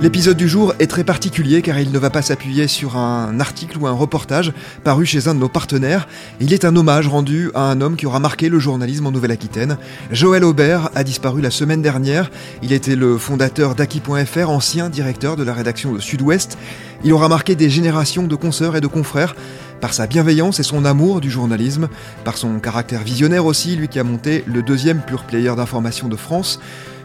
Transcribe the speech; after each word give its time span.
L'épisode 0.00 0.36
du 0.36 0.48
jour 0.48 0.74
est 0.78 0.86
très 0.86 1.02
particulier 1.02 1.60
car 1.60 1.80
il 1.80 1.90
ne 1.90 1.98
va 1.98 2.08
pas 2.08 2.22
s'appuyer 2.22 2.68
sur 2.68 2.96
un 2.96 3.40
article 3.40 3.78
ou 3.78 3.88
un 3.88 3.92
reportage 3.92 4.52
paru 4.84 5.04
chez 5.04 5.26
un 5.26 5.34
de 5.34 5.40
nos 5.40 5.48
partenaires. 5.48 6.06
Il 6.38 6.52
est 6.52 6.64
un 6.64 6.76
hommage 6.76 7.08
rendu 7.08 7.50
à 7.56 7.62
un 7.62 7.80
homme 7.80 7.96
qui 7.96 8.06
aura 8.06 8.20
marqué 8.20 8.48
le 8.48 8.60
journalisme 8.60 9.06
en 9.06 9.10
Nouvelle-Aquitaine. 9.10 9.76
Joël 10.12 10.44
Aubert 10.44 10.90
a 10.94 11.02
disparu 11.02 11.40
la 11.40 11.50
semaine 11.50 11.82
dernière. 11.82 12.30
Il 12.62 12.72
était 12.72 12.94
le 12.94 13.18
fondateur 13.18 13.74
d'Aki.fr, 13.74 14.48
ancien 14.48 14.88
directeur 14.88 15.34
de 15.34 15.42
la 15.42 15.52
rédaction 15.52 15.92
de 15.92 15.98
Sud-Ouest. 15.98 16.58
Il 17.02 17.12
aura 17.12 17.28
marqué 17.28 17.56
des 17.56 17.68
générations 17.68 18.28
de 18.28 18.36
consoeurs 18.36 18.76
et 18.76 18.80
de 18.80 18.86
confrères 18.86 19.34
par 19.80 19.94
sa 19.94 20.06
bienveillance 20.06 20.60
et 20.60 20.64
son 20.64 20.84
amour 20.84 21.20
du 21.20 21.30
journalisme, 21.30 21.88
par 22.24 22.36
son 22.36 22.60
caractère 22.60 23.02
visionnaire 23.02 23.46
aussi, 23.46 23.74
lui 23.74 23.88
qui 23.88 23.98
a 23.98 24.04
monté 24.04 24.44
le 24.46 24.62
deuxième 24.62 25.00
pure 25.00 25.24
player 25.24 25.54
d'information 25.56 26.08
de 26.08 26.16
France. 26.16 26.60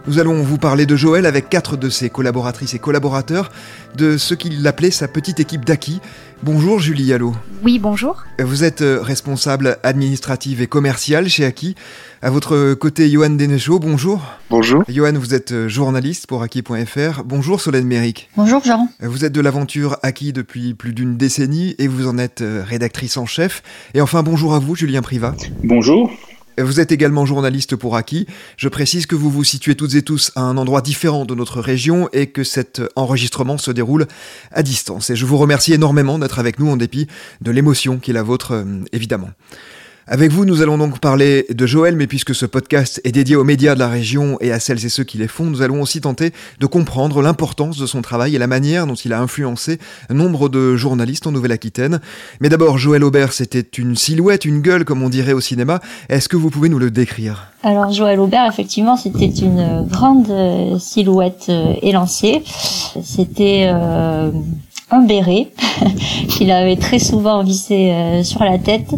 Nous 0.05 0.19
allons 0.19 0.43
vous 0.43 0.57
parler 0.57 0.85
de 0.85 0.97
Joël 0.97 1.25
avec 1.25 1.47
quatre 1.47 1.77
de 1.77 1.89
ses 1.89 2.09
collaboratrices 2.09 2.73
et 2.73 2.79
collaborateurs, 2.79 3.49
de 3.95 4.17
ce 4.17 4.33
qu'il 4.33 4.67
appelait 4.67 4.91
sa 4.91 5.07
petite 5.07 5.39
équipe 5.39 5.63
d'Aki. 5.63 6.01
Bonjour 6.41 6.79
Julie 6.79 7.13
Allo. 7.13 7.33
Oui, 7.63 7.79
bonjour. 7.79 8.21
Vous 8.37 8.65
êtes 8.65 8.81
euh, 8.81 8.99
responsable 9.01 9.77
administrative 9.81 10.61
et 10.61 10.67
commerciale 10.67 11.29
chez 11.29 11.45
Aki. 11.45 11.75
À 12.21 12.29
votre 12.29 12.73
côté, 12.73 13.09
Johan 13.09 13.29
Denechaud, 13.29 13.79
bonjour. 13.79 14.21
Bonjour. 14.49 14.83
Johan, 14.89 15.13
vous 15.13 15.33
êtes 15.33 15.53
euh, 15.53 15.69
journaliste 15.69 16.27
pour 16.27 16.43
Aki.fr. 16.43 17.23
Bonjour 17.23 17.61
Solène 17.61 17.87
Méric. 17.87 18.29
Bonjour 18.35 18.61
Jean. 18.61 18.89
Vous 18.99 19.23
êtes 19.23 19.31
de 19.31 19.39
l'aventure 19.39 19.97
Aki 20.03 20.33
depuis 20.33 20.73
plus 20.73 20.91
d'une 20.91 21.15
décennie 21.15 21.75
et 21.79 21.87
vous 21.87 22.09
en 22.09 22.17
êtes 22.17 22.41
euh, 22.41 22.61
rédactrice 22.67 23.15
en 23.15 23.25
chef. 23.25 23.63
Et 23.93 24.01
enfin, 24.01 24.21
bonjour 24.21 24.53
à 24.53 24.59
vous, 24.59 24.75
Julien 24.75 25.01
Privat. 25.01 25.35
Bonjour. 25.63 26.11
Vous 26.59 26.79
êtes 26.79 26.91
également 26.91 27.25
journaliste 27.25 27.75
pour 27.75 27.95
Aki. 27.95 28.27
Je 28.57 28.69
précise 28.69 29.07
que 29.07 29.15
vous 29.15 29.31
vous 29.31 29.43
situez 29.43 29.75
toutes 29.75 29.95
et 29.95 30.03
tous 30.03 30.31
à 30.35 30.41
un 30.41 30.57
endroit 30.57 30.81
différent 30.81 31.25
de 31.25 31.33
notre 31.33 31.61
région 31.61 32.09
et 32.13 32.27
que 32.27 32.43
cet 32.43 32.81
enregistrement 32.95 33.57
se 33.57 33.71
déroule 33.71 34.07
à 34.51 34.61
distance. 34.61 35.09
Et 35.09 35.15
je 35.15 35.25
vous 35.25 35.37
remercie 35.37 35.73
énormément 35.73 36.19
d'être 36.19 36.37
avec 36.37 36.59
nous 36.59 36.69
en 36.69 36.77
dépit 36.77 37.07
de 37.41 37.49
l'émotion 37.49 37.97
qui 37.97 38.11
est 38.11 38.13
la 38.13 38.21
vôtre, 38.21 38.51
euh, 38.51 38.65
évidemment. 38.91 39.31
Avec 40.05 40.33
vous, 40.33 40.43
nous 40.43 40.61
allons 40.61 40.77
donc 40.77 40.99
parler 40.99 41.45
de 41.49 41.65
Joël, 41.65 41.95
mais 41.95 42.07
puisque 42.07 42.35
ce 42.35 42.45
podcast 42.45 42.99
est 43.05 43.13
dédié 43.13 43.37
aux 43.37 43.45
médias 43.45 43.73
de 43.73 43.79
la 43.79 43.87
région 43.87 44.37
et 44.41 44.51
à 44.51 44.59
celles 44.59 44.85
et 44.85 44.89
ceux 44.89 45.05
qui 45.05 45.17
les 45.17 45.29
font, 45.29 45.45
nous 45.45 45.61
allons 45.61 45.81
aussi 45.81 46.01
tenter 46.01 46.33
de 46.59 46.65
comprendre 46.65 47.21
l'importance 47.21 47.77
de 47.77 47.85
son 47.85 48.01
travail 48.01 48.35
et 48.35 48.37
la 48.37 48.47
manière 48.47 48.85
dont 48.85 48.95
il 48.95 49.13
a 49.13 49.21
influencé 49.21 49.79
nombre 50.09 50.49
de 50.49 50.75
journalistes 50.75 51.25
en 51.25 51.31
Nouvelle-Aquitaine. 51.31 52.01
Mais 52.41 52.49
d'abord, 52.49 52.77
Joël 52.77 53.01
Aubert, 53.05 53.31
c'était 53.31 53.61
une 53.61 53.95
silhouette, 53.95 54.43
une 54.43 54.59
gueule, 54.59 54.83
comme 54.83 55.03
on 55.03 55.09
dirait 55.09 55.31
au 55.31 55.39
cinéma. 55.39 55.79
Est-ce 56.09 56.27
que 56.27 56.35
vous 56.35 56.49
pouvez 56.49 56.67
nous 56.67 56.79
le 56.79 56.91
décrire? 56.91 57.47
Alors 57.63 57.89
Joël 57.93 58.19
Aubert, 58.19 58.45
effectivement, 58.45 58.97
c'était 58.97 59.27
une 59.27 59.87
grande 59.89 60.79
silhouette 60.79 61.45
euh, 61.47 61.75
élancée. 61.81 62.43
C'était... 63.01 63.69
Euh 63.73 64.31
un 64.91 65.01
béret 65.01 65.51
qu'il 66.29 66.51
avait 66.51 66.75
très 66.75 66.99
souvent 66.99 67.43
vissé 67.43 67.91
euh, 67.91 68.23
sur 68.23 68.43
la 68.43 68.57
tête. 68.57 68.93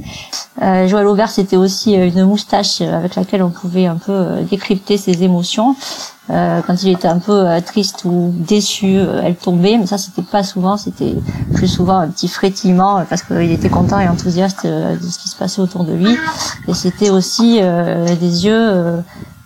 Euh, 0.62 0.88
Joël 0.88 1.08
Aubert, 1.08 1.30
c'était 1.30 1.58
aussi 1.58 1.94
une 1.94 2.26
moustache 2.26 2.82
avec 2.82 3.16
laquelle 3.16 3.44
on 3.44 3.50
pouvait 3.50 3.86
un 3.86 3.98
peu 3.98 4.42
décrypter 4.50 4.98
ses 4.98 5.24
émotions. 5.24 5.76
Euh, 6.32 6.62
quand 6.66 6.82
il 6.82 6.90
était 6.90 7.08
un 7.08 7.20
peu 7.20 7.46
triste 7.64 8.04
ou 8.06 8.34
déçu, 8.34 8.98
elle 9.24 9.36
tombait, 9.36 9.78
mais 9.78 9.86
ça 9.86 9.98
c'était 9.98 10.24
pas 10.24 10.44
souvent, 10.44 10.76
c'était 10.76 11.14
plus 11.54 11.68
souvent 11.68 12.00
un 12.00 12.08
petit 12.08 12.28
frétillement 12.28 13.04
parce 13.08 13.22
qu'il 13.22 13.52
était 13.52 13.70
content 13.70 14.00
et 14.00 14.08
enthousiaste 14.08 14.66
de 14.66 15.08
ce 15.08 15.20
qui 15.20 15.30
se 15.30 15.36
passait 15.36 15.62
autour 15.62 15.84
de 15.84 15.94
lui. 15.94 16.18
Et 16.68 16.74
c'était 16.74 17.12
aussi 17.12 17.60
des 17.60 18.46
yeux 18.46 19.04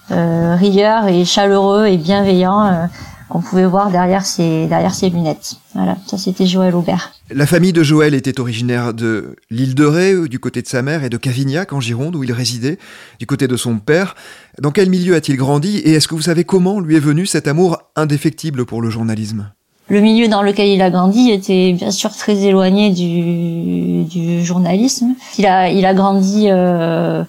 rieurs 0.10 1.08
et 1.08 1.26
chaleureux 1.26 1.88
et 1.88 1.98
bienveillants 1.98 2.88
qu'on 3.30 3.42
pouvait 3.42 3.66
voir 3.66 3.92
derrière 3.92 4.26
ses, 4.26 4.66
derrière 4.68 4.94
ses 4.94 5.10
lunettes. 5.10 5.56
Voilà, 5.76 5.98
ça 6.08 6.18
c'était 6.18 6.48
Joël 6.48 6.76
Aubert. 6.76 7.14
La 7.32 7.46
famille 7.46 7.74
de 7.74 7.84
Joël 7.84 8.16
était 8.16 8.40
originaire 8.40 8.94
de 8.94 9.36
l'île 9.52 9.76
de 9.76 9.86
Ré, 9.86 10.28
du 10.28 10.40
côté 10.40 10.62
de 10.62 10.68
sa 10.68 10.82
mère, 10.82 11.04
et 11.04 11.10
de 11.10 11.18
Cavignac, 11.18 11.72
en 11.72 11.80
Gironde, 11.80 12.16
où 12.16 12.24
il 12.24 12.34
résidait, 12.34 12.80
du 13.20 13.28
côté 13.28 13.48
de 13.48 13.56
son 13.56 13.78
père. 13.78 14.16
Dans 14.60 14.72
quel 14.72 14.90
milieu 14.90 15.16
a-t-il 15.16 15.38
grandi, 15.38 15.78
et 15.78 15.92
est-ce 15.94 16.08
que 16.08 16.16
vous 16.16 16.24
savez 16.24 16.44
comment 16.44 16.80
lui 16.80 16.96
est 16.96 17.00
venu 17.00 17.26
cet 17.26 17.48
amour 17.48 17.78
indéfectible 17.96 18.66
pour 18.66 18.82
le 18.82 18.90
journalisme? 18.90 19.52
Le 19.90 20.02
milieu 20.02 20.28
dans 20.28 20.44
lequel 20.44 20.68
il 20.68 20.82
a 20.82 20.92
grandi 20.92 21.32
était 21.32 21.74
bien 21.74 21.90
sûr 21.90 22.12
très 22.12 22.38
éloigné 22.44 22.92
du, 22.92 24.04
du 24.04 24.46
journalisme. 24.46 25.16
Il 25.40 25.48
a, 25.48 25.70
il 25.70 25.84
a 25.84 25.96
grandi 25.96 26.46
euh, 26.48 27.24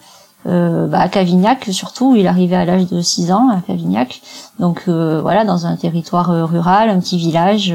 euh, 0.47 0.87
bah, 0.87 1.01
à 1.01 1.09
Cavignac 1.09 1.67
surtout, 1.71 2.17
il 2.17 2.27
arrivait 2.27 2.57
à 2.57 2.65
l'âge 2.65 2.87
de 2.87 3.01
6 3.01 3.33
ans 3.33 3.51
à 3.51 3.61
Cavignac. 3.61 4.23
Donc 4.59 4.85
euh, 4.89 5.21
voilà, 5.21 5.45
dans 5.45 5.67
un 5.67 5.77
territoire 5.77 6.31
euh, 6.31 6.45
rural, 6.47 6.89
un 6.89 6.99
petit 6.99 7.19
village, 7.19 7.75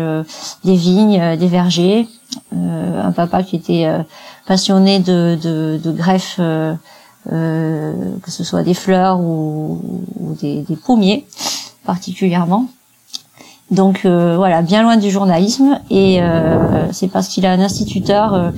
des 0.63 0.75
vignes, 0.75 1.37
des 1.37 1.47
vergers. 1.47 2.07
un 2.51 3.11
papa 3.11 3.43
qui 3.43 3.55
était 3.55 3.87
passionné 4.47 4.99
de, 4.99 5.37
de, 5.41 5.79
de 5.81 5.91
greffe, 5.91 6.37
que 6.37 6.77
ce 8.31 8.43
soit 8.43 8.63
des 8.63 8.73
fleurs 8.73 9.19
ou, 9.19 10.03
des, 10.41 10.63
des, 10.63 10.75
pommiers 10.75 11.25
particulièrement. 11.85 12.67
Donc 13.71 14.05
voilà, 14.05 14.61
bien 14.61 14.81
loin 14.81 14.97
du 14.97 15.11
journalisme. 15.11 15.79
Et 15.89 16.19
c'est 16.91 17.07
parce 17.07 17.27
qu'il 17.27 17.45
a 17.45 17.51
un 17.51 17.59
instituteur 17.59 18.51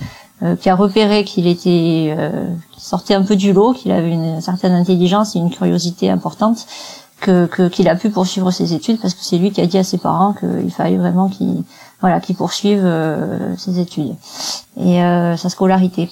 euh, 0.44 0.56
qui 0.56 0.70
a 0.70 0.76
repéré 0.76 1.24
qu'il 1.24 1.48
était 1.48 2.16
euh, 2.18 2.46
sortait 2.78 3.16
un 3.16 3.24
peu 3.24 3.36
du 3.36 3.54
lot, 3.54 3.74
qu'il 3.74 3.92
avait 3.92 4.12
une 4.12 4.40
certaine 4.40 4.74
intelligence 4.74 5.36
et 5.36 5.40
une 5.40 5.50
curiosité 5.50 6.10
importante, 6.10 6.68
que 7.20 7.68
qu'il 7.70 7.90
a 7.90 7.96
pu 7.96 8.12
poursuivre 8.12 8.52
ses 8.52 8.74
études 8.74 9.02
parce 9.02 9.16
que 9.16 9.24
c'est 9.24 9.40
lui 9.40 9.52
qui 9.52 9.60
a 9.60 9.66
dit 9.66 9.80
à 9.80 9.84
ses 9.84 9.98
parents 9.98 10.34
qu'il 10.34 10.72
fallait 10.72 10.98
vraiment 10.98 11.30
qu'il 11.30 11.64
voilà 12.00 12.20
qu'il 12.20 12.36
poursuive 12.36 12.84
euh, 12.84 13.56
ses 13.58 13.80
études 13.80 14.16
et 14.80 15.00
sa 15.00 15.50
scolarité. 15.50 16.12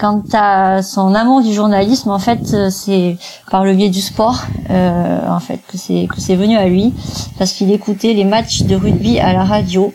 Quant 0.00 0.22
à 0.32 0.82
son 0.82 1.14
amour 1.14 1.42
du 1.42 1.52
journalisme, 1.52 2.10
en 2.10 2.18
fait, 2.18 2.70
c'est 2.70 3.18
par 3.50 3.64
le 3.64 3.74
biais 3.74 3.90
du 3.90 4.00
sport, 4.00 4.44
en 4.70 5.40
fait, 5.40 5.60
que 5.68 5.76
c'est 5.76 6.06
que 6.08 6.20
c'est 6.20 6.36
venu 6.36 6.56
à 6.56 6.66
lui, 6.66 6.94
parce 7.38 7.52
qu'il 7.52 7.70
écoutait 7.70 8.14
les 8.14 8.24
matchs 8.24 8.62
de 8.62 8.76
rugby 8.76 9.18
à 9.20 9.34
la 9.34 9.44
radio. 9.44 9.92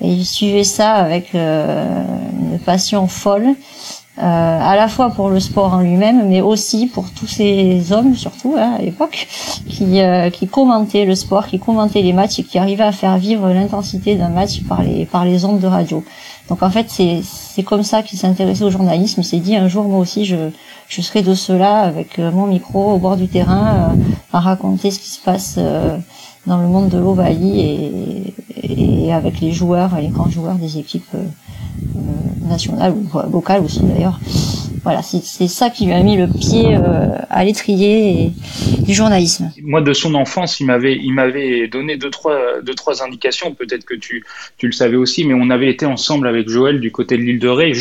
Et 0.00 0.08
il 0.08 0.24
suivait 0.24 0.64
ça 0.64 0.94
avec 0.94 1.34
euh, 1.34 2.02
une 2.32 2.58
passion 2.58 3.06
folle, 3.06 3.50
euh, 3.50 4.01
à 4.18 4.76
la 4.76 4.88
fois 4.88 5.10
pour 5.10 5.30
le 5.30 5.40
sport 5.40 5.72
en 5.72 5.80
lui-même, 5.80 6.28
mais 6.28 6.40
aussi 6.40 6.86
pour 6.86 7.10
tous 7.10 7.26
ces 7.26 7.92
hommes, 7.92 8.14
surtout 8.14 8.54
hein, 8.58 8.76
à 8.78 8.82
l'époque, 8.82 9.26
qui, 9.68 10.00
euh, 10.00 10.28
qui 10.30 10.46
commentaient 10.48 11.04
le 11.04 11.14
sport, 11.14 11.46
qui 11.46 11.58
commentaient 11.58 12.02
les 12.02 12.12
matchs 12.12 12.40
et 12.40 12.44
qui 12.44 12.58
arrivaient 12.58 12.84
à 12.84 12.92
faire 12.92 13.16
vivre 13.16 13.48
l'intensité 13.48 14.16
d'un 14.16 14.28
match 14.28 14.62
par 14.64 14.82
les, 14.82 15.06
par 15.06 15.24
les 15.24 15.44
ondes 15.44 15.60
de 15.60 15.66
radio. 15.66 16.04
Donc 16.48 16.62
en 16.62 16.70
fait, 16.70 16.86
c'est 16.90 17.62
comme 17.62 17.82
ça 17.82 18.02
qu'il 18.02 18.18
s'intéressait 18.18 18.64
au 18.64 18.70
journalisme. 18.70 19.22
Il 19.22 19.24
s'est 19.24 19.38
dit 19.38 19.56
un 19.56 19.68
jour, 19.68 19.84
moi 19.84 20.00
aussi, 20.00 20.26
je, 20.26 20.50
je 20.88 21.00
serai 21.00 21.22
de 21.22 21.34
cela 21.34 21.80
avec 21.80 22.18
mon 22.18 22.46
micro 22.46 22.92
au 22.92 22.98
bord 22.98 23.16
du 23.16 23.28
terrain, 23.28 23.96
à 24.32 24.40
raconter 24.40 24.90
ce 24.90 24.98
qui 24.98 25.08
se 25.08 25.20
passe 25.20 25.58
dans 26.46 26.58
le 26.58 26.66
monde 26.66 26.88
de 26.88 26.98
l'Ovalie 26.98 27.60
et, 27.60 28.34
et, 28.62 29.12
avec 29.12 29.40
les 29.40 29.52
joueurs, 29.52 29.96
les 30.00 30.08
grands 30.08 30.30
joueurs 30.30 30.56
des 30.56 30.78
équipes 30.78 31.14
euh, 31.14 31.24
nationales 32.52 32.92
ou 32.92 33.18
locales 33.32 33.62
aussi 33.64 33.80
d'ailleurs. 33.80 34.20
voilà, 34.84 35.02
c'est 35.02 35.48
ça 35.48 35.70
qui 35.70 35.86
lui 35.86 35.92
a 35.92 36.02
mis 36.02 36.16
le 36.16 36.26
pied 36.26 36.76
à 37.30 37.44
l'étrier 37.44 38.30
du 38.80 38.94
journalisme. 38.94 39.50
Moi, 39.62 39.80
de 39.80 39.92
son 39.92 40.14
enfance, 40.14 40.60
il 40.60 40.66
m'avait, 40.66 40.96
il 40.96 41.12
m'avait 41.12 41.68
donné 41.68 41.96
deux 41.96 42.10
trois, 42.10 42.60
deux 42.62 42.74
trois 42.74 43.02
indications. 43.02 43.54
Peut-être 43.54 43.84
que 43.84 43.94
tu, 43.94 44.24
tu 44.58 44.66
le 44.66 44.72
savais 44.72 44.96
aussi, 44.96 45.24
mais 45.24 45.34
on 45.34 45.50
avait 45.50 45.70
été 45.70 45.86
ensemble 45.86 46.26
avec 46.28 46.48
Joël 46.48 46.80
du 46.80 46.92
côté 46.92 47.16
de 47.16 47.22
l'île 47.22 47.38
de 47.38 47.48
Ré. 47.48 47.72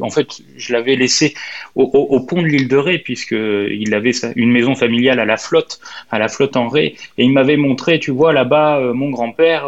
en 0.00 0.10
fait, 0.10 0.28
je 0.56 0.72
l'avais 0.72 0.96
laissé 0.96 1.34
au, 1.74 2.20
pont 2.20 2.42
de 2.42 2.46
l'île 2.46 2.68
de 2.68 2.76
Ré 2.76 2.98
puisque 2.98 3.32
il 3.32 3.94
avait 3.94 4.12
une 4.34 4.50
maison 4.50 4.74
familiale 4.74 5.20
à 5.20 5.24
la 5.24 5.36
flotte, 5.36 5.80
à 6.10 6.18
la 6.18 6.28
flotte 6.28 6.56
en 6.56 6.68
Ré, 6.68 6.96
et 7.18 7.24
il 7.24 7.32
m'avait 7.32 7.56
montré, 7.56 7.98
tu 7.98 8.10
vois, 8.10 8.32
là-bas, 8.32 8.92
mon 8.94 9.10
grand-père 9.10 9.66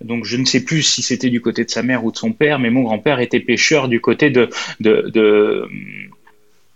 donc 0.00 0.24
je 0.24 0.36
ne 0.36 0.44
sais 0.44 0.64
plus 0.64 0.82
si 0.82 1.02
c'était 1.02 1.30
du 1.30 1.40
côté 1.40 1.64
de 1.64 1.70
sa 1.70 1.82
mère 1.82 2.04
ou 2.04 2.12
de 2.12 2.16
son 2.16 2.32
père, 2.32 2.58
mais 2.58 2.70
mon 2.70 2.82
grand-père 2.82 3.20
était 3.20 3.40
pêcheur 3.40 3.88
du 3.88 4.00
côté 4.00 4.30
de 4.30 4.48
de, 4.80 5.10
de, 5.12 5.68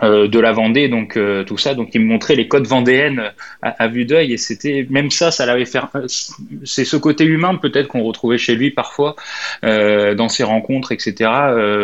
euh, 0.03 0.29
la 0.43 0.53
Vendée, 0.53 0.89
donc 0.89 1.17
euh, 1.17 1.45
tout 1.45 1.57
ça. 1.57 1.75
Donc 1.75 1.95
il 1.95 2.01
me 2.01 2.07
montrait 2.07 2.35
les 2.35 2.49
côtes 2.49 2.67
vendéennes 2.67 3.33
à, 3.63 3.89
vue 3.89 4.05
d'œil, 4.05 4.33
et 4.33 4.37
c'était 4.37 4.87
même 4.91 5.11
ça, 5.11 5.31
ça 5.31 5.47
l'avait 5.47 5.65
fait. 5.65 5.81
C'est 6.65 6.85
ce 6.85 6.97
côté 6.97 7.25
humain 7.25 7.55
peut-être 7.57 7.89
qu'on 7.89 8.03
retrouvait 8.03 8.39
chez 8.39 8.55
lui 8.55 8.71
parfois 8.71 9.17
euh, 9.65 10.15
dans 10.15 10.29
ses 10.29 10.45
rencontres, 10.45 10.93
etc. 10.93 11.31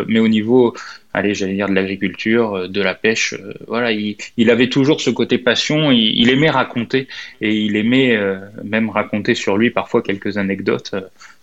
mais 0.06 0.18
au 0.18 0.28
niveau 0.28 0.74
allez, 1.12 1.34
j'allais 1.34 1.54
dire 1.54 1.68
de 1.68 1.74
l'agriculture, 1.74 2.68
de 2.68 2.82
la 2.82 2.94
pêche. 2.94 3.34
voilà, 3.66 3.90
il, 3.92 4.50
avait 4.50 4.68
toujours 4.68 5.00
ce 5.00 5.10
côté 5.10 5.38
passion. 5.38 5.90
Il 5.90 6.28
aimait 6.30 6.50
raconter 6.50 7.08
et 7.40 7.54
il 7.54 7.76
aimait 7.76 8.18
même 8.64 8.90
raconter 8.90 9.34
sur 9.34 9.56
lui 9.56 9.70
parfois 9.70 10.02
quelques 10.02 10.36
anecdotes. 10.36 10.94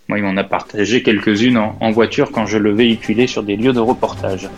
Moi, 0.09 0.19
il 0.19 0.23
m'en 0.23 0.37
a 0.37 0.43
partagé 0.43 1.03
quelques-unes 1.03 1.57
en, 1.57 1.91
voiture 1.91 2.31
quand 2.31 2.45
je 2.45 2.57
le 2.57 2.73
véhiculais 2.73 3.27
sur 3.27 3.43
des 3.43 3.57
lieux 3.57 3.73
de 3.73 3.79
reportage. 3.79 4.49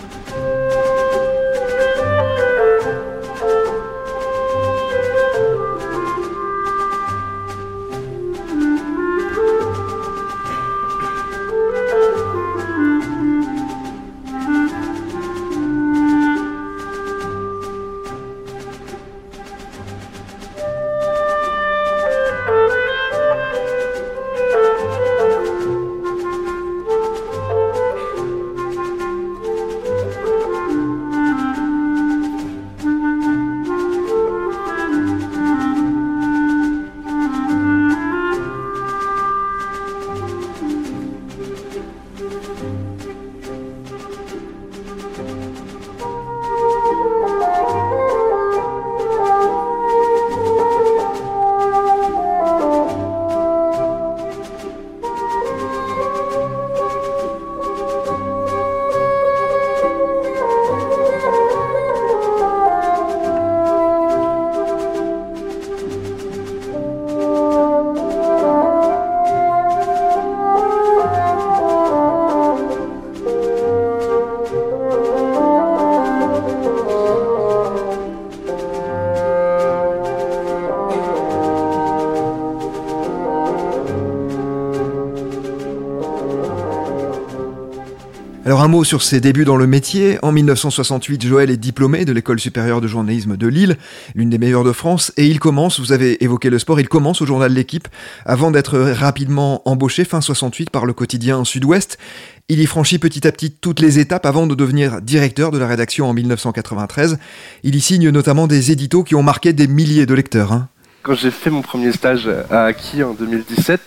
Alors 88.50 88.64
un 88.64 88.68
mot 88.68 88.84
sur 88.84 89.04
ses 89.04 89.22
débuts 89.22 89.46
dans 89.46 89.58
le 89.58 89.68
métier. 89.68 90.18
En 90.24 90.32
1968, 90.32 91.24
Joël 91.24 91.52
est 91.52 91.58
diplômé 91.58 92.04
de 92.04 92.12
l'école 92.12 92.40
supérieure 92.40 92.82
de 92.82 92.88
journalisme 92.88 93.38
de 93.38 93.46
Lille, 93.46 93.78
l'une 94.16 94.32
des 94.32 94.40
meilleures 94.40 94.64
de 94.64 94.72
France, 94.72 95.14
et 95.18 95.28
il 95.28 95.40
commence, 95.40 95.80
vous 95.80 95.92
avez 95.92 96.24
évoqué 96.24 96.50
le 96.50 96.58
sport, 96.58 96.80
il 96.80 96.90
commence 96.90 97.22
au 97.22 97.28
journal 97.28 97.54
L'équipe 97.54 97.88
avant 98.26 98.50
d'être 98.50 98.80
rapidement 98.80 99.62
embauché 99.70 100.04
fin 100.04 100.20
68 100.20 100.72
par 100.72 100.88
le 100.88 100.94
quotidien 100.94 101.46
Sud-Ouest. 101.46 102.00
Il 102.48 102.60
y 102.60 102.66
franchit 102.66 102.98
petit 102.98 103.28
à 103.28 103.32
petit 103.32 103.52
toutes 103.52 103.82
les 103.82 104.00
étapes 104.00 104.26
avant 104.26 104.48
de 104.48 104.56
devenir 104.56 105.00
directeur 105.00 105.52
de 105.52 105.60
la 105.60 105.68
rédaction 105.68 106.10
en 106.10 106.16
1993. 106.16 107.20
Il 107.62 107.76
y 107.76 107.82
signe 107.82 108.10
notamment 108.10 108.48
des 108.48 108.72
éditos 108.72 109.04
qui 109.04 109.14
ont 109.14 109.22
marqué 109.22 109.54
des 109.54 109.68
milliers 109.68 110.08
de 110.08 110.16
lecteurs. 110.16 110.54
Hein. 110.54 110.70
Quand 111.04 111.14
j'ai 111.14 111.30
fait 111.30 111.52
mon 111.52 111.62
premier 111.62 111.92
stage 111.92 112.28
à 112.50 112.64
Aki 112.64 113.04
en 113.04 113.14
2017, 113.14 113.80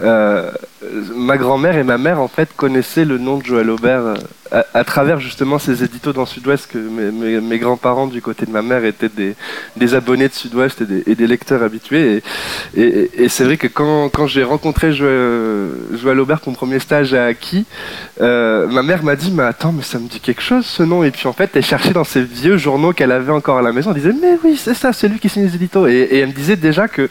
euh, 0.00 0.50
ma 1.14 1.36
grand-mère 1.36 1.76
et 1.76 1.84
ma 1.84 1.98
mère 1.98 2.20
en 2.20 2.28
fait 2.28 2.48
connaissaient 2.56 3.04
le 3.04 3.18
nom 3.18 3.38
de 3.38 3.44
Joël 3.44 3.70
Aubert 3.70 4.00
euh, 4.52 4.62
à, 4.72 4.84
travers 4.84 5.20
justement 5.20 5.58
ces 5.58 5.82
éditos 5.82 6.12
dans 6.12 6.26
Sud-Ouest 6.26 6.68
que 6.70 6.78
mes, 6.78 7.58
grands-parents 7.58 8.06
du 8.06 8.20
côté 8.20 8.44
de 8.46 8.50
ma 8.50 8.62
mère 8.62 8.84
étaient 8.84 9.08
des, 9.08 9.94
abonnés 9.94 10.28
de 10.28 10.34
Sud-Ouest 10.34 10.82
et, 11.06 11.14
des, 11.14 11.26
lecteurs 11.26 11.62
habitués. 11.62 12.22
Et, 12.76 13.28
c'est 13.28 13.44
vrai 13.44 13.56
que 13.56 13.66
quand, 13.66 14.26
j'ai 14.26 14.44
rencontré 14.44 14.92
Joël, 14.92 16.20
Aubert 16.20 16.40
mon 16.46 16.52
premier 16.52 16.78
stage 16.78 17.14
à 17.14 17.24
Aki 17.26 17.64
euh, 18.20 18.66
ma 18.68 18.82
mère 18.82 19.02
m'a 19.02 19.16
dit 19.16 19.32
mais 19.32 19.42
attends 19.42 19.72
mais 19.72 19.82
ça 19.82 19.98
me 19.98 20.08
dit 20.08 20.20
quelque 20.20 20.42
chose 20.42 20.66
ce 20.66 20.82
nom. 20.82 21.04
Et 21.04 21.10
puis 21.10 21.26
en 21.26 21.32
fait 21.32 21.50
elle 21.54 21.64
cherchait 21.64 21.92
dans 21.92 22.04
ses 22.04 22.22
vieux 22.22 22.56
journaux 22.56 22.92
qu'elle 22.92 23.12
avait 23.12 23.32
encore 23.32 23.58
à 23.58 23.62
la 23.62 23.72
maison. 23.72 23.92
Elle 23.92 24.02
disait 24.02 24.14
mais 24.20 24.38
oui 24.44 24.56
c'est 24.56 24.74
ça 24.74 24.92
c'est 24.92 25.08
lui 25.08 25.18
qui 25.18 25.28
signe 25.28 25.44
les 25.44 25.54
éditos. 25.54 25.86
Et 25.86 26.18
elle 26.18 26.28
me 26.28 26.32
disait 26.32 26.56
déjà 26.56 26.88
que 26.88 27.08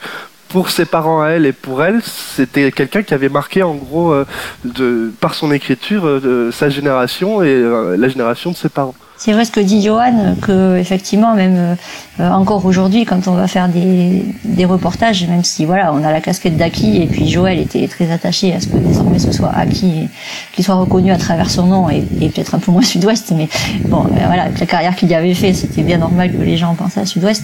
pour 0.54 0.70
ses 0.70 0.86
parents 0.86 1.24
à 1.24 1.30
elle 1.30 1.48
et 1.48 1.52
pour 1.52 1.84
elle, 1.84 2.00
c'était 2.04 2.72
quelqu'un 2.72 3.02
qui 3.02 3.16
avait 3.16 3.28
marqué 3.28 3.64
en 3.64 3.74
gros 3.74 4.14
euh, 4.14 4.24
de, 4.64 5.12
par 5.20 5.34
son 5.34 5.52
écriture 5.52 6.06
euh, 6.06 6.52
sa 6.52 6.70
génération 6.70 7.42
et 7.42 7.48
euh, 7.48 7.98
la 7.98 8.08
génération 8.08 8.52
de 8.52 8.56
ses 8.56 8.70
parents. 8.70 8.94
C'est 9.18 9.32
vrai 9.32 9.46
ce 9.46 9.52
que 9.52 9.60
dit 9.60 9.82
Johan, 9.82 10.36
que 10.42 10.78
effectivement, 10.78 11.36
même 11.36 11.78
euh, 12.20 12.30
encore 12.30 12.66
aujourd'hui, 12.66 13.06
quand 13.06 13.28
on 13.28 13.34
va 13.34 13.48
faire 13.48 13.70
des, 13.70 14.26
des, 14.44 14.66
reportages, 14.66 15.26
même 15.28 15.44
si 15.44 15.66
voilà, 15.66 15.94
on 15.94 16.04
a 16.04 16.12
la 16.12 16.20
casquette 16.20 16.58
d'Aki, 16.58 17.02
et 17.02 17.06
puis 17.06 17.30
Joël 17.30 17.60
était 17.60 17.88
très 17.88 18.12
attaché 18.12 18.54
à 18.54 18.60
ce 18.60 18.68
que 18.68 18.78
désormais 18.78 19.20
ce 19.20 19.32
soit 19.32 19.50
Aki, 19.50 19.88
et 19.88 20.10
qu'il 20.54 20.66
soit 20.66 20.76
reconnu 20.76 21.12
à 21.12 21.18
travers 21.18 21.50
son 21.50 21.68
nom, 21.68 21.90
et, 21.90 22.02
peut-être 22.02 22.56
un 22.56 22.60
peu 22.60 22.72
moins 22.72 22.82
Sud-Ouest, 22.94 23.34
mais 23.36 23.48
bon, 23.88 24.06
euh, 24.06 24.26
voilà, 24.26 24.44
avec 24.44 24.60
la 24.60 24.66
carrière 24.66 24.96
qu'il 24.96 25.10
y 25.10 25.16
avait 25.16 25.34
fait, 25.34 25.54
c'était 25.54 25.84
bien 25.84 26.00
normal 26.00 26.32
que 26.32 26.42
les 26.42 26.58
gens 26.58 26.74
pensaient 26.74 27.02
à 27.02 27.06
Sud-Ouest. 27.06 27.44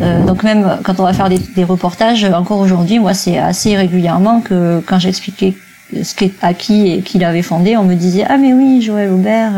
Euh, 0.00 0.24
donc 0.24 0.42
même 0.42 0.78
quand 0.84 1.00
on 1.00 1.04
va 1.04 1.12
faire 1.12 1.28
des, 1.28 1.38
des 1.38 1.64
reportages, 1.64 2.24
encore 2.24 2.60
aujourd'hui, 2.60 2.98
moi, 2.98 3.14
c'est 3.14 3.38
assez 3.38 3.76
régulièrement 3.76 4.40
que 4.42 4.82
quand 4.86 4.98
j'expliquais 4.98 5.54
ce 6.02 6.14
qu'est 6.14 6.32
Aki 6.40 6.92
et 6.92 7.02
qu'il 7.02 7.24
avait 7.24 7.42
fondé, 7.42 7.76
on 7.76 7.84
me 7.84 7.94
disait 7.94 8.24
ah 8.28 8.36
mais 8.36 8.52
oui, 8.52 8.80
Joël 8.80 9.10
Aubert. 9.10 9.52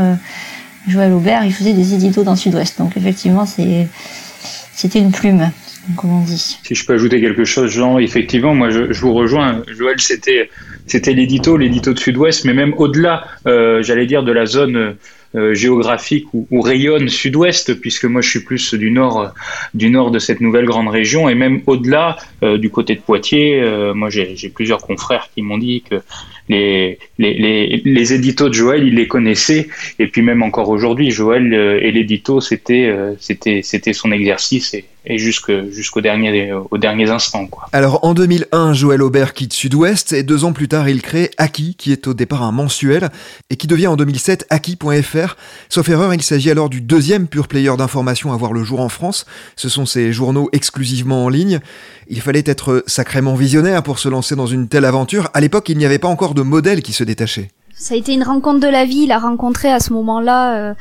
Joël 0.89 1.13
Aubert, 1.13 1.45
il 1.45 1.53
faisait 1.53 1.75
des 1.75 1.95
éditos 1.95 2.25
dans 2.25 2.33
le 2.33 2.37
Sud-Ouest. 2.37 2.79
Donc 2.79 2.97
effectivement, 2.97 3.47
c'était 3.47 4.99
une 4.99 5.13
plume, 5.13 5.51
comme 5.97 6.11
on 6.11 6.25
dit. 6.25 6.59
Si 6.63 6.75
je 6.75 6.85
peux 6.85 6.95
ajouter 6.95 7.21
quelque 7.21 7.45
chose, 7.45 7.71
Jean, 7.71 7.99
effectivement, 7.99 8.55
moi 8.55 8.71
je, 8.71 8.93
vous 9.01 9.15
rejoins. 9.15 9.63
Joël, 9.69 10.01
c'était 10.01 10.49
l'édito, 11.13 11.57
l'édito 11.57 11.93
de 11.93 11.99
Sud-Ouest, 11.99 12.45
mais 12.45 12.55
même 12.55 12.75
au-delà, 12.77 13.25
euh, 13.47 13.83
j'allais 13.83 14.07
dire, 14.07 14.25
de 14.25 14.33
la 14.33 14.47
zone 14.47 14.97
euh, 15.35 15.55
géographique 15.55 16.27
où, 16.33 16.61
rayonne 16.61 17.09
Sud-Ouest, 17.09 17.75
puisque 17.81 18.05
moi 18.05 18.21
je 18.21 18.29
suis 18.29 18.41
plus 18.41 18.75
du 18.75 18.91
nord, 18.91 19.33
du 19.75 19.89
nord 19.89 20.11
de 20.11 20.19
cette 20.19 20.41
nouvelle 20.41 20.67
grande 20.67 20.89
région, 20.89 21.29
et 21.29 21.35
même 21.35 21.63
au-delà, 21.67 22.17
euh, 22.43 22.59
du 22.59 22.71
côté 22.71 22.97
de 22.97 23.01
Poitiers, 23.01 23.63
moi 23.95 24.11
j'ai 24.11 24.53
plusieurs 24.53 24.81
confrères 24.81 25.29
qui 25.35 25.43
m'ont 25.43 25.59
dit 25.59 25.85
que 25.89 26.03
les, 26.53 26.99
les, 27.85 28.13
éditos 28.13 28.49
de 28.49 28.55
Joël, 28.55 28.87
il 28.87 28.95
les 28.95 29.09
connaissait. 29.09 29.69
Et 29.99 30.07
puis 30.07 30.23
même 30.23 30.43
encore 30.43 30.69
aujourd'hui, 30.69 31.11
Joël 31.11 31.53
euh, 31.53 31.81
et 31.83 31.93
l'édito, 31.93 32.41
c'était 32.41 32.87
euh, 32.87 33.15
c'était 33.19 33.63
c'était 33.63 33.93
son 33.93 34.13
exercice 34.13 34.75
et 35.05 35.19
jusqu'au 35.19 36.01
dernier 36.01 36.53
aux 36.53 36.79
derniers 36.79 37.11
instants 37.11 37.47
quoi. 37.47 37.69
Alors 37.73 38.05
en 38.05 38.15
2001, 38.15 38.73
Joël 38.73 39.03
Aubert 39.03 39.35
quitte 39.35 39.53
Sud-Ouest 39.53 40.13
et 40.13 40.23
deux 40.23 40.45
ans 40.45 40.53
plus 40.53 40.69
tard, 40.69 40.89
il 40.89 41.03
crée 41.03 41.31
Aki, 41.39 41.75
qui 41.77 41.93
est 41.93 42.07
au 42.07 42.15
départ 42.15 42.43
un 42.43 42.53
mensuel 42.53 43.11
et 43.51 43.57
qui 43.57 43.67
devient 43.67 43.89
en 43.89 43.97
2007 43.97 44.47
Aki.fr. 44.51 45.37
Sauf 45.69 45.89
erreur, 45.89 46.15
il 46.15 46.23
s'agit 46.23 46.51
alors 46.51 46.69
du 46.69 46.81
deuxième 46.81 47.27
pure 47.27 47.49
player 47.49 47.77
d'information 47.77 48.33
à 48.33 48.37
voir 48.37 48.53
le 48.53 48.65
jour 48.65 48.81
en 48.81 48.89
France. 48.89 49.27
Ce 49.57 49.69
sont 49.69 49.87
ces 49.87 50.13
journaux 50.13 50.49
exclusivement 50.53 51.25
en 51.25 51.29
ligne. 51.29 51.61
Il 52.09 52.21
fallait 52.21 52.45
être 52.47 52.85
sacrément 52.87 53.35
visionnaire 53.35 53.83
pour 53.83 53.99
se 53.99 54.09
lancer 54.09 54.37
dans 54.37 54.47
une 54.47 54.69
telle 54.69 54.85
aventure. 54.85 55.31
À 55.35 55.41
l'époque, 55.41 55.69
il 55.69 55.79
n'y 55.79 55.87
avait 55.87 55.99
pas 55.99 56.09
encore 56.09 56.35
de 56.35 56.43
modèle 56.43 56.83
qui 56.83 56.93
se 56.93 57.05
détachait. 57.05 57.49
Ça 57.75 57.95
a 57.95 57.97
été 57.97 58.15
une 58.15 58.23
rencontre 58.23 58.61
de 58.61 58.69
la 58.69 58.85
vie. 58.85 59.03
Il 59.05 59.13
a 59.13 59.19
rencontré 59.19 59.71
à 59.71 59.81
ce 59.81 59.93
moment-là 59.93 60.55
euh, 60.55 60.75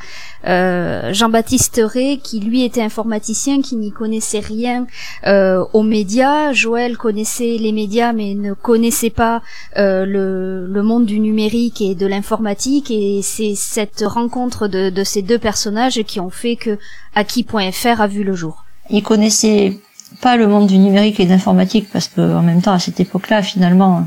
euh, 0.47 1.13
Jean-Baptiste 1.13 1.81
Rey, 1.83 2.19
qui 2.23 2.39
lui 2.39 2.63
était 2.63 2.81
informaticien, 2.81 3.61
qui 3.61 3.75
n'y 3.75 3.91
connaissait 3.91 4.39
rien 4.39 4.87
euh, 5.27 5.63
aux 5.73 5.83
médias. 5.83 6.53
Joël 6.53 6.97
connaissait 6.97 7.57
les 7.59 7.71
médias, 7.71 8.13
mais 8.13 8.33
ne 8.33 8.53
connaissait 8.53 9.09
pas 9.09 9.41
euh, 9.77 10.05
le, 10.05 10.67
le, 10.67 10.83
monde 10.83 11.05
du 11.05 11.19
numérique 11.19 11.81
et 11.81 11.95
de 11.95 12.07
l'informatique. 12.07 12.91
Et 12.91 13.21
c'est 13.23 13.53
cette 13.55 14.03
rencontre 14.05 14.67
de, 14.67 14.89
de, 14.89 15.03
ces 15.03 15.21
deux 15.21 15.39
personnages 15.39 16.01
qui 16.03 16.19
ont 16.19 16.29
fait 16.29 16.55
que 16.55 16.77
Aki.fr 17.15 18.01
a 18.01 18.07
vu 18.07 18.23
le 18.23 18.35
jour. 18.35 18.63
Il 18.89 19.03
connaissait 19.03 19.79
pas 20.21 20.35
le 20.37 20.47
monde 20.47 20.67
du 20.67 20.77
numérique 20.77 21.19
et 21.19 21.25
de 21.25 21.29
l'informatique 21.29 21.87
parce 21.91 22.07
que 22.07 22.21
en 22.21 22.41
même 22.41 22.61
temps 22.61 22.73
à 22.73 22.79
cette 22.79 22.99
époque-là 22.99 23.41
finalement 23.41 24.05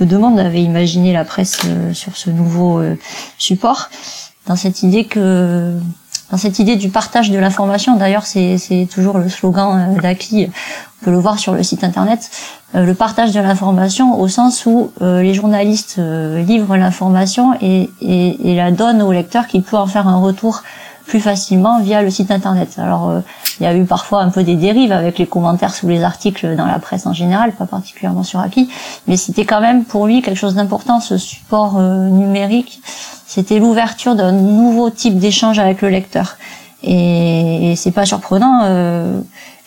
peu 0.00 0.06
de 0.06 0.16
monde 0.16 0.38
avait 0.38 0.62
imaginé 0.62 1.12
la 1.12 1.26
presse 1.26 1.58
euh, 1.66 1.92
sur 1.92 2.16
ce 2.16 2.30
nouveau 2.30 2.78
euh, 2.78 2.96
support 3.36 3.90
dans 4.46 4.56
cette 4.56 4.82
idée 4.82 5.04
que 5.04 5.74
dans 6.30 6.38
cette 6.38 6.58
idée 6.58 6.76
du 6.76 6.88
partage 6.88 7.30
de 7.30 7.38
l'information. 7.38 7.96
D'ailleurs 7.96 8.24
c'est 8.24 8.88
toujours 8.90 9.18
le 9.18 9.28
slogan 9.28 9.94
euh, 9.98 10.00
d'Aki 10.00 10.48
on 11.02 11.04
peut 11.04 11.10
le 11.10 11.18
voir 11.18 11.38
sur 11.38 11.52
le 11.52 11.62
site 11.62 11.84
internet. 11.84 12.30
Le 12.72 12.94
partage 12.94 13.32
de 13.32 13.40
l'information 13.40 14.18
au 14.18 14.28
sens 14.28 14.66
où 14.66 14.92
les 15.00 15.32
journalistes 15.32 15.98
livrent 15.98 16.76
l'information 16.76 17.54
et, 17.62 17.88
et, 18.02 18.50
et, 18.50 18.54
la 18.54 18.70
donnent 18.70 19.00
au 19.00 19.10
lecteur 19.10 19.46
qui 19.46 19.62
peut 19.62 19.78
en 19.78 19.86
faire 19.86 20.06
un 20.06 20.18
retour 20.18 20.62
plus 21.10 21.20
facilement 21.20 21.80
via 21.80 22.02
le 22.02 22.10
site 22.10 22.30
internet. 22.30 22.78
Alors 22.78 23.10
euh, 23.10 23.20
il 23.58 23.64
y 23.64 23.66
a 23.66 23.74
eu 23.74 23.84
parfois 23.84 24.22
un 24.22 24.30
peu 24.30 24.44
des 24.44 24.54
dérives 24.54 24.92
avec 24.92 25.18
les 25.18 25.26
commentaires 25.26 25.74
sous 25.74 25.88
les 25.88 26.04
articles 26.04 26.54
dans 26.54 26.66
la 26.66 26.78
presse 26.78 27.04
en 27.04 27.12
général, 27.12 27.50
pas 27.52 27.66
particulièrement 27.66 28.22
sur 28.22 28.38
Aki, 28.38 28.70
mais 29.08 29.16
c'était 29.16 29.44
quand 29.44 29.60
même 29.60 29.84
pour 29.84 30.06
lui 30.06 30.22
quelque 30.22 30.38
chose 30.38 30.54
d'important 30.54 31.00
ce 31.00 31.18
support 31.18 31.78
euh, 31.78 32.08
numérique. 32.08 32.80
C'était 33.26 33.58
l'ouverture 33.58 34.14
d'un 34.14 34.30
nouveau 34.30 34.88
type 34.90 35.18
d'échange 35.18 35.58
avec 35.58 35.82
le 35.82 35.88
lecteur. 35.88 36.36
Et, 36.82 37.72
et 37.72 37.76
c'est 37.76 37.90
pas 37.90 38.06
surprenant 38.06 38.60
euh, 38.62 39.20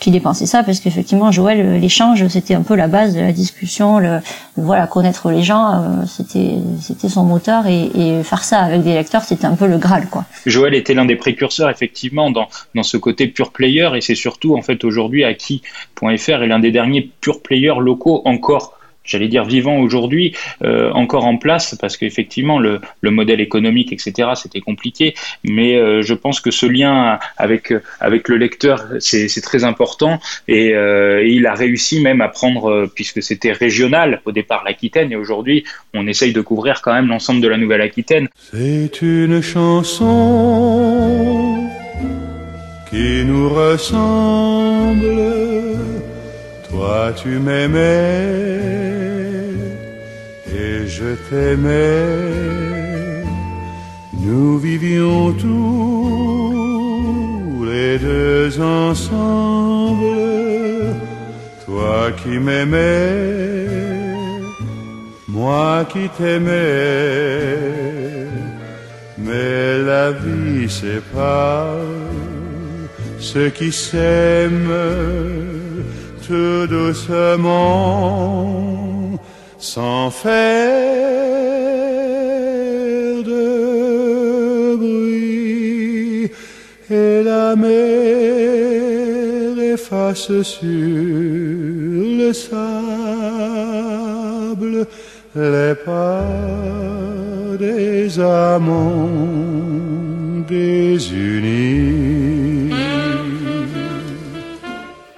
qu'il 0.03 0.15
ait 0.17 0.19
pensé 0.19 0.45
ça 0.45 0.63
parce 0.63 0.81
qu'effectivement 0.81 1.31
Joël 1.31 1.79
l'échange 1.79 2.27
c'était 2.27 2.55
un 2.55 2.61
peu 2.61 2.75
la 2.75 2.87
base 2.87 3.15
de 3.15 3.21
la 3.21 3.31
discussion 3.31 4.01
voilà 4.57 4.85
connaître 4.85 5.31
les 5.31 5.43
gens 5.43 5.71
euh, 5.71 6.05
c'était 6.05 6.55
c'était 6.81 7.07
son 7.07 7.23
moteur 7.23 7.67
et, 7.67 8.21
faire 8.23 8.43
ça 8.43 8.59
avec 8.59 8.83
des 8.83 8.93
lecteurs 8.93 9.23
c'était 9.23 9.45
un 9.45 9.55
peu 9.55 9.65
le 9.65 9.77
graal 9.77 10.07
quoi. 10.09 10.25
Joël 10.45 10.73
était 10.73 10.93
l'un 10.93 11.05
des 11.05 11.15
précurseurs 11.15 11.69
effectivement 11.69 12.31
dans 12.31 12.49
dans 12.75 12.83
ce 12.83 12.97
côté 12.97 13.27
pure 13.27 13.51
player 13.51 13.89
et 13.95 14.01
c'est 14.01 14.15
surtout 14.15 14.57
en 14.57 14.61
fait 14.61 14.83
aujourd'hui 14.83 15.23
Aki.fr 15.23 16.43
est 16.43 16.47
l'un 16.47 16.59
des 16.59 16.71
derniers 16.71 17.09
pure 17.21 17.41
players 17.41 17.79
locaux 17.79 18.21
encore 18.25 18.77
j'allais 19.03 19.27
dire 19.27 19.45
vivant 19.45 19.77
aujourd'hui, 19.77 20.35
euh, 20.63 20.91
encore 20.91 21.25
en 21.25 21.37
place, 21.37 21.75
parce 21.79 21.97
qu'effectivement 21.97 22.59
le, 22.59 22.79
le, 23.01 23.11
modèle 23.11 23.41
économique, 23.41 23.93
etc., 23.93 24.29
c'était 24.35 24.61
compliqué, 24.61 25.13
mais 25.43 25.75
euh, 25.75 26.01
je 26.01 26.13
pense 26.13 26.39
que 26.39 26.51
ce 26.51 26.65
lien 26.65 27.19
avec, 27.37 27.73
avec 27.99 28.29
le 28.29 28.37
lecteur, 28.37 28.85
c'est 28.99 29.41
très 29.41 29.63
important, 29.63 30.19
et, 30.47 30.73
euh, 30.73 31.23
et, 31.23 31.33
il 31.33 31.45
a 31.45 31.53
réussi 31.53 32.01
même 32.01 32.21
à 32.21 32.29
prendre, 32.29 32.69
euh, 32.69 32.91
puisque 32.93 33.21
c'était 33.21 33.51
régional 33.51 34.21
au 34.25 34.31
départ 34.31 34.63
l'Aquitaine, 34.63 35.11
et 35.11 35.15
aujourd'hui 35.15 35.63
on 35.93 36.07
essaye 36.07 36.33
de 36.33 36.41
couvrir 36.41 36.81
quand 36.81 36.93
même 36.93 37.07
l'ensemble 37.07 37.41
de 37.41 37.47
la 37.47 37.57
Nouvelle-Aquitaine. 37.57 38.29
C'est 38.51 39.01
une 39.01 39.41
chanson 39.41 40.13
qui 42.89 43.25
nous 43.25 43.49
ressemble, 43.49 45.07
toi 46.69 47.13
tu 47.21 47.29
m'aimais 47.39 48.82
je 50.97 51.11
t'aimais, 51.27 52.13
nous 54.25 54.59
vivions 54.59 55.33
tous 55.33 56.85
les 57.71 57.97
deux 57.97 58.61
ensemble, 58.61 60.17
toi 61.65 62.11
qui 62.21 62.35
m'aimais, 62.45 63.67
moi 65.27 65.85
qui 65.91 66.05
t'aimais, 66.17 66.51
mais 69.17 69.79
la 69.91 70.11
vie 70.11 70.69
sépare 70.69 71.87
ceux 73.19 73.49
qui 73.49 73.71
s'aiment 73.71 74.81
tout 76.27 76.67
doucement 76.67 78.53
sans 79.63 80.11
faire 80.11 80.33
de 83.23 84.75
bruit 84.75 86.29
et 86.91 87.23
la 87.23 87.55
mer 87.55 87.71
efface 89.73 90.41
sur 90.41 90.67
le 92.19 92.33
sable 92.33 92.75
les 95.33 95.75
pas 95.85 96.25
des 97.57 98.19
amants 98.19 99.09
désunis. 100.49 101.83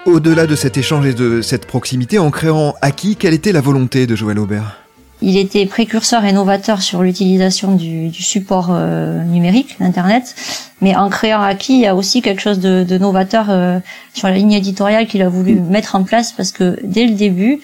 Au-delà 0.06 0.46
de 0.46 0.56
cet 0.56 0.78
échange 0.78 1.08
et 1.08 1.14
de 1.16 1.42
cette 1.42 1.66
proximité, 1.66 2.20
en 2.20 2.30
créant 2.30 2.76
Aki, 2.84 3.16
quelle 3.16 3.34
était 3.34 3.52
la 3.52 3.62
volonté 3.62 4.06
de 4.06 4.16
Joël 4.16 4.38
Aubert? 4.38 4.78
Il 5.24 5.36
était 5.36 5.66
précurseur 5.66 6.26
et 6.26 6.32
novateur 6.32 6.84
sur 6.84 7.02
l'utilisation 7.02 7.76
du, 7.76 8.10
du, 8.10 8.22
support 8.22 8.68
euh, 8.70 9.24
numérique, 9.24 9.78
d'Internet. 9.80 10.36
Mais 10.80 10.96
en 10.96 11.10
créant 11.10 11.42
Aki, 11.42 11.74
il 11.74 11.80
y 11.82 11.88
a 11.88 11.96
aussi 11.96 12.22
quelque 12.22 12.42
chose 12.42 12.60
de, 12.60 12.86
de 12.88 12.98
novateur 13.00 13.48
euh, 13.50 13.80
sur 14.14 14.28
la 14.28 14.36
ligne 14.36 14.52
éditoriale 14.52 15.08
qu'il 15.08 15.24
a 15.24 15.30
voulu 15.30 15.56
mettre 15.56 15.96
en 15.96 16.04
place 16.04 16.34
parce 16.34 16.52
que 16.52 16.78
dès 16.84 17.08
le 17.08 17.16
début, 17.16 17.62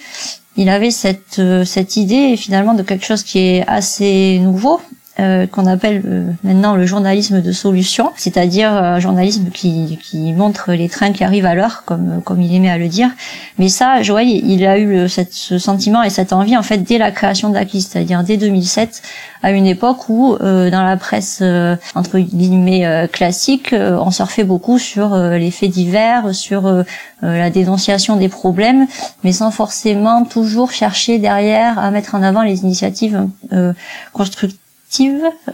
il 0.58 0.70
avait 0.70 0.90
cette, 0.92 1.38
euh, 1.38 1.64
cette 1.64 1.96
idée 1.96 2.36
finalement 2.38 2.74
de 2.74 2.82
quelque 2.82 3.06
chose 3.06 3.22
qui 3.22 3.38
est 3.38 3.68
assez 3.68 4.40
nouveau 4.40 4.82
euh, 5.20 5.46
qu'on 5.46 5.66
appelle 5.66 6.02
euh, 6.06 6.32
maintenant 6.42 6.78
le 6.78 6.86
journalisme 6.86 7.42
de 7.42 7.52
solution, 7.52 8.12
c'est-à-dire 8.16 8.72
un 8.72 9.02
journalisme 9.02 9.50
qui, 9.54 10.00
qui 10.02 10.32
montre 10.32 10.72
les 10.72 10.88
trains 10.88 11.12
qui 11.12 11.26
arrivent 11.26 11.46
à 11.46 11.54
l'heure, 11.54 11.84
comme 11.86 12.22
comme 12.24 12.42
il 12.42 12.56
aimait 12.56 12.70
à 12.70 12.78
le 12.78 12.88
dire. 12.88 13.10
Mais 13.60 13.68
ça, 13.68 14.02
Joël, 14.04 14.30
il 14.30 14.66
a 14.66 14.80
eu 14.80 15.10
cette, 15.10 15.34
ce 15.34 15.58
sentiment 15.58 16.02
et 16.02 16.10
cette 16.10 16.32
envie 16.32 16.56
en 16.56 16.64
fait 16.64 16.78
dès 16.78 16.98
la 16.98 17.12
création 17.12 17.50
d'Aki, 17.50 17.82
c'est-à-dire 17.82 18.24
dès 18.24 18.38
2007, 18.38 19.02
à 19.44 19.52
une 19.52 19.66
époque 19.66 20.08
où 20.08 20.38
euh, 20.40 20.70
dans 20.70 20.84
la 20.84 20.96
presse 20.96 21.44
entre 21.94 22.18
guillemets 22.18 23.10
classique, 23.12 23.74
on 23.74 24.12
surfait 24.12 24.46
beaucoup 24.46 24.80
sur 24.80 25.14
les 25.18 25.52
faits 25.52 25.72
divers, 25.72 26.34
sur 26.34 26.86
la 27.22 27.50
dénonciation 27.50 28.16
des 28.16 28.30
problèmes, 28.30 28.88
mais 29.26 29.34
sans 29.34 29.52
forcément 29.52 30.24
toujours 30.24 30.72
chercher 30.72 31.20
derrière 31.20 31.78
à 31.80 31.92
mettre 31.92 32.16
en 32.16 32.24
avant 32.24 32.44
les 32.44 32.62
initiatives 32.62 33.28
constructives 34.14 34.61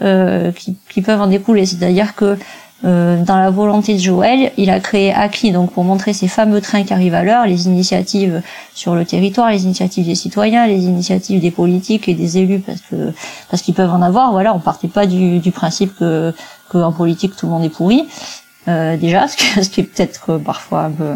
euh, 0.02 0.52
qui, 0.52 0.76
qui, 0.88 1.02
peuvent 1.02 1.20
en 1.20 1.26
découler. 1.26 1.66
C'est-à-dire 1.66 2.14
que 2.14 2.36
euh, 2.84 3.22
dans 3.24 3.36
la 3.36 3.50
volonté 3.50 3.94
de 3.94 3.98
Joël, 3.98 4.52
il 4.56 4.70
a 4.70 4.78
créé 4.78 5.12
Aki 5.12 5.50
donc 5.52 5.72
pour 5.72 5.82
montrer 5.82 6.12
ces 6.12 6.28
fameux 6.28 6.60
trains 6.60 6.84
qui 6.84 6.92
arrivent 6.92 7.14
à 7.14 7.24
l'heure, 7.24 7.44
les 7.46 7.66
initiatives 7.66 8.40
sur 8.74 8.94
le 8.94 9.04
territoire, 9.04 9.50
les 9.50 9.64
initiatives 9.64 10.06
des 10.06 10.14
citoyens, 10.14 10.66
les 10.66 10.84
initiatives 10.84 11.40
des 11.40 11.50
politiques 11.50 12.08
et 12.08 12.14
des 12.14 12.38
élus 12.38 12.60
parce 12.60 12.80
que 12.82 13.12
parce 13.50 13.62
qu'ils 13.62 13.74
peuvent 13.74 13.92
en 13.92 14.02
avoir. 14.02 14.30
Voilà, 14.30 14.54
on 14.54 14.60
partait 14.60 14.88
pas 14.88 15.06
du, 15.06 15.40
du 15.40 15.50
principe 15.50 15.96
que 15.98 16.32
qu'en 16.70 16.92
politique 16.92 17.34
tout 17.36 17.46
le 17.46 17.52
monde 17.52 17.64
est 17.64 17.70
pourri. 17.70 18.06
Euh, 18.68 18.96
déjà, 18.96 19.26
ce 19.28 19.62
ce 19.62 19.68
qui 19.68 19.80
est 19.80 19.84
peut-être 19.84 20.38
parfois 20.38 20.84
un 20.84 20.90
peu 20.90 21.14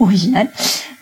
original. 0.00 0.48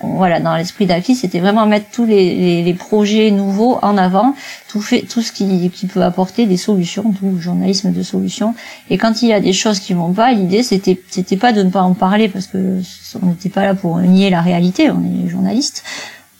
Voilà, 0.00 0.40
dans 0.40 0.54
l'esprit 0.54 0.84
d'Aki, 0.84 1.14
c'était 1.14 1.40
vraiment 1.40 1.66
mettre 1.66 1.86
tous 1.90 2.04
les, 2.04 2.62
les, 2.62 2.74
projets 2.74 3.30
nouveaux 3.30 3.78
en 3.80 3.96
avant, 3.96 4.34
tout 4.68 4.82
fait, 4.82 5.00
tout 5.00 5.22
ce 5.22 5.32
qui, 5.32 5.70
qui 5.70 5.86
peut 5.86 6.02
apporter 6.02 6.44
des 6.44 6.58
solutions, 6.58 7.02
tout 7.12 7.30
le 7.30 7.40
journalisme 7.40 7.92
de 7.92 8.02
solutions. 8.02 8.54
Et 8.90 8.98
quand 8.98 9.22
il 9.22 9.28
y 9.28 9.32
a 9.32 9.40
des 9.40 9.54
choses 9.54 9.80
qui 9.80 9.94
vont 9.94 10.12
pas, 10.12 10.32
l'idée 10.32 10.62
c'était 10.62 11.00
c'était 11.08 11.38
pas 11.38 11.52
de 11.52 11.62
ne 11.62 11.70
pas 11.70 11.80
en 11.80 11.94
parler 11.94 12.28
parce 12.28 12.46
que 12.46 12.80
on 13.22 13.26
n'était 13.26 13.48
pas 13.48 13.64
là 13.64 13.74
pour 13.74 13.98
nier 13.98 14.28
la 14.28 14.42
réalité, 14.42 14.90
on 14.90 15.02
est 15.02 15.28
journaliste, 15.30 15.82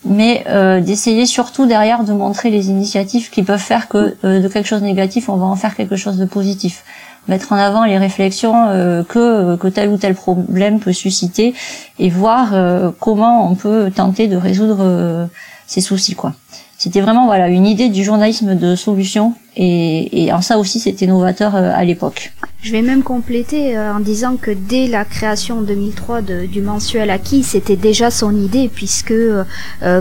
mais 0.07 0.45
euh, 0.49 0.81
d'essayer 0.81 1.27
surtout 1.27 1.67
derrière 1.67 2.05
de 2.05 2.13
montrer 2.13 2.51
les 2.51 2.71
initiatives 2.71 3.31
qui 3.31 3.43
peuvent 3.43 3.59
faire 3.61 3.89
que 3.89 4.17
euh, 4.25 4.41
de 4.41 4.49
quelque 4.49 4.67
chose 4.67 4.81
de 4.81 4.87
négatif, 4.87 5.29
on 5.29 5.37
va 5.37 5.47
en 5.47 5.57
faire 5.57 5.75
quelque 5.75 5.97
chose 5.97 6.17
de 6.17 6.25
positif 6.25 6.85
mettre 7.29 7.53
en 7.53 7.57
avant 7.57 7.85
les 7.85 7.99
réflexions 7.99 8.69
euh, 8.69 9.03
que, 9.03 9.57
que 9.57 9.67
tel 9.67 9.89
ou 9.89 9.97
tel 9.97 10.15
problème 10.15 10.79
peut 10.79 10.93
susciter 10.93 11.55
et 11.99 12.09
voir 12.09 12.55
comment 13.01 13.51
on 13.51 13.57
peut 13.57 13.91
tenter 13.95 14.29
de 14.29 14.37
résoudre 14.37 15.29
ces 15.67 15.81
soucis 15.81 16.15
quoi. 16.15 16.35
C'était 16.78 17.00
vraiment 17.00 17.26
voilà 17.26 17.49
une 17.49 17.66
idée 17.66 17.88
du 17.88 18.04
journalisme 18.04 18.54
de 18.54 18.76
solution 18.76 19.35
et, 19.56 20.25
et 20.25 20.33
en 20.33 20.42
ça 20.42 20.59
aussi 20.59 20.78
c'était 20.78 21.06
novateur 21.06 21.56
euh, 21.56 21.73
à 21.75 21.85
l'époque. 21.85 22.33
Je 22.62 22.73
vais 22.73 22.83
même 22.83 23.02
compléter 23.02 23.76
euh, 23.76 23.95
en 23.95 24.00
disant 24.00 24.37
que 24.37 24.50
dès 24.50 24.87
la 24.87 25.04
création 25.04 25.59
en 25.59 25.62
2003 25.62 26.21
de, 26.21 26.47
du 26.47 26.61
mensuel 26.61 27.11
acquis, 27.11 27.42
c'était 27.42 27.76
déjà 27.76 28.11
son 28.11 28.35
idée 28.37 28.68
puisque 28.73 29.12
euh, 29.12 29.45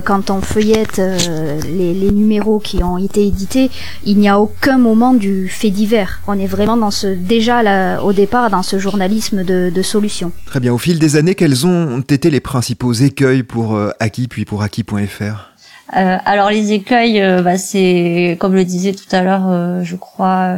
quand 0.03 0.29
on 0.32 0.41
feuillette 0.41 0.98
les, 0.98 1.94
les, 1.94 2.12
numéros 2.12 2.60
qui 2.60 2.84
ont 2.84 2.98
été 2.98 3.25
édités, 3.25 3.70
il 4.03 4.17
n'y 4.17 4.27
a 4.27 4.39
aucun 4.39 4.77
moment 4.77 5.13
du 5.13 5.48
fait 5.48 5.70
divers. 5.70 6.22
On 6.27 6.38
est 6.38 6.48
vraiment 6.48 6.75
dans 6.75 6.91
ce 6.91 7.08
déjà 7.08 7.63
là, 7.63 8.01
au 8.03 8.13
départ 8.13 8.50
dans 8.50 8.63
ce 8.63 8.79
journalisme 8.79 9.44
de, 9.44 9.72
de 9.74 9.82
solution. 9.82 10.32
Très 10.46 10.60
bien. 10.60 10.74
Au 10.74 10.77
fil 10.77 11.00
des 11.00 11.15
années, 11.15 11.36
quels 11.36 11.65
ont 11.65 12.01
été 12.01 12.29
les 12.29 12.41
principaux 12.41 12.94
écueils 12.94 13.44
pour 13.44 13.79
Acquis 14.00 14.27
puis 14.27 14.44
pour 14.44 14.63
Acquis.fr 14.63 15.22
euh, 15.22 15.55
alors 15.89 16.50
les 16.50 16.72
écueils, 16.74 17.22
euh, 17.22 17.42
bah, 17.42 17.58
c'est 17.58 18.38
comme 18.39 18.54
le 18.54 18.65
disait 18.65 18.94
tout 18.94 19.08
à 19.12 19.22
l'heure, 19.22 19.48
euh, 19.48 19.84
je 19.84 19.96
crois 19.96 20.56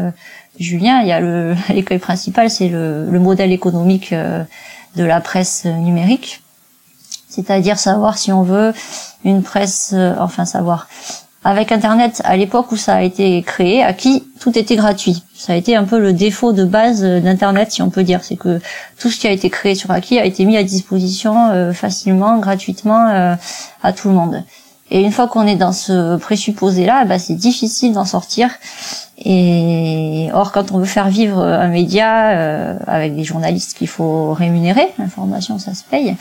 Julien, 0.59 1.01
il 1.01 1.07
y 1.07 1.11
a 1.11 1.19
le 1.19 1.55
l'écueil 1.69 1.99
principal, 1.99 2.49
c'est 2.49 2.69
le, 2.69 3.09
le, 3.09 3.19
modèle 3.19 3.51
économique 3.51 4.13
de 4.13 5.03
la 5.03 5.21
presse 5.21 5.65
numérique, 5.65 6.41
c'est-à-dire 7.29 7.77
savoir 7.77 8.17
si 8.17 8.31
on 8.31 8.43
veut 8.43 8.73
une 9.23 9.43
presse, 9.43 9.93
enfin 10.19 10.45
savoir. 10.45 10.87
Avec 11.43 11.71
Internet, 11.71 12.21
à 12.25 12.35
l'époque 12.35 12.71
où 12.71 12.77
ça 12.77 12.95
a 12.95 13.01
été 13.03 13.41
créé, 13.41 13.81
à 13.81 13.93
qui 13.93 14.27
tout 14.41 14.57
était 14.57 14.75
gratuit. 14.75 15.23
Ça 15.33 15.53
a 15.53 15.55
été 15.55 15.77
un 15.77 15.85
peu 15.85 15.97
le 15.97 16.11
défaut 16.11 16.51
de 16.51 16.65
base 16.65 17.01
d'Internet, 17.03 17.71
si 17.71 17.81
on 17.81 17.89
peut 17.89 18.03
dire. 18.03 18.21
C'est 18.23 18.35
que 18.35 18.59
tout 18.99 19.09
ce 19.09 19.19
qui 19.19 19.27
a 19.27 19.31
été 19.31 19.49
créé 19.49 19.75
sur 19.75 19.91
Aki 19.91 20.19
a 20.19 20.25
été 20.25 20.43
mis 20.43 20.57
à 20.57 20.63
disposition 20.63 21.71
facilement, 21.73 22.39
gratuitement 22.39 23.37
à 23.81 23.93
tout 23.93 24.09
le 24.09 24.15
monde. 24.15 24.43
Et 24.89 25.01
une 25.01 25.11
fois 25.11 25.27
qu'on 25.27 25.45
est 25.45 25.55
dans 25.55 25.73
ce 25.73 26.17
présupposé-là, 26.17 27.05
bah, 27.05 27.19
c'est 27.19 27.35
difficile 27.35 27.93
d'en 27.93 28.05
sortir. 28.05 28.49
Et 29.19 30.29
or, 30.33 30.51
quand 30.51 30.71
on 30.71 30.77
veut 30.77 30.85
faire 30.85 31.09
vivre 31.09 31.39
un 31.39 31.67
média 31.67 32.29
euh, 32.29 32.77
avec 32.85 33.15
des 33.15 33.23
journalistes 33.23 33.75
qu'il 33.75 33.87
faut 33.87 34.33
rémunérer, 34.33 34.87
l'information 34.99 35.57
ça 35.57 35.73
se 35.73 35.83
paye, 35.83 36.15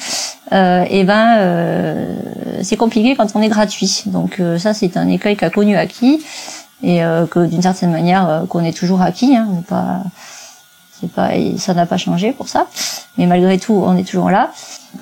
euh, 0.53 0.85
et 0.89 1.05
ben 1.05 1.37
euh, 1.39 2.17
c'est 2.63 2.79
compliqué 2.79 3.15
quand 3.15 3.37
on 3.37 3.43
est 3.43 3.49
gratuit. 3.49 4.05
Donc 4.07 4.41
euh, 4.41 4.59
ça 4.59 4.73
c'est 4.73 4.97
un 4.97 5.09
écueil 5.09 5.37
qu'a 5.37 5.51
connu 5.51 5.77
acquis 5.77 6.25
et 6.83 7.05
euh, 7.05 7.27
que 7.27 7.45
d'une 7.45 7.61
certaine 7.61 7.93
manière 7.93 8.45
qu'on 8.49 8.65
est 8.65 8.77
toujours 8.77 9.03
acquis. 9.03 9.37
Hein, 9.37 9.47
pas, 9.69 10.01
c'est 10.99 11.13
pas, 11.13 11.33
ça 11.59 11.75
n'a 11.75 11.85
pas 11.85 11.99
changé 11.99 12.33
pour 12.33 12.49
ça. 12.49 12.67
Mais 13.19 13.27
malgré 13.27 13.59
tout, 13.59 13.75
on 13.75 13.95
est 13.97 14.05
toujours 14.05 14.31
là 14.31 14.53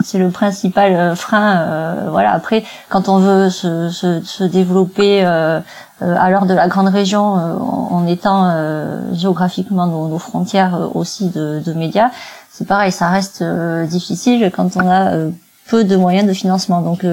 c'est 0.03 0.19
le 0.19 0.31
principal 0.31 0.95
euh, 0.95 1.15
frein. 1.15 1.59
Euh, 1.59 2.09
voilà. 2.11 2.33
Après, 2.33 2.65
quand 2.89 3.09
on 3.09 3.19
veut 3.19 3.51
se, 3.51 3.91
se, 3.91 4.23
se 4.23 4.45
développer 4.45 5.25
euh, 5.25 5.61
à 6.01 6.31
l'heure 6.31 6.47
de 6.47 6.55
la 6.55 6.69
grande 6.69 6.89
région, 6.89 7.23
en, 7.23 8.07
étant 8.07 8.53
géographiquement 9.13 9.87
nos, 9.87 10.09
nos, 10.09 10.19
frontières 10.19 10.91
aussi 10.95 11.31
de, 11.31 11.63
de 11.65 11.73
médias, 11.73 12.11
c'est 12.51 12.67
pareil, 12.67 12.93
ça 12.93 13.09
reste 13.09 13.43
difficile 13.89 14.51
quand 14.55 14.77
on 14.77 14.87
a 14.91 15.13
peu 15.69 15.85
de 15.85 15.97
moyens 15.97 16.29
de 16.29 16.35
financement. 16.35 16.83
Donc 16.83 17.07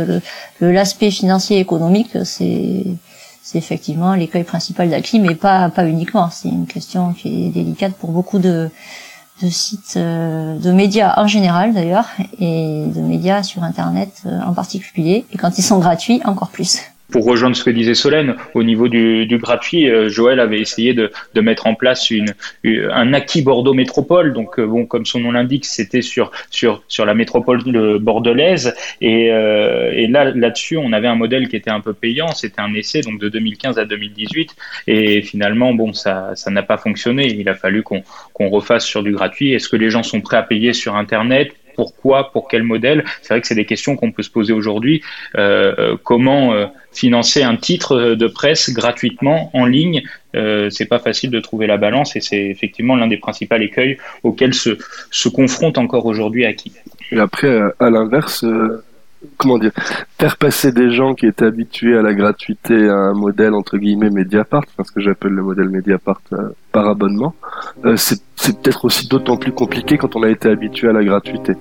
l'aspect 0.60 1.12
financier 1.12 1.58
et 1.58 1.60
économique, 1.62 2.18
c'est 2.26 2.86
c'est 3.44 3.58
effectivement 3.58 4.14
l'écueil 4.16 4.44
principal 4.44 4.90
d'acquis, 4.90 5.20
mais 5.20 5.36
pas 5.36 5.70
pas 5.70 5.86
uniquement. 5.86 6.30
C'est 6.30 6.50
une 6.50 6.68
question 6.68 7.14
qui 7.14 7.46
est 7.46 7.50
délicate 7.50 7.94
pour 7.94 8.12
beaucoup 8.12 8.40
de 8.40 8.70
de 9.42 9.50
sites 9.50 9.96
euh, 9.98 10.58
de 10.58 10.72
médias 10.72 11.14
en 11.18 11.28
général 11.28 11.74
d'ailleurs 11.74 12.08
et 12.40 12.86
de 12.88 13.02
médias 13.02 13.44
sur 13.44 13.64
internet 13.64 14.22
euh, 14.26 14.40
en 14.46 14.54
particulier. 14.54 15.26
Et 15.32 15.38
quand 15.38 15.58
ils 15.58 15.64
sont 15.64 15.80
gratuits 15.80 16.22
encore 16.26 16.50
plus 16.50 16.82
pour 17.12 17.26
rejoindre 17.26 17.56
ce 17.56 17.64
que 17.64 17.70
disait 17.70 17.94
Solène, 17.94 18.36
au 18.54 18.64
niveau 18.64 18.88
du, 18.88 19.26
du 19.26 19.38
gratuit, 19.38 19.90
euh, 19.90 20.10
Joël 20.10 20.40
avait 20.40 20.60
essayé 20.60 20.94
de, 20.94 21.12
mettre 21.42 21.68
en 21.68 21.76
place 21.76 22.12
une, 22.12 22.34
un 22.64 23.14
acquis 23.14 23.42
Bordeaux 23.42 23.74
Métropole. 23.74 24.34
Donc, 24.34 24.60
euh, 24.60 24.66
bon, 24.66 24.86
comme 24.86 25.06
son 25.06 25.20
nom 25.20 25.32
l'indique, 25.32 25.66
c'était 25.66 26.02
sur, 26.02 26.32
sur, 26.50 26.84
sur 26.88 27.06
la 27.06 27.14
métropole 27.14 27.62
bordelaise. 28.00 28.74
Et, 29.02 29.32
euh, 29.32 29.92
et 29.94 30.08
là, 30.08 30.32
là-dessus, 30.32 30.78
on 30.78 30.94
avait 30.94 31.08
un 31.08 31.16
modèle 31.16 31.48
qui 31.50 31.56
était 31.56 31.72
un 31.72 31.82
peu 31.82 31.94
payant. 31.94 32.30
C'était 32.30 32.62
un 32.62 32.74
essai, 32.74 33.02
donc 33.02 33.20
de 33.20 33.30
2015 33.30 33.78
à 33.80 33.86
2018. 33.86 34.56
Et 34.88 35.22
finalement, 35.22 35.74
bon, 35.74 35.94
ça, 35.94 36.32
ça 36.36 36.52
n'a 36.52 36.64
pas 36.64 36.78
fonctionné. 36.78 37.28
Il 37.28 37.50
a 37.50 37.56
fallu 37.56 37.84
qu'on 37.84 38.04
qu'on 38.34 38.50
refasse 38.50 38.86
sur 38.86 39.04
du 39.04 39.12
gratuit. 39.12 39.54
Est-ce 39.54 39.70
que 39.70 39.76
les 39.76 39.90
gens 39.90 40.04
sont 40.04 40.22
prêts 40.22 40.38
à 40.38 40.44
payer 40.44 40.74
sur 40.74 40.96
Internet? 40.96 41.52
Pourquoi, 41.76 42.32
pour 42.32 42.48
quel 42.48 42.64
modèle 42.64 43.04
C'est 43.22 43.34
vrai 43.34 43.42
que 43.42 43.48
c'est 43.48 43.56
des 43.56 43.66
questions 43.66 43.96
qu'on 43.96 44.12
peut 44.12 44.24
se 44.24 44.30
poser 44.30 44.54
aujourd'hui. 44.54 45.02
Euh, 45.36 45.74
euh 45.78 45.98
comment 46.04 46.54
euh, 46.54 46.66
financer 46.92 47.44
un 47.44 47.56
titre 47.56 48.16
de 48.16 48.28
presse 48.28 48.72
gratuitement 48.72 49.50
en 49.54 49.66
ligne 49.66 50.04
euh, 50.36 50.70
C'est 50.70 50.86
pas 50.86 51.00
facile 51.00 51.30
de 51.30 51.40
trouver 51.40 51.68
la 51.68 51.78
balance 51.78 52.16
et 52.16 52.22
c'est 52.22 52.46
effectivement 52.46 52.96
l'un 52.96 53.08
des 53.08 53.18
principaux 53.18 53.56
écueils 53.56 53.98
auxquels 54.24 54.54
se, 54.54 54.78
se 55.10 55.30
confronte 55.30 55.78
encore 55.78 56.06
aujourd'hui 56.06 56.46
Aki. 56.46 56.72
Et 57.12 57.20
après, 57.20 57.60
à 57.80 57.90
l'inverse, 57.90 58.46
comment 59.38 59.58
dire, 59.58 59.72
faire 60.20 60.38
passer 60.38 60.72
des 60.72 60.92
gens 60.92 61.14
qui 61.14 61.28
étaient 61.28 61.46
habitués 61.46 61.98
à 61.98 62.02
la 62.02 62.14
gratuité 62.14 62.90
à 62.90 62.96
un 62.96 63.14
modèle 63.14 63.54
entre 63.54 63.78
guillemets 63.78 64.10
Mediapart, 64.10 64.64
ce 64.84 64.92
que 64.92 65.02
j'appelle 65.02 65.34
le 65.34 65.44
modèle 65.44 65.70
Mediapart 65.70 66.22
par 66.72 66.88
abonnement, 66.88 67.36
c'est 67.96 68.22
peut-être 68.62 68.86
aussi 68.86 69.08
d'autant 69.08 69.38
plus 69.38 69.52
compliqué 69.52 69.98
quand 69.98 70.16
on 70.16 70.24
a 70.24 70.30
été 70.30 70.50
habitué 70.50 70.90
à 70.90 70.94
la 70.94 71.04
gratuité. 71.04 71.54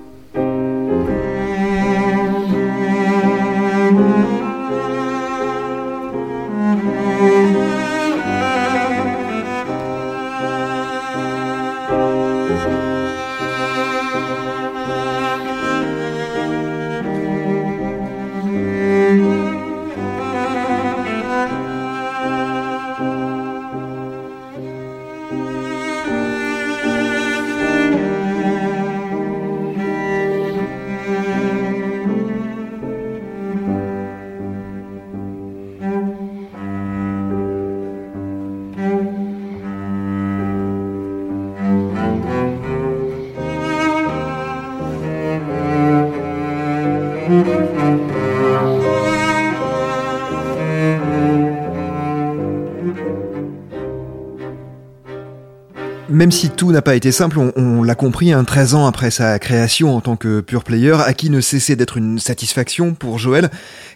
Même 56.31 56.39
si 56.39 56.49
tout 56.49 56.71
n'a 56.71 56.81
pas 56.81 56.95
été 56.95 57.11
simple, 57.11 57.39
on, 57.57 57.83
l'a 57.83 57.93
compris, 57.93 58.31
un 58.31 58.39
hein, 58.39 58.43
13 58.45 58.73
ans 58.75 58.87
après 58.87 59.11
sa 59.11 59.37
création 59.37 59.93
en 59.93 59.99
tant 59.99 60.15
que 60.15 60.39
pure 60.39 60.63
player, 60.63 60.95
Aki 61.05 61.29
ne 61.29 61.41
cessait 61.41 61.75
d'être 61.75 61.97
une 61.97 62.19
satisfaction 62.19 62.93
pour 62.93 63.19
Joël. 63.19 63.51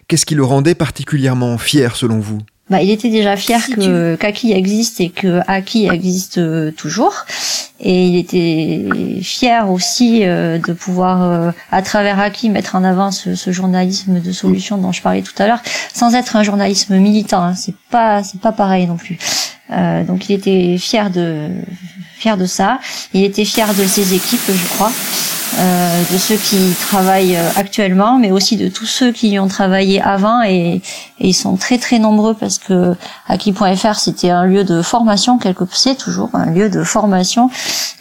Qu'est-ce 0.06 0.26
qui 0.26 0.34
le 0.34 0.44
rendait 0.44 0.74
particulièrement 0.74 1.56
fier 1.56 1.96
selon 1.96 2.18
vous? 2.18 2.40
Bah, 2.68 2.82
il 2.82 2.90
était 2.90 3.08
déjà 3.08 3.38
fier 3.38 3.66
que 3.74 4.16
qu'Aki 4.16 4.52
existe 4.52 5.00
et 5.00 5.08
que 5.08 5.40
Aki 5.46 5.88
existe 5.88 6.36
euh, 6.36 6.72
toujours. 6.72 7.24
Et 7.80 8.06
il 8.06 8.16
était 8.18 8.84
fier 9.22 9.70
aussi 9.70 10.26
euh, 10.26 10.58
de 10.58 10.74
pouvoir, 10.74 11.22
euh, 11.22 11.52
à 11.72 11.80
travers 11.80 12.20
Aki, 12.20 12.50
mettre 12.50 12.74
en 12.74 12.84
avant 12.84 13.12
ce, 13.12 13.34
ce, 13.34 13.50
journalisme 13.50 14.20
de 14.20 14.32
solution 14.32 14.76
dont 14.76 14.92
je 14.92 15.00
parlais 15.00 15.22
tout 15.22 15.32
à 15.38 15.46
l'heure, 15.46 15.62
sans 15.94 16.14
être 16.14 16.36
un 16.36 16.42
journalisme 16.42 16.98
militant. 16.98 17.42
Hein. 17.42 17.54
C'est 17.54 17.76
pas, 17.90 18.22
c'est 18.22 18.42
pas 18.42 18.52
pareil 18.52 18.86
non 18.86 18.96
plus. 18.96 19.16
donc 20.06 20.28
il 20.28 20.34
était 20.34 20.76
fier 20.76 21.10
de 21.10 21.48
fier 22.18 22.36
de 22.36 22.46
ça. 22.46 22.78
Il 23.12 23.24
était 23.24 23.44
fier 23.44 23.72
de 23.74 23.84
ses 23.84 24.14
équipes, 24.14 24.40
je 24.48 24.68
crois, 24.74 24.92
euh, 25.54 26.02
de 26.12 26.18
ceux 26.18 26.36
qui 26.36 26.74
travaillent 26.80 27.36
euh, 27.36 27.48
actuellement, 27.56 28.18
mais 28.18 28.32
aussi 28.32 28.56
de 28.56 28.68
tous 28.68 28.84
ceux 28.84 29.12
qui 29.12 29.28
y 29.28 29.38
ont 29.38 29.46
travaillé 29.46 30.02
avant. 30.02 30.42
Et, 30.42 30.82
et 31.18 31.28
ils 31.28 31.34
sont 31.34 31.56
très 31.56 31.78
très 31.78 31.98
nombreux 31.98 32.34
parce 32.34 32.58
que 32.58 32.94
Aki.fr 33.28 33.94
c'était 33.94 34.30
un 34.30 34.44
lieu 34.44 34.64
de 34.64 34.82
formation 34.82 35.38
quelque 35.38 35.64
c'est 35.72 35.96
toujours 35.96 36.30
un 36.34 36.46
lieu 36.46 36.68
de 36.68 36.82
formation 36.82 37.48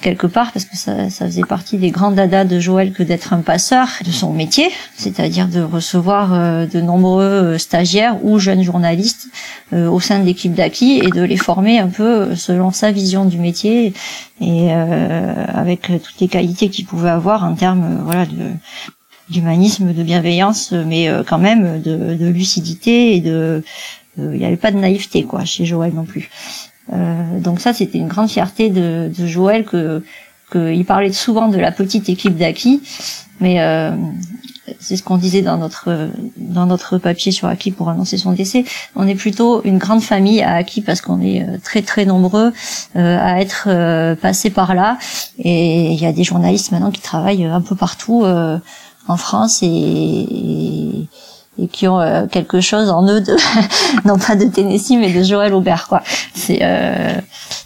quelque 0.02 0.28
part 0.28 0.52
parce 0.52 0.66
que 0.66 0.76
ça, 0.76 1.10
ça 1.10 1.26
faisait 1.26 1.44
partie 1.44 1.78
des 1.78 1.92
grands 1.92 2.12
dadas 2.12 2.44
de 2.44 2.60
Joël 2.60 2.92
que 2.92 3.04
d'être 3.04 3.32
un 3.32 3.42
passeur 3.42 3.88
de 4.06 4.12
son 4.12 4.34
métier, 4.34 4.70
c'est-à-dire 4.98 5.48
de 5.48 5.62
recevoir 5.62 6.34
euh, 6.34 6.66
de 6.66 6.82
nombreux 6.82 7.58
stagiaires 7.58 8.18
ou 8.24 8.40
jeunes 8.40 8.64
journalistes 8.64 9.28
au 9.72 10.00
sein 10.00 10.20
de 10.20 10.26
l'équipe 10.26 10.54
d'Aki 10.54 11.02
et 11.04 11.10
de 11.10 11.22
les 11.22 11.38
former 11.38 11.80
un 11.80 11.88
peu 11.88 12.36
selon 12.36 12.72
sa 12.72 12.92
vision 12.92 13.26
du 13.26 13.40
métier 13.40 13.94
et 14.40 14.72
avec 14.72 15.88
toutes 15.88 16.20
les 16.20 16.28
qualités 16.28 16.70
qu'il 16.70 16.86
pouvait 16.86 17.10
avoir 17.10 17.35
en 17.44 17.56
termes 17.56 18.02
voilà 18.04 18.26
de 18.26 18.52
d'humanisme, 19.30 19.92
de 19.92 20.04
bienveillance, 20.04 20.72
mais 20.72 21.10
euh, 21.10 21.24
quand 21.24 21.40
même 21.40 21.82
de, 21.82 22.14
de, 22.14 22.28
lucidité 22.28 23.16
et 23.16 23.22
de 23.22 23.64
il 24.18 24.24
n'y 24.30 24.46
avait 24.46 24.56
pas 24.56 24.72
de 24.72 24.78
naïveté 24.78 25.24
quoi 25.24 25.44
chez 25.46 25.66
Joël 25.66 25.94
non 25.94 26.06
plus. 26.06 26.30
donc 27.40 27.60
ça, 27.60 27.74
c'était 27.74 27.98
une 27.98 28.08
grande 28.08 28.30
fierté 28.30 28.70
de, 28.70 29.12
de 29.18 29.28
Joël 29.28 29.66
que 29.66 30.04
qu'il 30.52 30.86
parlait 30.86 31.12
souvent 31.12 31.50
de 31.50 31.58
la 31.58 31.72
petite 31.72 32.08
équipe 32.08 32.38
d'Aki, 32.38 32.82
mais 33.42 33.60
c'est 34.80 34.98
ce 34.98 35.04
qu'on 35.04 35.18
disait 35.18 35.42
dans 35.42 35.58
notre 35.58 36.10
dans 36.38 36.66
notre 36.66 36.98
papier 36.98 37.32
sur 37.32 37.48
Aki 37.48 37.72
pour 37.72 37.90
annoncer 37.90 38.18
son 38.18 38.32
décès. 38.32 38.66
On 38.96 39.08
est 39.08 39.16
plutôt 39.16 39.62
une 39.64 39.78
grande 39.78 40.02
famille 40.02 40.42
à 40.42 40.56
Aki 40.56 40.82
parce 40.82 41.02
qu'on 41.02 41.22
est 41.22 41.42
euh, 41.42 41.58
très 41.64 41.82
très 41.82 42.06
nombreux 42.06 42.52
euh, 42.96 43.18
à 43.20 43.42
être 43.42 43.66
euh, 43.68 44.16
passés 44.16 44.50
par 44.50 44.74
là. 44.74 44.98
Et 45.38 45.92
il 45.92 46.00
y 46.00 46.06
a 46.06 46.12
des 46.12 46.24
journalistes 46.24 46.72
maintenant 46.72 46.92
qui 46.92 47.02
travaillent 47.02 47.46
un 47.46 47.62
peu 47.62 47.76
partout 47.76 48.26
en 49.08 49.18
France 49.18 49.60
et, 49.62 51.08
et, 51.60 51.68
qui 51.68 51.88
ont 51.88 52.28
quelque 52.32 52.62
chose 52.62 52.90
en 52.90 53.08
eux 53.08 53.22
de 53.22 53.36
non 54.06 54.18
pas 54.18 54.36
de 54.36 54.46
Tennessee 54.46 54.98
mais 54.98 55.12
de 55.12 55.24
Joël 55.24 55.54
Aubert 55.54 55.88
quoi. 55.88 56.02
C'est 56.34 56.62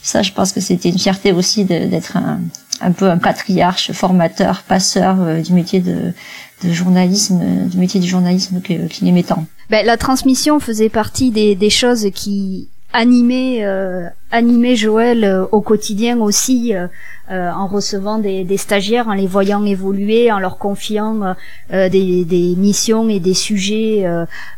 ça, 0.02 0.22
je 0.22 0.32
pense 0.32 0.52
que 0.52 0.60
c'était 0.60 0.90
une 0.90 1.00
fierté 1.00 1.32
aussi 1.32 1.66
d'être 1.66 2.18
un, 2.18 2.40
un 2.82 2.92
peu 2.92 3.10
un 3.10 3.18
patriarche, 3.18 3.92
formateur, 3.92 4.64
passeur 4.68 5.16
du 5.42 5.54
métier 5.54 5.80
de 5.80 6.14
de 6.64 6.72
journalisme, 6.72 7.42
du 7.68 7.78
métier 7.78 8.00
du 8.00 8.08
journalisme 8.08 8.62
qu'il 8.62 9.08
aimait 9.08 9.24
tant. 9.24 9.46
Ben, 9.70 9.86
la 9.86 9.98
transmission 9.98 10.60
faisait 10.60 10.90
partie 10.90 11.32
des, 11.32 11.56
des 11.56 11.70
choses 11.70 12.08
qui 12.14 12.70
animaient, 12.94 13.64
euh, 13.64 14.08
animaient 14.32 14.76
Joël 14.76 15.24
euh, 15.24 15.46
au 15.52 15.62
quotidien 15.62 16.20
aussi. 16.20 16.76
Euh, 16.76 16.88
euh, 17.32 17.52
en 17.52 17.68
recevant 17.68 18.18
des, 18.18 18.44
des, 18.44 18.58
stagiaires, 18.58 19.08
en 19.08 19.14
les 19.14 19.28
voyant 19.28 19.64
évoluer, 19.64 20.32
en 20.32 20.40
leur 20.40 20.58
confiant 20.58 21.22
euh, 21.22 21.34
euh, 21.74 21.88
des, 21.88 22.26
des, 22.26 22.56
missions 22.58 23.08
et 23.08 23.20
des 23.20 23.36
sujets, 23.36 24.04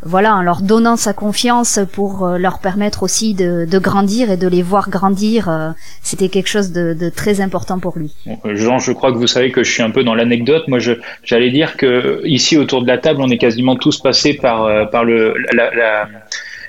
voilà, 0.03 0.35
en 0.35 0.41
leur 0.41 0.61
donnant 0.61 0.95
sa 0.95 1.11
confiance 1.11 1.79
pour 1.91 2.25
leur 2.25 2.59
permettre 2.59 3.03
aussi 3.03 3.33
de, 3.33 3.67
de, 3.69 3.77
grandir 3.77 4.31
et 4.31 4.37
de 4.37 4.47
les 4.47 4.61
voir 4.61 4.89
grandir. 4.89 5.73
C'était 6.01 6.29
quelque 6.29 6.47
chose 6.47 6.71
de, 6.71 6.93
de, 6.93 7.09
très 7.09 7.41
important 7.41 7.79
pour 7.79 7.97
lui. 7.97 8.13
Jean, 8.45 8.79
je 8.79 8.93
crois 8.93 9.11
que 9.11 9.17
vous 9.17 9.27
savez 9.27 9.51
que 9.51 9.63
je 9.63 9.71
suis 9.71 9.83
un 9.83 9.91
peu 9.91 10.05
dans 10.05 10.15
l'anecdote. 10.15 10.69
Moi, 10.69 10.79
j'allais 11.23 11.51
dire 11.51 11.75
que 11.75 12.21
ici 12.23 12.57
autour 12.57 12.83
de 12.83 12.87
la 12.87 12.97
table, 12.97 13.21
on 13.21 13.29
est 13.29 13.37
quasiment 13.37 13.75
tous 13.75 13.99
passés 13.99 14.35
par 14.35 14.89
par 14.91 15.03
le 15.03 15.33
la, 15.51 15.75
la 15.75 16.07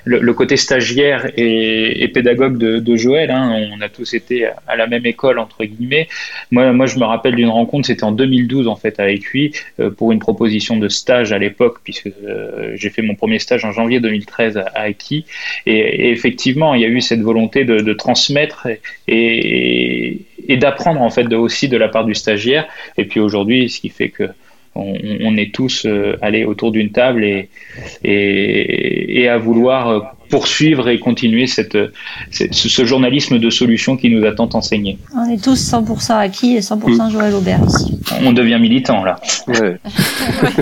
le, 0.05 0.33
côté 0.33 0.57
stagiaire 0.57 1.31
et, 1.37 2.07
pédagogue 2.13 2.57
de, 2.57 2.95
Joël. 2.95 3.31
Hein, 3.31 3.69
on 3.71 3.81
a 3.81 3.89
tous 3.89 4.13
été 4.13 4.47
à 4.67 4.75
la 4.75 4.87
même 4.87 5.05
école 5.05 5.39
entre 5.39 5.63
guillemets. 5.65 6.07
Moi, 6.51 6.71
moi, 6.73 6.85
je 6.85 6.97
me 6.99 7.05
rappelle 7.05 7.35
d'une 7.35 7.49
rencontre, 7.49 7.87
c'était 7.87 8.03
en 8.03 8.11
2012 8.11 8.67
en 8.67 8.75
fait 8.75 8.99
avec 8.99 9.25
lui 9.25 9.53
euh, 9.79 9.89
pour 9.89 10.11
une 10.11 10.19
proposition 10.19 10.77
de 10.77 10.87
stage 10.89 11.31
à 11.31 11.39
l'époque, 11.39 11.77
puisque 11.83 12.07
euh, 12.07 12.73
j'ai 12.75 12.89
fait 12.89 13.01
mon 13.01 13.15
premier 13.15 13.39
stage 13.39 13.65
en 13.65 13.71
janvier 13.71 13.99
2013 13.99 14.57
à, 14.57 14.65
à 14.75 14.89
Et, 14.89 16.11
effectivement, 16.11 16.73
il 16.73 16.81
y 16.81 16.85
a 16.85 16.89
eu 16.89 17.01
cette 17.01 17.21
volonté 17.21 17.65
de, 17.65 17.79
de 17.79 17.93
transmettre 17.93 18.67
et, 19.07 20.21
et 20.47 20.57
d'apprendre 20.57 21.01
en 21.01 21.09
fait 21.09 21.23
de, 21.23 21.35
aussi 21.35 21.67
de 21.67 21.77
la 21.77 21.87
part 21.87 22.05
du 22.05 22.15
stagiaire. 22.15 22.67
Et 22.97 23.05
puis 23.05 23.19
aujourd'hui, 23.19 23.69
ce 23.69 23.79
qui 23.79 23.89
fait 23.89 24.09
que 24.09 24.29
on, 24.75 25.37
est 25.37 25.53
tous 25.53 25.85
euh, 25.85 26.17
allés 26.21 26.45
autour 26.45 26.71
d'une 26.71 26.91
table 26.91 27.23
et, 27.23 27.49
et, 28.03 29.29
à 29.29 29.37
vouloir 29.37 29.87
euh, 29.89 29.99
poursuivre 30.29 30.89
et 30.89 30.99
continuer 30.99 31.45
cette, 31.45 31.77
ce 32.31 32.85
journalisme 32.85 33.37
de 33.37 33.49
solution 33.49 33.97
qui 33.97 34.09
nous 34.09 34.25
a 34.25 34.31
tant 34.31 34.49
enseigné. 34.53 34.97
On 35.15 35.29
est 35.29 35.43
tous 35.43 35.71
100% 35.71 36.17
acquis 36.17 36.55
et 36.55 36.59
100% 36.59 37.11
Joël 37.11 37.33
Aubert 37.35 37.61
ici. 37.67 37.99
On 38.23 38.33
devient 38.33 38.57
militant 38.59 39.03
là. 39.03 39.19
Ouais, 39.47 39.77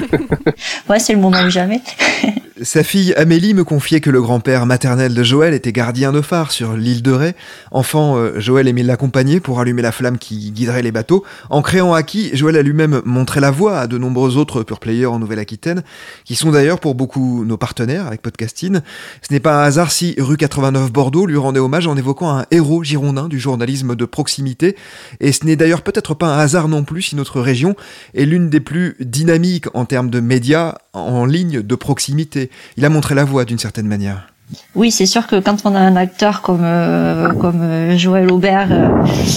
ouais 0.90 1.00
c'est 1.00 1.14
le 1.14 1.20
moment 1.20 1.44
ou 1.46 1.50
jamais. 1.50 1.80
Sa 2.64 2.84
fille 2.84 3.12
Amélie 3.16 3.56
me 3.56 3.64
confiait 3.64 4.02
que 4.02 4.12
le 4.12 4.22
grand-père 4.22 4.68
maternel 4.68 5.16
de 5.16 5.24
Joël 5.24 5.56
était 5.56 5.72
gardien 5.72 6.12
de 6.12 6.22
phare 6.22 6.52
sur 6.52 6.74
l'île 6.78 7.02
de 7.02 7.12
Ré. 7.12 7.34
Enfant, 7.72 8.18
euh, 8.18 8.40
Joël 8.40 8.68
aimait 8.68 8.84
l'accompagner 8.84 9.40
pour 9.40 9.60
allumer 9.60 9.82
la 9.82 9.92
flamme 9.92 10.20
qui 10.20 10.52
guiderait 10.52 10.84
les 10.84 10.92
bateaux. 10.92 11.24
En 11.50 11.64
créant 11.64 11.92
Aki, 11.92 12.36
Joël 12.36 12.58
a 12.58 12.62
lui-même 12.62 13.02
montré 13.04 13.40
la 13.40 13.50
voie 13.50 13.80
à 13.80 13.88
de 13.88 13.98
nombreux 13.98 14.38
autres 14.38 14.62
pure 14.62 14.80
players 14.80 15.08
en 15.08 15.18
Nouvelle-Aquitaine, 15.18 15.82
qui 16.24 16.36
sont 16.36 16.52
d'ailleurs 16.52 16.80
pour 16.80 16.94
beaucoup 16.94 17.46
nos 17.46 17.58
partenaires 17.58 18.06
avec 18.06 18.22
Podcasting. 18.22 18.82
Ce 19.28 19.34
n'est 19.34 19.40
pas 19.40 19.64
un 19.64 19.64
hasard 19.64 19.92
si 19.92 20.14
Rue 20.20 20.38
89 20.38 20.92
Bordeaux 20.92 21.26
lui 21.26 21.38
rendait 21.38 21.60
hommage 21.60 21.88
en 21.88 21.98
évoquant 21.98 22.30
un 22.30 22.46
héros 22.52 22.84
girondin 22.84 23.28
du 23.28 23.40
journalisme 23.40 23.96
de 23.96 24.06
proximité. 24.06 24.76
Et 25.20 25.32
ce 25.32 25.48
n'est 25.48 25.56
d'ailleurs 25.56 25.82
peut-être 25.82 26.14
pas 26.14 26.28
un 26.28 26.38
hasard 26.38 26.68
non 26.68 26.84
plus 26.84 27.02
si 27.02 27.16
notre 27.16 27.42
région 27.42 27.76
est 28.14 28.26
l'une 28.26 28.52
des 28.52 28.60
plus 28.60 28.98
dynamiques 29.00 29.66
en 29.74 29.86
termes 29.86 30.12
de 30.12 30.20
médias 30.20 30.76
en 30.94 31.26
ligne 31.26 31.64
de 31.64 31.76
proximité 31.76 32.51
il 32.78 32.86
a 32.86 32.90
montré 32.90 33.16
la 33.16 33.24
voie 33.24 33.46
d'une 33.46 33.60
certaine 33.60 33.88
manière. 33.88 34.32
Oui, 34.76 34.92
c'est 34.92 35.06
sûr 35.06 35.28
que 35.28 35.40
quand 35.40 35.66
on 35.66 35.76
a 35.76 35.80
un 35.80 35.96
acteur 35.96 36.42
comme 36.42 36.64
euh, 36.64 37.32
comme 37.34 37.62
euh, 37.62 37.98
Joël 37.98 38.32
Aubert 38.32 38.68
euh, 38.72 38.90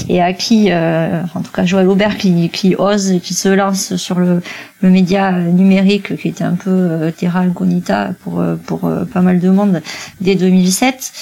et 0.09 0.21
à 0.21 0.33
qui, 0.33 0.73
en 0.73 1.41
tout 1.43 1.53
cas 1.53 1.65
Joël 1.65 1.89
Aubert 1.89 2.17
qui, 2.17 2.49
qui 2.51 2.75
ose, 2.77 3.21
qui 3.23 3.35
se 3.35 3.49
lance 3.49 3.97
sur 3.97 4.19
le, 4.19 4.43
le 4.81 4.91
média 4.91 5.33
numérique, 5.33 6.17
qui 6.17 6.29
était 6.29 6.45
un 6.45 6.55
peu 6.55 7.13
terra 7.17 7.41
incognita 7.41 8.11
pour 8.23 8.43
pour 8.67 8.91
pas 9.13 9.21
mal 9.21 9.41
de 9.41 9.51
monde 9.51 9.83
dès 10.21 10.35
2007. 10.35 11.13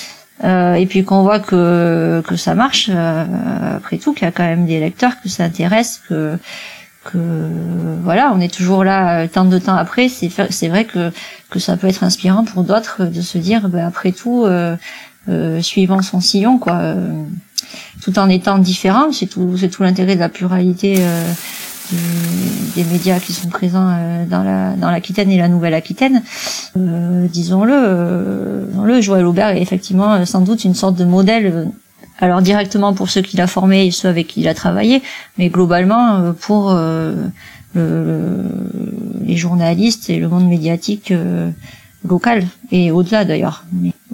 et 0.44 0.86
puis 0.88 1.04
qu'on 1.04 1.22
voit 1.22 1.40
que 1.40 2.22
que 2.26 2.36
ça 2.36 2.54
marche 2.54 2.90
après 3.76 3.98
tout 3.98 4.12
qu'il 4.12 4.24
y 4.24 4.28
a 4.28 4.32
quand 4.32 4.44
même 4.44 4.66
des 4.66 4.80
lecteurs 4.80 5.20
que 5.22 5.28
ça 5.28 5.44
intéresse 5.44 6.00
que 6.08 6.38
que 7.04 7.18
voilà, 8.02 8.32
on 8.34 8.40
est 8.40 8.52
toujours 8.52 8.84
là 8.84 9.26
tant 9.28 9.44
de 9.44 9.58
temps 9.58 9.76
après. 9.76 10.08
C'est 10.08 10.30
c'est 10.50 10.68
vrai 10.68 10.84
que 10.84 11.10
que 11.52 11.60
ça 11.60 11.76
peut 11.76 11.86
être 11.86 12.02
inspirant 12.02 12.44
pour 12.44 12.64
d'autres 12.64 13.04
de 13.04 13.20
se 13.20 13.38
dire, 13.38 13.68
ben, 13.68 13.86
après 13.86 14.10
tout, 14.10 14.44
euh, 14.44 14.74
euh, 15.28 15.60
suivant 15.60 16.02
son 16.02 16.20
sillon, 16.20 16.58
quoi, 16.58 16.78
euh, 16.78 17.12
tout 18.02 18.18
en 18.18 18.28
étant 18.28 18.58
différent. 18.58 19.12
C'est 19.12 19.26
tout, 19.26 19.56
c'est 19.56 19.68
tout 19.68 19.82
l'intérêt 19.82 20.14
de 20.14 20.20
la 20.20 20.28
pluralité 20.30 20.96
euh, 20.98 21.32
des, 22.74 22.84
médias 22.84 23.20
qui 23.20 23.32
sont 23.32 23.48
présents 23.48 23.94
dans 24.28 24.42
la 24.42 24.74
dans 24.76 24.90
l'Aquitaine 24.90 25.30
et 25.30 25.36
la 25.36 25.48
Nouvelle-Aquitaine. 25.48 26.22
disons-le, 26.74 28.66
le 28.84 29.00
Joël 29.02 29.26
Aubert 29.26 29.50
est 29.50 29.60
effectivement 29.60 30.24
sans 30.24 30.40
doute 30.40 30.64
une 30.64 30.74
sorte 30.74 30.96
de 30.96 31.04
modèle 31.04 31.70
alors 32.22 32.40
directement 32.40 32.94
pour 32.94 33.10
ceux 33.10 33.20
qu'il 33.20 33.40
a 33.40 33.48
formés 33.48 33.86
et 33.86 33.90
ceux 33.90 34.08
avec 34.08 34.28
qui 34.28 34.42
il 34.42 34.48
a 34.48 34.54
travaillé, 34.54 35.02
mais 35.38 35.48
globalement 35.48 36.14
euh, 36.14 36.32
pour 36.32 36.70
euh, 36.70 37.16
les 37.74 39.36
journalistes 39.36 40.10
et 40.10 40.18
le 40.18 40.28
monde 40.28 40.48
médiatique 40.48 41.10
euh, 41.10 41.50
local 42.08 42.46
et 42.70 42.90
au-delà 42.90 43.24
d'ailleurs. 43.24 43.64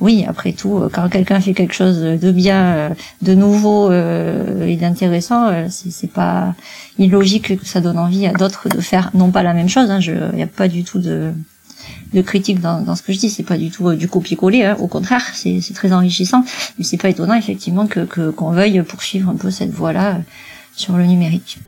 oui, 0.01 0.25
après 0.29 0.53
tout, 0.53 0.83
quand 0.93 1.09
quelqu'un 1.09 1.41
fait 1.41 1.55
quelque 1.55 1.75
chose 1.75 2.01
de 2.01 2.33
bien, 2.33 2.91
de 3.23 3.35
nouveau 3.35 3.91
et 3.91 4.77
d'intéressant, 4.77 5.51
c'est 5.71 6.13
pas 6.13 6.55
illogique 6.99 7.59
que 7.59 7.67
ça 7.67 7.81
donne 7.81 7.99
envie 7.99 8.27
à 8.27 8.33
d'autres 8.33 8.69
de 8.69 8.81
faire 8.81 9.11
non 9.15 9.31
pas 9.31 9.43
la 9.43 9.55
même 9.55 9.69
chose. 9.69 9.89
Il 9.89 10.11
hein, 10.11 10.31
n'y 10.35 10.43
a 10.43 10.47
pas 10.47 10.69
du 10.69 10.85
tout 10.85 10.99
de 10.99 11.33
de 12.13 12.23
critique 12.23 12.61
dans, 12.61 12.81
dans 12.81 12.97
ce 12.97 13.03
que 13.03 13.13
je 13.13 13.19
dis. 13.19 13.31
C'est 13.31 13.43
pas 13.43 13.59
du 13.59 13.71
tout 13.71 13.89
euh, 13.89 13.97
du 13.97 14.09
copier-coller. 14.09 14.65
Hein. 14.65 14.77
Au 14.79 14.87
contraire, 14.87 15.25
c'est 15.35 15.61
très 15.75 15.93
enrichissant. 15.93 16.45
Mais 16.79 16.85
c'est 16.85 16.97
pas 16.97 17.09
étonnant 17.09 17.35
effectivement 17.35 17.87
que 17.87 18.01
qu'on 18.31 18.51
veuille 18.51 18.83
poursuivre 18.83 19.31
un 19.31 19.37
peu 19.37 19.51
cette 19.51 19.71
voie-là 19.71 20.17
euh, 20.17 20.19
sur 20.75 20.97
le 20.97 21.05
numérique. 21.05 21.59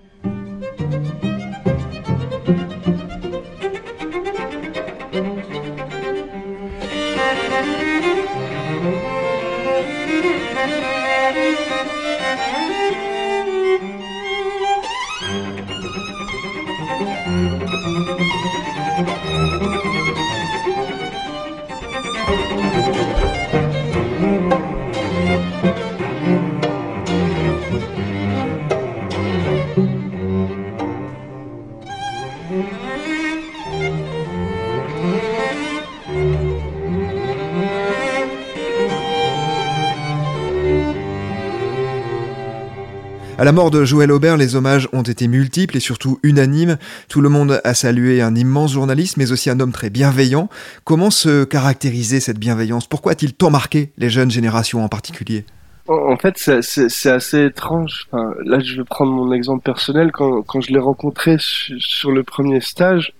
À 43.40 43.44
la 43.44 43.52
mort 43.52 43.70
de 43.70 43.84
Joël 43.84 44.12
Aubert, 44.12 44.36
les 44.36 44.54
hommages 44.54 44.86
ont 44.92 45.00
été 45.00 45.26
multiples 45.26 45.74
et 45.74 45.80
surtout 45.80 46.18
unanimes. 46.22 46.76
Tout 47.08 47.22
le 47.22 47.30
monde 47.30 47.58
a 47.64 47.72
salué 47.72 48.20
un 48.20 48.34
immense 48.34 48.74
journaliste, 48.74 49.16
mais 49.16 49.32
aussi 49.32 49.48
un 49.48 49.58
homme 49.60 49.72
très 49.72 49.88
bienveillant. 49.88 50.50
Comment 50.84 51.08
se 51.08 51.44
caractériser 51.44 52.20
cette 52.20 52.38
bienveillance? 52.38 52.86
Pourquoi 52.86 53.12
a-t-il 53.12 53.32
tant 53.32 53.48
marqué 53.48 53.92
les 53.96 54.10
jeunes 54.10 54.30
générations 54.30 54.84
en 54.84 54.90
particulier? 54.90 55.46
En 55.88 56.18
fait, 56.18 56.36
c'est 56.36 57.10
assez 57.10 57.46
étrange. 57.46 58.08
là, 58.12 58.60
je 58.60 58.76
vais 58.76 58.84
prendre 58.84 59.10
mon 59.10 59.32
exemple 59.32 59.62
personnel. 59.62 60.12
Quand, 60.12 60.60
je 60.60 60.70
l'ai 60.70 60.78
rencontré 60.78 61.36
sur 61.38 62.12
le 62.12 62.22
premier 62.22 62.60
stage, 62.60 63.14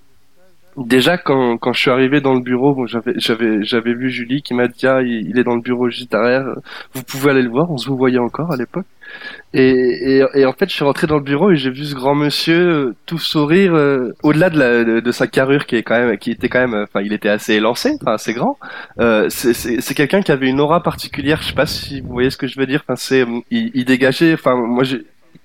Déjà, 0.76 1.18
quand, 1.18 1.72
je 1.72 1.78
suis 1.78 1.90
arrivé 1.90 2.20
dans 2.20 2.32
le 2.32 2.40
bureau, 2.40 2.86
j'avais, 2.86 3.94
vu 3.94 4.10
Julie 4.10 4.40
qui 4.40 4.54
m'a 4.54 4.68
dit, 4.68 4.86
ah, 4.86 5.02
il, 5.02 5.36
est 5.38 5.44
dans 5.44 5.56
le 5.56 5.60
bureau 5.60 5.90
juste 5.90 6.10
derrière, 6.10 6.44
vous 6.94 7.02
pouvez 7.02 7.32
aller 7.32 7.42
le 7.42 7.50
voir, 7.50 7.70
on 7.70 7.76
se 7.76 7.90
voyait 7.90 8.18
encore 8.18 8.52
à 8.52 8.56
l'époque. 8.56 8.86
Et, 9.52 10.22
et, 10.34 10.46
en 10.46 10.52
fait, 10.52 10.68
je 10.68 10.74
suis 10.74 10.84
rentré 10.84 11.08
dans 11.08 11.16
le 11.16 11.24
bureau 11.24 11.50
et 11.50 11.56
j'ai 11.56 11.70
vu 11.70 11.84
ce 11.84 11.94
grand 11.96 12.14
monsieur 12.14 12.68
euh, 12.68 12.96
tout 13.06 13.18
sourire, 13.18 13.74
euh, 13.74 14.14
au-delà 14.22 14.48
de, 14.48 14.58
la, 14.58 15.00
de, 15.00 15.12
sa 15.12 15.26
carrure 15.26 15.66
qui 15.66 15.74
est 15.74 15.82
quand 15.82 15.98
même, 15.98 16.16
qui 16.18 16.30
était 16.30 16.48
quand 16.48 16.60
même, 16.60 16.74
enfin, 16.84 17.00
il 17.02 17.12
était 17.12 17.28
assez 17.28 17.54
élancé, 17.54 17.96
enfin, 18.00 18.12
assez 18.12 18.32
grand. 18.32 18.58
Euh, 19.00 19.28
c'est, 19.28 19.94
quelqu'un 19.94 20.22
qui 20.22 20.30
avait 20.30 20.48
une 20.48 20.60
aura 20.60 20.84
particulière. 20.84 21.42
Je 21.42 21.48
sais 21.48 21.54
pas 21.54 21.66
si 21.66 22.00
vous 22.00 22.12
voyez 22.12 22.30
ce 22.30 22.36
que 22.36 22.46
je 22.46 22.60
veux 22.60 22.66
dire. 22.66 22.82
Enfin, 22.86 22.94
c'est, 22.94 23.26
il, 23.50 23.72
il 23.74 23.84
dégageait. 23.84 24.34
Enfin, 24.34 24.54
moi, 24.54 24.84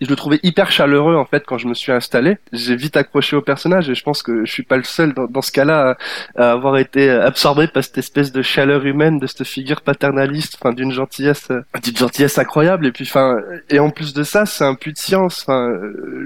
je 0.01 0.09
le 0.09 0.15
trouvais 0.15 0.39
hyper 0.43 0.71
chaleureux 0.71 1.15
en 1.15 1.25
fait 1.25 1.43
quand 1.45 1.57
je 1.57 1.67
me 1.67 1.73
suis 1.73 1.91
installé. 1.91 2.37
J'ai 2.51 2.75
vite 2.75 2.97
accroché 2.97 3.35
au 3.35 3.41
personnage 3.41 3.89
et 3.89 3.95
je 3.95 4.03
pense 4.03 4.23
que 4.23 4.45
je 4.45 4.51
suis 4.51 4.63
pas 4.63 4.77
le 4.77 4.83
seul 4.83 5.13
dans, 5.13 5.41
ce 5.41 5.51
cas-là 5.51 5.97
à, 6.35 6.51
avoir 6.51 6.77
été 6.77 7.09
absorbé 7.09 7.67
par 7.67 7.83
cette 7.83 7.97
espèce 7.97 8.31
de 8.31 8.41
chaleur 8.41 8.85
humaine, 8.85 9.19
de 9.19 9.27
cette 9.27 9.45
figure 9.45 9.81
paternaliste, 9.81 10.57
enfin 10.59 10.73
d'une 10.73 10.91
gentillesse, 10.91 11.49
d'une 11.83 11.97
gentillesse 11.97 12.37
incroyable. 12.37 12.87
Et 12.87 12.91
puis 12.91 13.05
enfin 13.07 13.37
et 13.69 13.79
en 13.79 13.89
plus 13.89 14.13
de 14.13 14.23
ça, 14.23 14.45
c'est 14.45 14.63
un 14.63 14.75
puits 14.75 14.93
de 14.93 14.97
science. 14.97 15.43
Enfin 15.47 15.71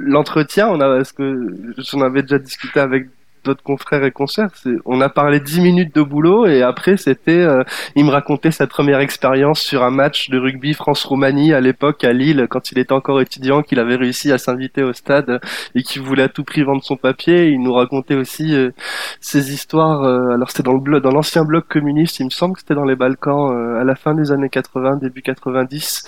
l'entretien, 0.06 0.68
on 0.70 0.80
a, 0.82 1.04
ce 1.04 1.14
que 1.14 1.48
j'en 1.78 2.02
avais 2.02 2.22
déjà 2.24 2.40
discuté 2.40 2.80
avec 2.80 3.08
d'autres 3.44 3.64
confrères 3.64 4.04
et 4.04 4.12
concerts. 4.12 4.50
On 4.86 5.02
a 5.02 5.10
parlé 5.10 5.40
dix 5.40 5.62
minutes 5.62 5.96
de 5.96 6.02
boulot 6.02 6.46
et 6.46 6.62
après 6.62 6.98
c'était, 6.98 7.42
euh, 7.42 7.64
il 7.96 8.06
me 8.06 8.12
racontait 8.12 8.52
sa 8.52 8.68
première 8.68 9.00
expérience 9.00 9.60
sur 9.62 9.84
un 9.84 9.92
match 9.92 10.30
de 10.30 10.38
rugby 10.38 10.74
France-Roumanie 10.74 11.54
à 11.54 11.62
l'époque 11.62 12.04
à 12.04 12.14
Lille 12.14 12.48
quand 12.50 12.72
il 12.72 12.80
était 12.80 12.94
encore 12.94 13.22
étudiant, 13.22 13.62
qu'il 13.62 13.80
avait 13.80 13.96
réussi 13.96 14.32
à 14.32 14.38
s'inviter 14.38 14.84
au 14.84 14.94
stade 14.94 15.40
et 15.76 15.84
qu'il 15.84 16.02
voulait 16.02 16.24
à 16.24 16.30
tout 16.30 16.44
prix 16.44 16.64
vendre 16.64 16.84
son 16.84 16.98
papier. 16.98 17.50
Il 17.50 17.62
nous 17.62 17.74
racontait 17.74 18.16
aussi 18.16 18.56
euh, 18.56 18.72
ses 19.20 19.54
histoires. 19.54 20.04
Euh, 20.04 20.34
alors 20.34 20.50
c'était 20.50 20.64
dans 20.64 20.74
le 20.74 21.00
dans 21.00 21.12
l'ancien 21.12 21.46
bloc 21.46 21.68
communiste, 21.68 22.20
il 22.20 22.26
me 22.26 22.30
semble 22.30 22.56
que 22.56 22.62
c'était 22.62 22.74
dans 22.74 22.86
les 22.86 22.96
Balkans 22.96 23.78
à 23.80 23.84
la 23.84 23.96
fin 23.96 24.16
des 24.16 24.32
années 24.32 24.50
80, 24.50 24.98
début 24.98 25.22
90, 25.22 26.08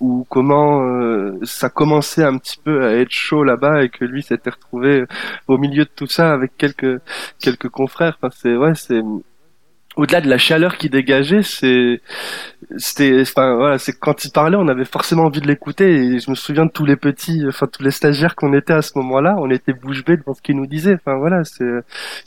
où 0.00 0.26
comment 0.28 0.82
ça 1.42 1.70
commençait 1.70 2.24
un 2.24 2.36
petit 2.38 2.58
peu 2.62 2.84
à 2.84 2.92
être 2.92 3.10
chaud 3.10 3.44
là-bas 3.44 3.82
et 3.82 3.88
que 3.88 4.04
lui 4.04 4.22
s'était 4.22 4.50
retrouvé 4.50 5.04
au 5.48 5.58
milieu 5.58 5.84
de 5.84 5.90
tout 5.94 6.06
ça 6.06 6.35
avec 6.36 6.56
quelques 6.56 7.00
quelques 7.40 7.68
confrères. 7.68 8.18
Enfin, 8.20 8.34
c'est 8.36 8.56
ouais, 8.56 8.74
c'est 8.74 9.02
au-delà 9.96 10.20
de 10.20 10.28
la 10.28 10.38
chaleur 10.38 10.76
qui 10.76 10.90
dégageait, 10.90 11.42
c'est 11.42 12.00
c'était 12.76 13.20
enfin 13.22 13.54
voilà, 13.56 13.78
c'est 13.78 13.98
quand 13.98 14.24
il 14.24 14.30
parlait, 14.30 14.56
on 14.56 14.68
avait 14.68 14.84
forcément 14.84 15.24
envie 15.24 15.40
de 15.40 15.46
l'écouter 15.46 15.94
et 15.94 16.18
je 16.18 16.30
me 16.30 16.34
souviens 16.34 16.66
de 16.66 16.70
tous 16.70 16.84
les 16.84 16.96
petits 16.96 17.44
enfin 17.48 17.66
tous 17.66 17.82
les 17.82 17.90
stagiaires 17.90 18.34
qu'on 18.36 18.52
était 18.52 18.74
à 18.74 18.82
ce 18.82 18.98
moment-là, 18.98 19.36
on 19.38 19.50
était 19.50 19.72
bouche 19.72 20.04
bée 20.04 20.16
devant 20.16 20.34
ce 20.34 20.42
qu'il 20.42 20.56
nous 20.56 20.66
disait. 20.66 20.94
Enfin 20.94 21.16
voilà, 21.16 21.44
c'est 21.44 21.64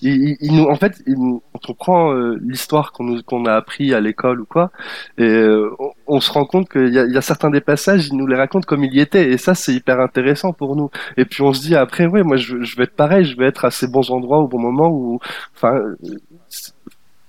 il, 0.02 0.38
nous 0.54 0.66
en 0.66 0.76
fait, 0.76 1.02
il, 1.06 1.16
quand 1.16 1.70
on 1.70 1.74
prend 1.74 2.14
euh, 2.14 2.38
l'histoire 2.42 2.92
qu'on 2.92 3.04
nous 3.04 3.24
qu'on 3.24 3.46
a 3.46 3.54
appris 3.54 3.94
à 3.94 4.00
l'école 4.00 4.42
ou 4.42 4.46
quoi 4.46 4.72
et 5.18 5.24
euh, 5.24 5.70
on, 6.08 6.20
se 6.22 6.32
rend 6.32 6.46
compte 6.46 6.70
qu'il 6.70 6.94
y 6.94 7.00
a, 7.00 7.06
y 7.06 7.18
a 7.18 7.22
certains 7.22 7.50
des 7.52 7.62
passages, 7.62 8.08
il 8.08 8.18
nous 8.18 8.28
les 8.28 8.36
raconte 8.36 8.66
comme 8.66 8.84
il 8.84 8.94
y 8.94 9.00
était 9.00 9.30
et 9.32 9.38
ça 9.38 9.54
c'est 9.56 9.74
hyper 9.74 10.00
intéressant 10.00 10.54
pour 10.54 10.76
nous. 10.76 10.90
Et 11.18 11.26
puis 11.26 11.44
on 11.44 11.54
se 11.54 11.62
dit 11.62 11.76
après 11.76 12.08
ouais, 12.08 12.24
moi 12.24 12.38
je, 12.38 12.62
je 12.64 12.76
vais 12.78 12.84
être 12.84 12.96
pareil, 12.96 13.26
je 13.26 13.38
vais 13.38 13.46
être 13.46 13.66
à 13.66 13.72
ces 13.72 13.88
bons 13.88 14.10
endroits 14.12 14.40
au 14.40 14.48
bon 14.48 14.60
moment 14.60 14.90
où 14.90 15.20
enfin 15.56 15.82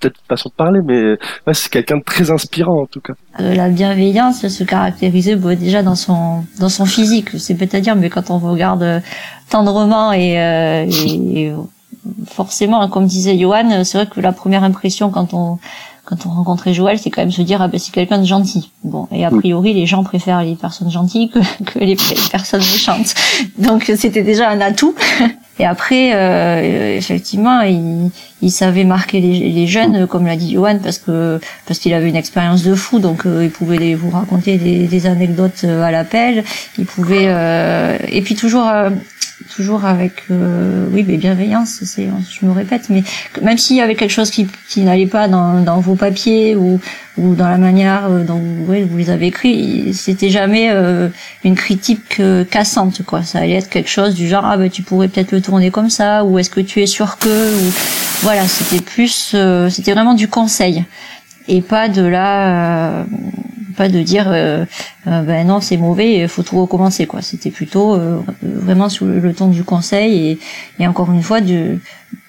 peut-être 0.01 0.17
façon 0.29 0.49
de 0.49 0.55
parler, 0.55 0.81
mais 0.85 1.55
c'est 1.55 1.71
quelqu'un 1.71 1.99
de 1.99 2.03
très 2.03 2.31
inspirant 2.31 2.83
en 2.83 2.87
tout 2.87 3.01
cas. 3.01 3.13
Euh, 3.39 3.55
la 3.55 3.69
bienveillance 3.69 4.47
se 4.49 4.65
caractérisait 4.65 5.37
bon, 5.37 5.59
déjà 5.59 5.83
dans 5.83 5.95
son 5.95 6.45
dans 6.59 6.69
son 6.69 6.87
physique, 6.87 7.31
c'est 7.39 7.55
peut-être 7.55 7.95
mais 7.97 8.11
quand 8.11 8.31
on 8.31 8.39
regarde 8.39 8.83
euh, 8.83 9.01
tendrement 9.51 10.13
et, 10.13 10.41
euh, 10.41 10.87
et 10.89 11.53
forcément, 12.27 12.89
comme 12.89 13.07
disait 13.07 13.39
Johan, 13.39 13.85
c'est 13.85 13.99
vrai 13.99 14.07
que 14.07 14.21
la 14.21 14.33
première 14.33 14.65
impression 14.65 15.11
quand 15.11 15.35
on 15.35 15.59
quand 16.11 16.27
on 16.27 16.31
rencontrait 16.31 16.75
Joël, 16.75 16.99
c'est 16.99 17.09
quand 17.09 17.23
même 17.23 17.31
se 17.31 17.42
dire 17.42 17.62
ah 17.62 17.68
ben 17.68 17.79
c'est 17.79 17.92
quelqu'un 17.92 18.18
de 18.18 18.27
gentil. 18.27 18.73
Bon, 18.83 19.07
et 19.12 19.25
a 19.25 19.31
priori 19.31 19.73
les 19.73 19.87
gens 19.87 20.03
préfèrent 20.03 20.42
les 20.42 20.57
personnes 20.57 20.90
gentilles 20.90 21.31
que, 21.31 21.38
que 21.64 21.79
les, 21.79 21.96
personnes 22.33 22.61
méchantes. 22.61 23.14
Donc 23.59 23.92
c'était 23.96 24.23
déjà 24.23 24.51
un 24.51 24.61
atout. 24.61 24.94
Et 25.61 25.66
après, 25.66 26.14
euh, 26.14 26.96
effectivement, 26.96 27.61
il, 27.61 28.11
il, 28.40 28.51
savait 28.51 28.85
marquer 28.85 29.20
les, 29.20 29.51
les 29.51 29.66
jeunes, 29.66 30.07
comme 30.07 30.27
l'a 30.27 30.37
dit 30.37 30.55
Johan, 30.55 30.79
parce 30.83 30.99
que 30.99 31.38
parce 31.66 31.79
qu'il 31.79 31.92
avait 31.92 32.09
une 32.09 32.16
expérience 32.16 32.62
de 32.62 32.75
fou, 32.75 32.99
donc 32.99 33.27
euh, 33.27 33.44
il 33.44 33.51
pouvait 33.51 33.94
vous 33.94 34.11
raconter 34.11 34.57
des, 34.57 34.88
des 34.88 35.07
anecdotes 35.07 35.62
euh, 35.64 35.83
à 35.83 35.90
l'appel. 35.90 36.44
Il 36.79 36.87
pouvait 36.87 37.29
et 38.09 38.23
puis 38.23 38.35
toujours 38.35 38.68
toujours 39.55 39.85
avec 39.85 40.23
euh, 40.31 40.87
oui 40.93 41.05
mais 41.07 41.17
bienveillance 41.17 41.81
c'est 41.85 42.09
je 42.31 42.47
me 42.47 42.53
répète 42.53 42.89
mais 42.89 43.03
même 43.43 43.59
s'il 43.59 43.77
y 43.77 43.81
avait 43.81 43.95
quelque 43.95 44.13
chose 44.13 44.31
qui, 44.31 44.47
qui 44.69 44.81
n'allait 44.83 45.07
pas 45.07 45.29
dans, 45.29 45.61
dans 45.61 45.81
vos 45.81 45.97
papiers 45.97 46.57
ou 46.57 46.81
ou 47.19 47.35
dans 47.35 47.49
la 47.49 47.59
manière 47.59 48.07
euh, 48.09 48.25
dont 48.25 48.41
vous, 48.41 48.97
les 48.97 49.11
avez 49.11 49.27
écrits 49.27 49.93
c'était 49.93 50.31
jamais 50.31 50.71
euh, 50.71 51.09
une 51.45 51.57
critique 51.57 52.23
cassante 52.51 53.03
quoi. 53.05 53.23
Ça 53.23 53.41
allait 53.41 53.55
être 53.55 53.69
quelque 53.69 53.91
chose 53.91 54.15
du 54.15 54.29
genre 54.29 54.45
ah 54.45 54.57
ben 54.57 54.71
tu 54.71 54.83
pourrais 54.83 55.09
peut-être 55.09 55.33
le 55.33 55.41
tourner 55.41 55.71
comme 55.71 55.91
ça 55.91 56.25
ou 56.25 56.39
est-ce 56.39 56.51
que 56.51 56.61
tu 56.61 56.81
es 56.83 56.87
sûr 56.87 57.19
que 57.19 57.29
ou 57.29 57.73
voilà 58.23 58.47
c'était 58.47 58.83
plus 58.83 59.35
c'était 59.69 59.93
vraiment 59.93 60.15
du 60.15 60.29
conseil 60.29 60.85
et 61.49 61.61
pas 61.61 61.89
de 61.89 62.03
la 62.03 63.05
de 63.88 64.03
dire 64.03 64.27
euh, 64.29 64.64
euh, 65.07 65.23
ben 65.23 65.47
non 65.47 65.61
c'est 65.61 65.77
mauvais, 65.77 66.21
il 66.21 66.29
faut 66.29 66.43
tout 66.43 66.61
recommencer 66.61 67.07
quoi. 67.07 67.23
C'était 67.23 67.51
plutôt 67.51 67.95
euh, 67.95 68.21
vraiment 68.43 68.88
sous 68.88 69.07
le, 69.07 69.33
ton 69.35 69.49
du 69.49 69.64
conseil 69.64 70.38
et, 70.79 70.87
encore 70.87 71.11
une 71.11 71.23
fois 71.23 71.40
de 71.40 71.79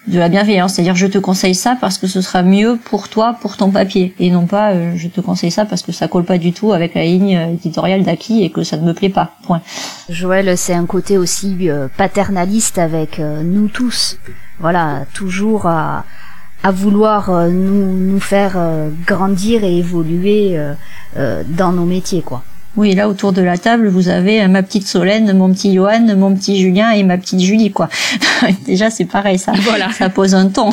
de 0.07 0.17
la 0.17 0.29
bienveillance, 0.29 0.73
c'est-à-dire 0.73 0.95
je 0.95 1.05
te 1.05 1.19
conseille 1.19 1.53
ça 1.53 1.77
parce 1.79 1.99
que 1.99 2.07
ce 2.07 2.21
sera 2.21 2.41
mieux 2.41 2.79
pour 2.83 3.07
toi, 3.07 3.37
pour 3.39 3.55
ton 3.55 3.69
papier, 3.69 4.15
et 4.19 4.31
non 4.31 4.47
pas 4.47 4.73
je 4.95 5.07
te 5.07 5.21
conseille 5.21 5.51
ça 5.51 5.63
parce 5.63 5.83
que 5.83 5.91
ça 5.91 6.07
colle 6.07 6.25
pas 6.25 6.39
du 6.39 6.53
tout 6.53 6.73
avec 6.73 6.95
la 6.95 7.03
ligne 7.03 7.39
éditoriale 7.53 8.01
d'Aki 8.01 8.43
et 8.43 8.49
que 8.49 8.63
ça 8.63 8.77
ne 8.77 8.83
me 8.83 8.95
plaît 8.95 9.09
pas. 9.09 9.35
Point. 9.43 9.61
Joël, 10.09 10.57
c'est 10.57 10.73
un 10.73 10.87
côté 10.87 11.19
aussi 11.19 11.69
paternaliste 11.97 12.79
avec 12.79 13.19
nous 13.19 13.67
tous. 13.67 14.17
Voilà, 14.59 15.05
toujours 15.13 15.67
à 15.67 16.03
à 16.63 16.71
vouloir 16.71 17.29
euh, 17.29 17.49
nous, 17.49 17.97
nous 17.97 18.19
faire 18.19 18.53
euh, 18.55 18.89
grandir 19.05 19.63
et 19.63 19.77
évoluer 19.77 20.57
euh, 21.17 21.43
dans 21.47 21.71
nos 21.71 21.85
métiers, 21.85 22.21
quoi. 22.21 22.43
Oui, 22.77 22.95
là 22.95 23.09
autour 23.09 23.33
de 23.33 23.41
la 23.41 23.57
table, 23.57 23.89
vous 23.89 24.07
avez 24.07 24.47
ma 24.47 24.63
petite 24.63 24.87
Solène, 24.87 25.37
mon 25.37 25.51
petit 25.53 25.73
Johan, 25.73 26.15
mon 26.15 26.33
petit 26.33 26.61
Julien 26.61 26.91
et 26.91 27.03
ma 27.03 27.17
petite 27.17 27.41
Julie, 27.41 27.69
quoi. 27.69 27.89
Déjà, 28.65 28.89
c'est 28.89 29.03
pareil, 29.03 29.37
ça. 29.37 29.51
Voilà. 29.63 29.89
Ça 29.89 30.07
pose 30.07 30.33
un 30.33 30.47
ton. 30.47 30.69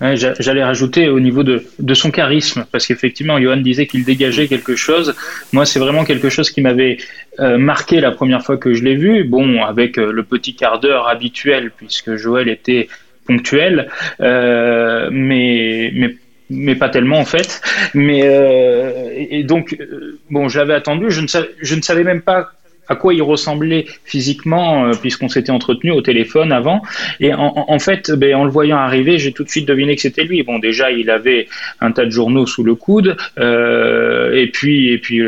J'allais 0.02 0.62
rajouter 0.62 1.08
au 1.08 1.18
niveau 1.18 1.44
de, 1.44 1.64
de 1.78 1.94
son 1.94 2.10
charisme, 2.10 2.66
parce 2.70 2.86
qu'effectivement, 2.86 3.40
Johan 3.40 3.56
disait 3.56 3.86
qu'il 3.86 4.04
dégageait 4.04 4.48
quelque 4.48 4.76
chose. 4.76 5.14
Moi, 5.54 5.64
c'est 5.64 5.78
vraiment 5.78 6.04
quelque 6.04 6.28
chose 6.28 6.50
qui 6.50 6.60
m'avait 6.60 6.98
marqué 7.38 8.00
la 8.00 8.10
première 8.10 8.44
fois 8.44 8.58
que 8.58 8.74
je 8.74 8.84
l'ai 8.84 8.96
vu. 8.96 9.24
Bon, 9.24 9.62
avec 9.62 9.96
le 9.96 10.22
petit 10.24 10.56
quart 10.56 10.78
d'heure 10.78 11.08
habituel, 11.08 11.72
puisque 11.74 12.16
Joël 12.16 12.50
était 12.50 12.88
ponctuel, 13.28 13.88
euh, 14.20 15.08
mais 15.12 15.90
mais 15.94 16.14
mais 16.50 16.74
pas 16.74 16.88
tellement 16.88 17.20
en 17.20 17.24
fait. 17.24 17.60
Mais 17.94 18.22
euh, 18.24 19.10
et, 19.14 19.44
donc 19.44 19.76
euh, 19.78 20.18
bon, 20.30 20.48
je 20.48 20.58
l'avais 20.58 20.74
attendu. 20.74 21.06
Je 21.10 21.20
ne 21.20 21.26
savais, 21.28 21.50
je 21.60 21.74
ne 21.74 21.82
savais 21.82 22.04
même 22.04 22.22
pas 22.22 22.50
à 22.90 22.96
quoi 22.96 23.12
il 23.12 23.20
ressemblait 23.20 23.84
physiquement 24.06 24.92
puisqu'on 25.02 25.28
s'était 25.28 25.50
entretenu 25.50 25.90
au 25.90 26.00
téléphone 26.00 26.52
avant 26.52 26.80
et 27.20 27.34
en, 27.34 27.78
fait 27.78 28.10
ben, 28.12 28.34
en 28.34 28.44
le 28.44 28.50
voyant 28.50 28.78
arriver 28.78 29.18
j'ai 29.18 29.32
tout 29.32 29.44
de 29.44 29.50
suite 29.50 29.68
deviné 29.68 29.94
que 29.94 30.00
c'était 30.00 30.24
lui 30.24 30.42
bon 30.42 30.58
déjà 30.58 30.90
il 30.90 31.10
avait 31.10 31.48
un 31.82 31.92
tas 31.92 32.06
de 32.06 32.10
journaux 32.10 32.46
sous 32.46 32.64
le 32.64 32.74
coude 32.76 33.18
et 33.36 34.50
puis 34.54 34.88
et 34.88 34.96
puis 34.96 35.20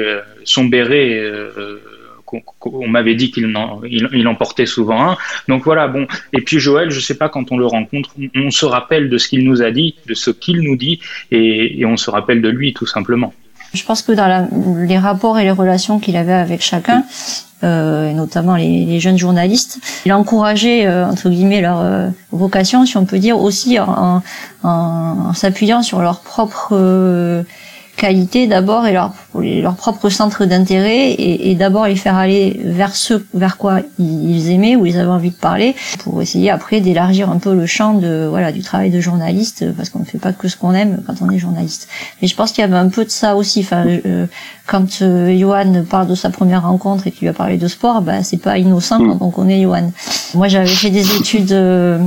son 0.44 0.64
béret 0.64 1.20
on 2.64 2.88
m'avait 2.88 3.14
dit 3.14 3.31
qu'il 3.31 3.57
en, 3.57 4.35
portait 4.35 4.66
souvent 4.66 5.11
un. 5.12 5.16
Donc 5.49 5.64
voilà, 5.64 5.88
bon. 5.88 6.07
Et 6.33 6.40
puis 6.40 6.59
Joël, 6.59 6.90
je 6.90 7.01
sais 7.01 7.16
pas, 7.16 7.29
quand 7.29 7.53
on 7.53 7.59
le 7.59 7.66
rencontre, 7.66 8.11
on, 8.35 8.51
se 8.51 8.64
rappelle 8.64 9.09
de 9.09 9.19
ce 9.19 9.29
qu'il 9.29 9.45
nous 9.45 9.62
a 9.62 9.71
dit, 9.71 9.97
de 10.07 10.14
ce 10.14 10.31
qu'il 10.31 10.61
nous 10.61 10.77
dit, 10.77 11.01
et, 11.31 11.85
on 11.85 11.97
se 11.97 12.11
rappelle 12.11 12.43
de 12.43 12.49
lui, 12.49 12.73
tout 12.73 12.87
simplement. 12.87 13.33
Je 13.75 13.85
pense 13.85 14.03
que 14.03 14.12
dans 14.12 14.49
les 14.87 14.99
rapports 14.99 15.38
et 15.38 15.45
les 15.45 15.51
relations 15.51 16.01
qu'il 16.01 16.16
avait 16.16 16.33
avec 16.33 16.61
chacun, 16.61 17.05
euh, 17.62 18.12
notamment 18.12 18.57
les, 18.57 18.99
jeunes 19.01 19.19
journalistes, 19.19 19.81
il 20.05 20.12
a 20.12 20.19
encouragé, 20.19 20.87
euh, 20.87 21.07
entre 21.07 21.29
guillemets, 21.29 21.61
leur 21.61 21.81
euh, 21.81 22.09
vocation, 22.33 22.87
si 22.87 22.97
on 22.97 23.05
peut 23.05 23.19
dire, 23.19 23.38
aussi 23.38 23.79
en 23.79 24.23
s'appuyant 25.35 25.83
sur 25.83 26.01
leur 26.01 26.21
propre 26.21 26.75
qualités 28.00 28.46
d'abord 28.46 28.86
et 28.86 28.94
leur, 28.94 29.12
leur 29.34 29.74
propre 29.74 30.08
centre 30.08 30.46
d'intérêt 30.46 31.10
et, 31.10 31.50
et 31.50 31.54
d'abord 31.54 31.86
les 31.86 31.96
faire 31.96 32.16
aller 32.16 32.58
vers 32.64 32.96
ce 32.96 33.14
vers 33.34 33.58
quoi 33.58 33.80
ils 33.98 34.50
aimaient 34.50 34.74
ou 34.74 34.86
ils 34.86 34.98
avaient 34.98 35.10
envie 35.10 35.30
de 35.30 35.42
parler 35.50 35.76
pour 36.02 36.22
essayer 36.22 36.50
après 36.50 36.80
d'élargir 36.80 37.28
un 37.28 37.36
peu 37.36 37.54
le 37.54 37.66
champ 37.66 37.92
de 37.92 38.26
voilà 38.28 38.52
du 38.52 38.62
travail 38.62 38.90
de 38.90 39.00
journaliste 39.00 39.66
parce 39.76 39.90
qu'on 39.90 40.00
ne 40.00 40.04
fait 40.04 40.18
pas 40.18 40.32
que 40.32 40.48
ce 40.48 40.56
qu'on 40.56 40.72
aime 40.72 41.02
quand 41.06 41.16
on 41.20 41.30
est 41.30 41.38
journaliste. 41.38 41.88
Mais 42.20 42.28
je 42.28 42.34
pense 42.34 42.52
qu'il 42.52 42.62
y 42.62 42.64
avait 42.64 42.76
un 42.76 42.88
peu 42.88 43.04
de 43.04 43.10
ça 43.10 43.36
aussi. 43.36 43.60
Enfin, 43.60 43.84
euh, 43.86 44.26
quand 44.66 45.02
euh, 45.02 45.36
Johan 45.36 45.84
parle 45.88 46.06
de 46.06 46.14
sa 46.14 46.30
première 46.30 46.62
rencontre 46.62 47.06
et 47.06 47.10
qu'il 47.10 47.22
lui 47.22 47.28
a 47.28 47.32
parlé 47.32 47.58
de 47.58 47.68
sport, 47.68 48.00
bah 48.02 48.22
c'est 48.22 48.38
pas 48.38 48.56
innocent 48.56 48.98
quand 48.98 49.18
on 49.20 49.30
connaît 49.30 49.60
Johan. 49.62 49.90
Moi, 50.34 50.48
j'avais 50.48 50.66
fait 50.66 50.90
des 50.90 51.16
études 51.16 51.52
euh, 51.52 51.98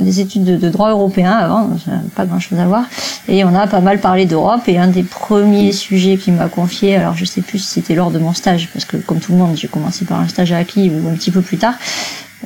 des 0.00 0.20
études 0.20 0.44
de, 0.44 0.56
de 0.56 0.68
droit 0.68 0.90
européen 0.90 1.32
avant, 1.32 1.70
pas 2.16 2.26
grand 2.26 2.40
chose 2.40 2.58
à 2.58 2.66
voir, 2.66 2.84
et 3.28 3.44
on 3.44 3.54
a 3.54 3.66
pas 3.66 3.80
mal 3.80 4.00
parlé 4.00 4.26
d'Europe 4.26 4.62
et 4.66 4.76
un 4.78 4.88
des 4.88 5.02
premier 5.30 5.70
sujet 5.70 6.16
qu'il 6.16 6.34
m'a 6.34 6.48
confié, 6.48 6.96
alors 6.96 7.14
je 7.14 7.24
sais 7.24 7.40
plus 7.40 7.60
si 7.60 7.68
c'était 7.68 7.94
lors 7.94 8.10
de 8.10 8.18
mon 8.18 8.32
stage, 8.32 8.68
parce 8.72 8.84
que 8.84 8.96
comme 8.96 9.20
tout 9.20 9.30
le 9.30 9.38
monde, 9.38 9.56
j'ai 9.56 9.68
commencé 9.68 10.04
par 10.04 10.18
un 10.18 10.26
stage 10.26 10.50
à 10.50 10.56
Aki 10.56 10.90
ou 10.90 11.08
un 11.08 11.14
petit 11.14 11.30
peu 11.30 11.40
plus 11.40 11.56
tard, 11.56 11.74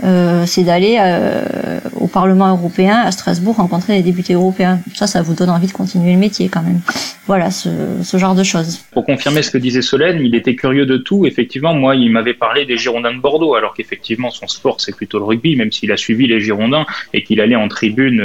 euh, 0.02 0.44
c'est 0.46 0.64
d'aller 0.64 0.96
euh, 0.98 1.78
au 1.94 2.08
Parlement 2.08 2.50
européen 2.50 2.96
à 2.96 3.12
Strasbourg 3.12 3.56
rencontrer 3.56 3.94
les 3.94 4.02
députés 4.02 4.34
européens. 4.34 4.80
Ça, 4.94 5.06
ça 5.06 5.22
vous 5.22 5.34
donne 5.34 5.50
envie 5.50 5.68
de 5.68 5.72
continuer 5.72 6.12
le 6.12 6.18
métier 6.18 6.48
quand 6.48 6.62
même. 6.62 6.80
Voilà, 7.26 7.50
ce, 7.50 7.70
ce 8.02 8.16
genre 8.18 8.34
de 8.34 8.42
choses. 8.42 8.78
Pour 8.90 9.04
confirmer 9.04 9.42
ce 9.42 9.50
que 9.50 9.58
disait 9.58 9.82
Solène, 9.82 10.20
il 10.20 10.34
était 10.34 10.56
curieux 10.56 10.84
de 10.84 10.96
tout. 10.96 11.26
Effectivement, 11.26 11.74
moi, 11.74 11.94
il 11.94 12.10
m'avait 12.10 12.34
parlé 12.34 12.66
des 12.66 12.76
Girondins 12.76 13.14
de 13.14 13.20
Bordeaux, 13.20 13.54
alors 13.54 13.72
qu'effectivement, 13.74 14.30
son 14.30 14.46
sport, 14.46 14.80
c'est 14.80 14.94
plutôt 14.94 15.18
le 15.18 15.24
rugby, 15.24 15.56
même 15.56 15.72
s'il 15.72 15.90
a 15.92 15.96
suivi 15.96 16.26
les 16.26 16.40
Girondins 16.40 16.84
et 17.14 17.22
qu'il 17.22 17.40
allait 17.40 17.56
en 17.56 17.68
tribune 17.68 18.20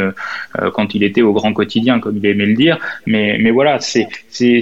euh, 0.60 0.72
quand 0.72 0.96
il 0.96 1.04
était 1.04 1.22
au 1.22 1.34
grand 1.34 1.54
quotidien, 1.54 2.00
comme 2.00 2.18
il 2.18 2.26
aimait 2.26 2.46
le 2.46 2.56
dire. 2.56 2.78
Mais, 3.06 3.38
mais 3.40 3.52
voilà, 3.52 3.80
c'est 3.80 4.10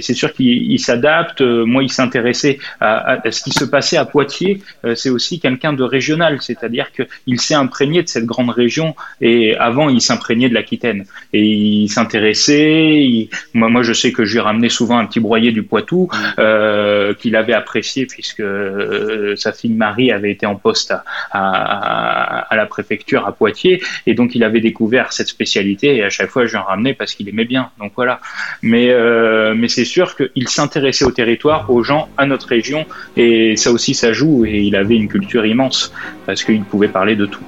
sûr 0.00 0.32
qu'il 0.32 0.78
s'adapte. 0.78 1.40
Moi, 1.40 1.82
il 1.82 1.90
s'intéressait 1.90 2.58
à, 2.80 3.18
à, 3.26 3.30
ce 3.30 3.42
qui 3.42 3.50
se 3.50 3.64
passait 3.64 3.96
à 3.96 4.04
Poitiers. 4.04 4.60
c'est 4.94 5.10
aussi 5.10 5.40
quelqu'un 5.40 5.72
de 5.72 5.82
régional, 5.82 6.38
c'est-à-dire 6.40 6.92
qu'il 7.00 7.40
s'est 7.40 7.54
imprégné 7.54 8.02
de 8.02 8.08
cette 8.08 8.26
grande 8.26 8.50
région 8.50 8.94
et 9.20 9.56
avant 9.56 9.88
il 9.88 10.00
s'imprégnait 10.00 10.48
de 10.48 10.54
l'Aquitaine 10.54 11.04
et 11.32 11.42
il 11.42 11.88
s'intéressait. 11.88 13.28
Moi, 13.54 13.68
moi 13.68 13.82
je 13.82 13.92
sais 13.92 14.12
que 14.12 14.24
je 14.24 14.32
lui 14.32 14.38
ai 14.38 14.42
ramené 14.42 14.68
souvent 14.68 14.98
un 14.98 15.06
petit 15.06 15.20
broyer 15.20 15.52
du 15.52 15.62
Poitou 15.62 16.08
euh, 16.38 17.14
qu'il 17.14 17.36
avait 17.36 17.52
apprécié 17.52 18.06
puisque 18.06 18.40
euh, 18.40 19.36
sa 19.36 19.52
fille 19.52 19.72
Marie 19.72 20.12
avait 20.12 20.30
été 20.30 20.46
en 20.46 20.56
poste 20.56 20.90
à, 20.90 21.04
à, 21.30 22.38
à, 22.52 22.56
la 22.56 22.66
préfecture 22.66 23.26
à 23.26 23.32
Poitiers 23.32 23.82
et 24.06 24.14
donc 24.14 24.34
il 24.34 24.44
avait 24.44 24.60
découvert 24.60 25.12
cette 25.12 25.28
spécialité 25.28 25.96
et 25.96 26.04
à 26.04 26.10
chaque 26.10 26.30
fois 26.30 26.46
je 26.46 26.52
lui 26.52 26.58
en 26.58 26.64
ramenais 26.64 26.94
parce 26.94 27.14
qu'il 27.14 27.28
aimait 27.28 27.44
bien. 27.44 27.70
Donc 27.78 27.92
voilà. 27.96 28.20
Mais 28.62 28.90
euh, 28.90 29.54
mais 29.56 29.68
c'est 29.68 29.84
sûr 29.84 30.16
qu'il 30.16 30.48
s'intéressait 30.48 31.04
au 31.04 31.10
territoire, 31.10 31.70
aux 31.70 31.82
gens, 31.82 32.08
à 32.16 32.26
notre 32.26 32.48
région 32.48 32.86
et 33.16 33.56
ça 33.56 33.70
aussi 33.72 33.94
ça 33.94 34.12
joue 34.12 34.44
et 34.44 34.58
il 34.58 34.76
avait 34.76 34.96
une 34.96 35.08
culture 35.08 35.44
immense 35.46 35.92
parce 36.26 36.44
qu'il 36.44 36.62
pouvait 36.64 36.87
parler 36.88 37.16
de 37.16 37.26
tout. 37.26 37.44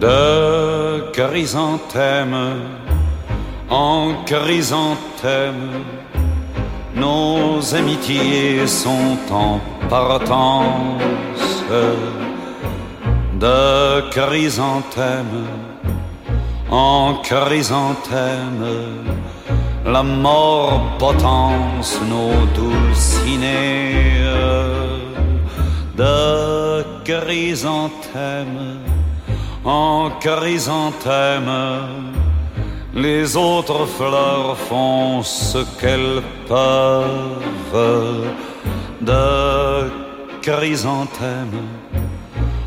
De 0.00 1.10
chrysanthème 1.12 2.36
en 3.70 4.24
chrysanthème, 4.26 5.70
nos 6.94 7.74
amitiés 7.74 8.66
sont 8.66 9.18
en 9.30 9.60
partance. 9.88 11.02
De 13.40 14.10
chrysanthème 14.10 15.46
en 16.70 17.14
chrysanthème, 17.22 18.66
la 19.86 20.02
mort 20.02 20.80
potence 20.98 22.00
nos 22.08 22.46
dulcinées. 22.54 23.84
De 25.96 26.84
chrysanthème 27.04 28.78
en 29.64 30.10
chrysanthème, 30.20 31.50
les 32.94 33.36
autres 33.36 33.86
fleurs 33.86 34.56
font 34.56 35.22
ce 35.22 35.58
qu'elles 35.80 36.20
peuvent. 36.48 38.26
De 39.00 39.90
chrysanthème 40.42 41.60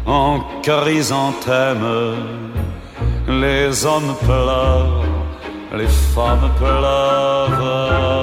en 0.06 0.40
chrysanthème, 0.64 2.16
les 3.28 3.86
hommes 3.86 4.16
pleurent, 4.26 5.04
les 5.76 5.88
femmes 5.88 6.50
pleurent. 6.58 8.17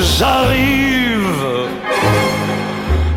J'arrive, 0.00 1.46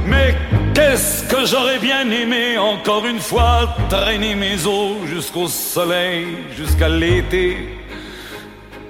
mais 0.06 0.36
qu'est-ce 0.74 1.24
que 1.24 1.46
j'aurais 1.46 1.80
bien 1.80 2.10
aimé 2.10 2.58
encore 2.58 3.06
une 3.06 3.20
fois 3.20 3.76
traîner 3.90 4.36
mes 4.36 4.66
os 4.66 5.06
jusqu'au 5.08 5.48
soleil, 5.48 6.28
jusqu'à 6.56 6.90
l'été, 6.90 7.80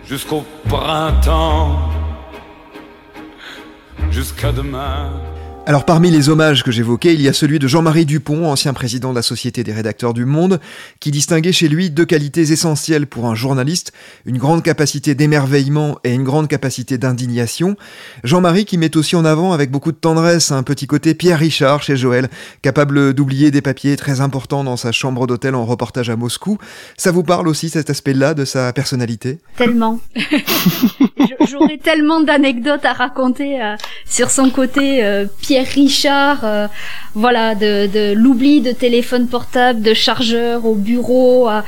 jusqu'au 0.06 0.46
printemps, 0.68 1.90
jusqu'à 4.12 4.52
demain. 4.52 5.12
Alors 5.68 5.84
parmi 5.84 6.10
les 6.10 6.30
hommages 6.30 6.64
que 6.64 6.72
j'évoquais, 6.72 7.14
il 7.14 7.22
y 7.22 7.28
a 7.28 7.34
celui 7.34 7.60
de 7.60 7.68
Jean-Marie 7.68 8.06
Dupont, 8.06 8.50
ancien 8.50 8.72
président 8.72 9.10
de 9.10 9.16
la 9.16 9.22
Société 9.22 9.66
des 9.66 9.74
rédacteurs 9.74 10.14
du 10.14 10.24
Monde, 10.24 10.62
qui 11.02 11.12
distinguait 11.12 11.52
chez 11.52 11.68
lui 11.68 11.90
deux 11.90 12.06
qualités 12.06 12.54
essentielles 12.54 13.06
pour 13.06 13.26
un 13.26 13.36
journaliste, 13.36 13.92
une 14.26 14.38
grande 14.38 14.64
capacité 14.64 15.14
d'émerveillement 15.14 16.00
et 16.06 16.14
une 16.14 16.24
grande 16.24 16.48
capacité 16.48 16.98
d'indignation. 16.98 17.76
Jean-Marie 18.24 18.64
qui 18.64 18.78
met 18.78 18.96
aussi 18.96 19.18
en 19.18 19.26
avant 19.26 19.52
avec 19.52 19.70
beaucoup 19.70 19.92
de 19.92 19.98
tendresse 19.98 20.54
un 20.54 20.64
petit 20.64 20.88
côté 20.88 21.14
Pierre 21.14 21.40
Richard 21.40 21.84
chez 21.84 21.98
Joël, 21.98 22.30
capable 22.62 23.14
d'oublier 23.14 23.52
des 23.52 23.62
papiers 23.62 23.98
très 23.98 24.22
importants 24.22 24.64
dans 24.64 24.78
sa 24.78 24.94
chambre 24.94 25.28
d'hôtel 25.28 25.54
en 25.54 25.66
reportage 25.66 26.10
à 26.10 26.16
Moscou. 26.16 26.58
Ça 26.96 27.12
vous 27.12 27.24
parle 27.24 27.50
aussi 27.50 27.68
cet 27.68 27.90
aspect-là 27.90 28.36
de 28.36 28.46
sa 28.46 28.72
personnalité? 28.72 29.40
Tellement. 29.58 30.00
J'aurais 31.52 31.78
tellement 31.78 32.22
d'anecdotes 32.22 32.86
à 32.86 32.94
raconter 32.94 33.62
euh, 33.62 33.76
sur 34.06 34.30
son 34.30 34.50
côté 34.50 35.04
euh, 35.04 35.26
Pierre 35.42 35.57
Richard, 35.64 36.40
euh, 36.44 36.68
voilà, 37.14 37.56
de, 37.56 37.88
de 37.88 38.14
l'oubli 38.14 38.62
de 38.62 38.72
téléphone 38.72 39.28
portable, 39.28 39.82
de 39.82 39.94
chargeur 39.94 40.66
au 40.66 40.76
bureau, 40.76 41.48
à, 41.48 41.64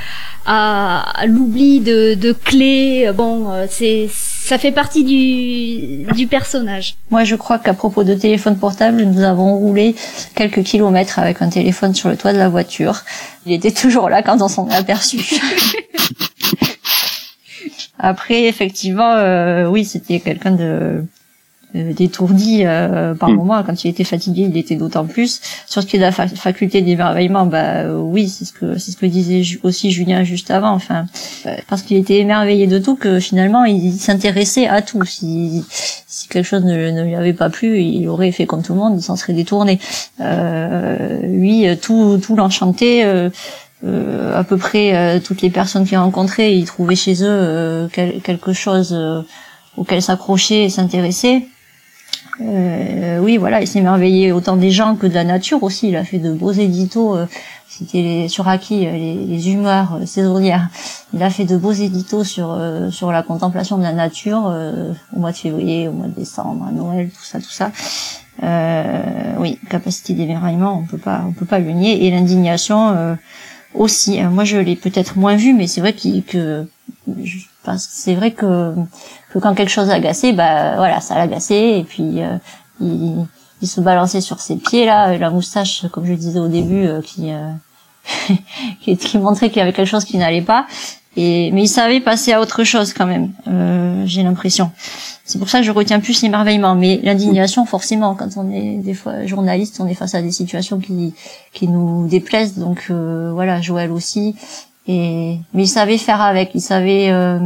à, 0.45 1.01
à 1.19 1.25
l'oubli 1.25 1.79
de, 1.79 2.13
de 2.15 2.31
clés. 2.31 3.11
Bon, 3.15 3.51
euh, 3.51 3.65
c'est 3.69 4.09
ça 4.11 4.57
fait 4.57 4.71
partie 4.71 5.03
du, 5.03 6.05
du 6.13 6.25
personnage. 6.25 6.95
Moi, 7.11 7.23
je 7.23 7.35
crois 7.35 7.59
qu'à 7.59 7.73
propos 7.75 8.03
de 8.03 8.15
téléphone 8.15 8.57
portable, 8.57 9.03
nous 9.03 9.21
avons 9.21 9.55
roulé 9.55 9.95
quelques 10.33 10.63
kilomètres 10.63 11.19
avec 11.19 11.43
un 11.43 11.49
téléphone 11.49 11.93
sur 11.93 12.09
le 12.09 12.17
toit 12.17 12.33
de 12.33 12.39
la 12.39 12.49
voiture. 12.49 13.01
Il 13.45 13.51
était 13.53 13.69
toujours 13.71 14.09
là 14.09 14.23
quand 14.23 14.41
on 14.41 14.47
s'en 14.47 14.67
est 14.69 14.75
aperçu. 14.75 15.19
Après, 17.99 18.45
effectivement, 18.45 19.11
euh, 19.17 19.67
oui, 19.67 19.85
c'était 19.85 20.19
quelqu'un 20.19 20.51
de 20.51 21.03
euh, 21.75 21.93
d'étourdi 21.93 22.61
euh, 22.65 23.13
par 23.13 23.29
Mm. 23.29 23.35
moment. 23.35 23.63
Quand 23.63 23.83
il 23.83 23.89
était 23.89 24.03
fatigué 24.03 24.47
il 24.49 24.57
était 24.57 24.75
d'autant 24.75 25.05
plus. 25.05 25.39
Sur 25.67 25.81
ce 25.81 25.87
qui 25.87 25.95
est 25.95 25.99
de 25.99 26.03
la 26.05 26.11
fa- 26.11 26.27
faculté 26.27 26.81
d'émerveillement 26.81 27.45
bah 27.45 27.63
euh, 27.83 27.99
oui 27.99 28.27
c'est 28.29 28.45
ce 28.45 28.53
que 28.53 28.77
c'est 28.77 28.91
ce 28.91 28.97
que 28.97 29.05
disait 29.05 29.43
Ju- 29.43 29.59
aussi 29.63 29.91
Julien 29.91 30.23
juste 30.23 30.49
avant. 30.51 30.71
Enfin 30.71 31.05
euh, 31.45 31.55
parce 31.69 31.81
qu'il 31.83 31.97
était 31.97 32.17
émerveillé 32.19 32.67
de 32.67 32.79
tout 32.79 32.95
que 32.95 33.19
finalement 33.19 33.65
il 33.65 33.93
s'intéressait 33.93 34.67
à 34.67 34.81
tout. 34.81 35.03
Si 35.05 35.63
si 36.07 36.27
quelque 36.27 36.45
chose 36.45 36.63
ne, 36.65 36.89
ne 36.91 37.03
lui 37.03 37.15
avait 37.15 37.33
pas 37.33 37.49
plu 37.49 37.79
il 37.81 38.07
aurait 38.07 38.31
fait 38.31 38.45
comme 38.47 38.63
tout 38.63 38.73
le 38.73 38.79
monde 38.79 38.95
il 38.97 39.03
s'en 39.03 39.15
serait 39.15 39.33
détourné. 39.33 39.79
Euh, 40.21 41.19
lui 41.23 41.65
tout 41.81 42.19
tout 42.21 42.35
l'enchantait 42.35 43.03
euh, 43.05 43.29
euh, 43.85 44.37
à 44.37 44.43
peu 44.43 44.57
près 44.57 44.95
euh, 44.95 45.19
toutes 45.23 45.41
les 45.41 45.49
personnes 45.49 45.85
qu'il 45.85 45.97
rencontrait 45.97 46.55
il 46.57 46.65
trouvait 46.65 46.95
chez 46.95 47.23
eux 47.23 47.27
euh, 47.29 47.87
quel- 47.91 48.19
quelque 48.21 48.51
chose 48.53 48.89
euh, 48.93 49.21
auquel 49.77 50.01
s'accrocher 50.01 50.65
et 50.65 50.69
s'intéresser 50.69 51.47
euh, 52.41 53.19
oui, 53.19 53.37
voilà, 53.37 53.61
il 53.61 53.67
s'émerveillait 53.67 54.31
autant 54.31 54.55
des 54.55 54.71
gens 54.71 54.95
que 54.95 55.07
de 55.07 55.13
la 55.13 55.23
nature 55.23 55.61
aussi. 55.63 55.89
Il 55.89 55.95
a 55.95 56.03
fait 56.03 56.19
de 56.19 56.31
beaux 56.33 56.51
éditos. 56.51 57.15
euh, 57.15 57.25
C'était 57.67 58.01
les, 58.01 58.27
sur 58.27 58.47
Aki, 58.47 58.87
euh, 58.87 58.91
les, 58.91 59.15
les 59.15 59.51
humeurs 59.51 59.99
euh, 60.01 60.05
saisonnières. 60.05 60.69
Il 61.13 61.21
a 61.23 61.29
fait 61.29 61.45
de 61.45 61.57
beaux 61.57 61.71
éditos 61.71 62.23
sur 62.23 62.51
euh, 62.51 62.89
sur 62.91 63.11
la 63.11 63.23
contemplation 63.23 63.77
de 63.77 63.83
la 63.83 63.93
nature 63.93 64.47
euh, 64.47 64.93
au 65.15 65.19
mois 65.19 65.31
de 65.31 65.37
février, 65.37 65.87
au 65.87 65.91
mois 65.91 66.07
de 66.07 66.15
décembre, 66.15 66.65
à 66.67 66.71
Noël, 66.71 67.09
tout 67.09 67.23
ça, 67.23 67.39
tout 67.39 67.51
ça. 67.51 67.71
Oui, 69.39 69.59
capacité 69.69 70.13
d'émerveillement, 70.13 70.81
on 70.81 70.85
peut 70.87 70.97
pas, 70.97 71.23
on 71.27 71.33
peut 71.33 71.45
pas 71.45 71.59
le 71.59 71.71
nier. 71.71 72.05
Et 72.05 72.11
l'indignation 72.11 73.17
aussi. 73.73 74.21
Moi, 74.23 74.45
je 74.45 74.57
l'ai 74.57 74.75
peut-être 74.77 75.17
moins 75.17 75.35
vu, 75.35 75.53
mais 75.53 75.67
c'est 75.67 75.81
vrai 75.81 75.93
que 75.93 76.65
parce 77.63 77.85
que 77.87 77.93
c'est 77.93 78.15
vrai 78.15 78.31
que 78.31 78.73
que 79.31 79.39
quand 79.39 79.53
quelque 79.53 79.69
chose 79.69 79.87
l'agaçait, 79.87 80.33
bah 80.33 80.75
voilà, 80.77 81.01
ça 81.01 81.15
l'agaçait 81.15 81.79
et 81.79 81.83
puis 81.83 82.21
euh, 82.21 82.37
il, 82.81 83.25
il 83.61 83.67
se 83.67 83.81
balançait 83.81 84.21
sur 84.21 84.39
ses 84.39 84.55
pieds 84.55 84.85
là, 84.85 85.17
la 85.17 85.29
moustache, 85.29 85.85
comme 85.91 86.05
je 86.05 86.13
disais 86.13 86.39
au 86.39 86.47
début, 86.47 86.85
euh, 86.85 87.01
qui 87.01 87.31
euh, 87.31 87.51
qui, 88.81 88.97
qui 88.97 89.17
montrait 89.17 89.49
qu'il 89.49 89.57
y 89.57 89.61
avait 89.61 89.73
quelque 89.73 89.87
chose 89.87 90.05
qui 90.05 90.17
n'allait 90.17 90.41
pas. 90.41 90.65
Et 91.17 91.51
mais 91.51 91.63
il 91.63 91.67
savait 91.67 91.99
passer 91.99 92.33
à 92.33 92.39
autre 92.39 92.63
chose 92.63 92.93
quand 92.93 93.07
même. 93.07 93.31
Euh, 93.47 94.03
J'ai 94.05 94.23
l'impression. 94.23 94.71
C'est 95.25 95.39
pour 95.39 95.49
ça 95.49 95.59
que 95.59 95.65
je 95.65 95.71
retiens 95.71 95.99
plus 95.99 96.21
l'émerveillement, 96.21 96.75
mais 96.75 96.99
l'indignation 97.03 97.65
forcément 97.65 98.15
quand 98.15 98.29
on 98.37 98.49
est 98.51 98.77
des 98.77 98.93
fois 98.93 99.25
journaliste, 99.25 99.79
on 99.79 99.87
est 99.87 99.95
face 99.95 100.15
à 100.15 100.21
des 100.21 100.31
situations 100.31 100.79
qui 100.79 101.13
qui 101.51 101.67
nous 101.67 102.07
déplaisent. 102.07 102.57
Donc 102.57 102.87
euh, 102.89 103.31
voilà, 103.33 103.59
Joël 103.59 103.91
aussi. 103.91 104.35
Et 104.87 105.37
mais 105.53 105.63
il 105.63 105.67
savait 105.67 105.97
faire 105.97 106.21
avec. 106.21 106.51
Il 106.53 106.61
savait 106.61 107.09
euh, 107.09 107.39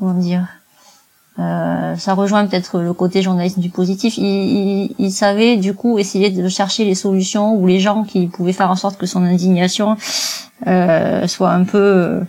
comment 0.00 0.14
dire 0.14 0.48
euh, 1.38 1.96
ça 1.96 2.14
rejoint 2.14 2.44
peut-être 2.46 2.80
le 2.80 2.92
côté 2.92 3.22
journaliste 3.22 3.60
du 3.60 3.70
positif. 3.70 4.18
Il, 4.18 4.94
il, 4.98 5.10
savait 5.10 5.56
du 5.56 5.72
coup 5.74 5.98
essayer 5.98 6.28
de 6.28 6.48
chercher 6.48 6.84
les 6.84 6.96
solutions 6.96 7.54
ou 7.54 7.66
les 7.66 7.78
gens 7.80 8.02
qui 8.02 8.26
pouvaient 8.26 8.52
faire 8.52 8.70
en 8.70 8.76
sorte 8.76 8.98
que 8.98 9.06
son 9.06 9.22
indignation 9.22 9.96
euh, 10.66 11.26
soit 11.28 11.52
un 11.52 11.64
peu 11.64 11.78
euh, 11.78 12.20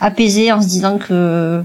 apaisée 0.00 0.52
en 0.52 0.60
se 0.60 0.66
disant 0.66 0.98
que 0.98 1.64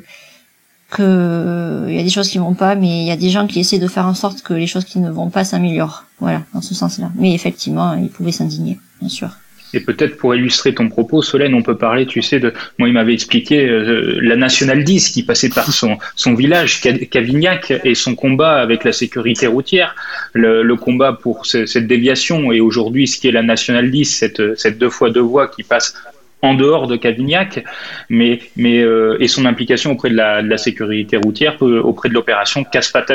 que 0.92 1.86
il 1.90 1.96
y 1.96 2.00
a 2.00 2.04
des 2.04 2.10
choses 2.10 2.30
qui 2.30 2.38
vont 2.38 2.54
pas, 2.54 2.76
mais 2.76 3.02
il 3.02 3.08
y 3.08 3.12
a 3.12 3.18
des 3.18 3.32
gens 3.32 3.48
qui 3.48 3.60
essaient 3.60 3.80
de 3.80 3.88
faire 3.88 4.06
en 4.06 4.14
sorte 4.14 4.44
que 4.44 4.54
les 4.54 4.68
choses 4.68 4.86
qui 4.86 5.00
ne 5.00 5.10
vont 5.10 5.32
pas 5.32 5.44
s'améliorent. 5.44 6.06
Voilà, 6.20 6.44
dans 6.54 6.62
ce 6.62 6.76
sens-là. 6.76 7.12
Mais 7.16 7.34
effectivement, 7.34 7.94
il 7.96 8.10
pouvait 8.10 8.32
s'indigner, 8.32 8.80
bien 9.02 9.10
sûr. 9.10 9.32
Et 9.74 9.80
peut-être 9.80 10.18
pour 10.18 10.36
illustrer 10.36 10.74
ton 10.74 10.90
propos, 10.90 11.22
Solène, 11.22 11.54
on 11.54 11.62
peut 11.62 11.78
parler, 11.78 12.06
tu 12.06 12.22
sais, 12.22 12.40
de. 12.40 12.54
Moi, 12.78 12.90
il 12.90 12.94
m'avait 12.94 13.14
expliqué 13.14 13.68
euh, 13.68 14.20
la 14.22 14.36
Nationale 14.36 14.84
10 14.84 15.10
qui 15.10 15.24
passait 15.24 15.50
par 15.50 15.72
son, 15.72 15.98
son 16.16 16.34
village, 16.34 16.82
Cavignac, 16.82 17.74
et 17.84 17.96
son 17.96 18.16
combat 18.16 18.62
avec 18.62 18.84
la 18.84 18.92
sécurité 18.92 19.48
routière, 19.48 19.96
le, 20.34 20.64
le 20.64 20.76
combat 20.76 21.14
pour 21.14 21.46
cette 21.46 21.88
déviation, 21.88 22.52
et 22.52 22.62
aujourd'hui, 22.62 23.08
ce 23.08 23.20
qui 23.20 23.28
est 23.28 23.32
la 23.32 23.44
Nationale 23.44 23.90
10, 23.90 24.06
cette, 24.06 24.58
cette 24.58 24.78
deux 24.78 24.90
fois 24.90 25.10
deux 25.10 25.22
voies 25.22 25.48
qui 25.48 25.64
passe 25.64 25.96
en 26.44 26.54
dehors 26.54 26.88
de 26.88 26.98
Cavignac, 26.98 27.64
mais, 28.10 28.40
mais 28.58 28.82
euh, 28.82 29.18
et 29.20 29.28
son 29.28 29.46
implication 29.46 29.94
auprès 29.94 30.10
de 30.10 30.16
la, 30.16 30.44
de 30.44 30.50
la 30.50 30.58
sécurité 30.58 31.18
routière, 31.18 31.56
auprès 31.62 32.10
de 32.10 32.14
l'opération 32.14 32.64
Casse 32.66 32.92
pas. 32.92 33.06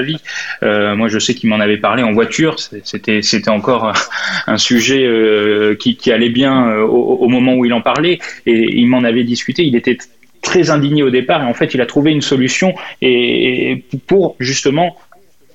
Euh, 0.63 0.97
moi, 0.97 1.09
je 1.09 1.19
sais 1.19 1.35
qu'il 1.35 1.51
m'en 1.51 1.61
avait 1.61 1.77
parlé 1.77 2.03
en 2.03 2.13
voiture. 2.13 2.57
C'était 2.59 3.23
c'était 3.23 3.51
encore 3.51 3.93
un 4.47 4.59
sujet 4.59 5.05
euh, 5.05 5.77
qui, 5.77 5.97
qui 5.97 6.11
allait 6.11 6.31
bien 6.31 6.69
euh, 6.69 6.83
au, 6.83 7.19
au, 7.25 7.29
moment 7.29 7.55
où 7.55 7.67
il 7.67 7.73
en 7.75 7.83
parlait, 7.83 8.19
et 8.47 8.79
il 8.81 8.87
m'en 8.89 9.05
avait 9.05 9.25
discuté. 9.25 9.65
Il 9.65 9.77
était 9.77 9.99
très 10.41 10.71
indigné 10.71 11.03
au 11.03 11.11
départ, 11.11 11.43
et 11.43 11.47
en 11.47 11.55
fait, 11.55 11.75
il 11.75 11.81
a 11.83 11.87
trouvé 11.87 12.13
une 12.13 12.23
solution 12.23 12.75
et 13.03 13.85
pour 14.07 14.37
justement 14.41 14.97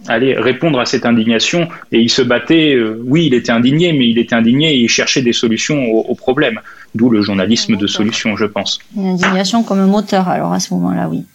aller 0.08 0.36
répondre 0.36 0.80
à 0.80 0.86
cette 0.86 1.06
indignation. 1.06 1.68
Et 1.91 1.99
il 1.99 2.10
se 2.10 2.22
battait, 2.22 2.76
euh, 2.76 3.01
oui, 3.06 3.28
il 3.28 3.34
était 3.34 3.51
indigné, 3.51 3.93
mais 3.93 4.08
il 4.08 4.18
était 4.18 4.36
indigné 4.36 4.74
et 4.74 4.80
il 4.80 4.89
cherchait 4.89 5.22
des 5.22 5.34
solutions 5.34 5.84
aux, 5.86 6.16
problèmes. 6.16 6.60
D'où 6.95 7.10
le 7.10 7.22
journalisme 7.22 7.76
de 7.76 7.88
solution, 7.88 8.36
je 8.36 8.45
pense. 8.45 8.80
Une 8.95 9.08
indignation 9.08 9.64
comme 9.64 9.86
moteur, 9.88 10.30
alors 10.30 10.54
à 10.54 10.60
ce 10.60 10.74
moment-là, 10.74 11.10
oui. 11.10 11.26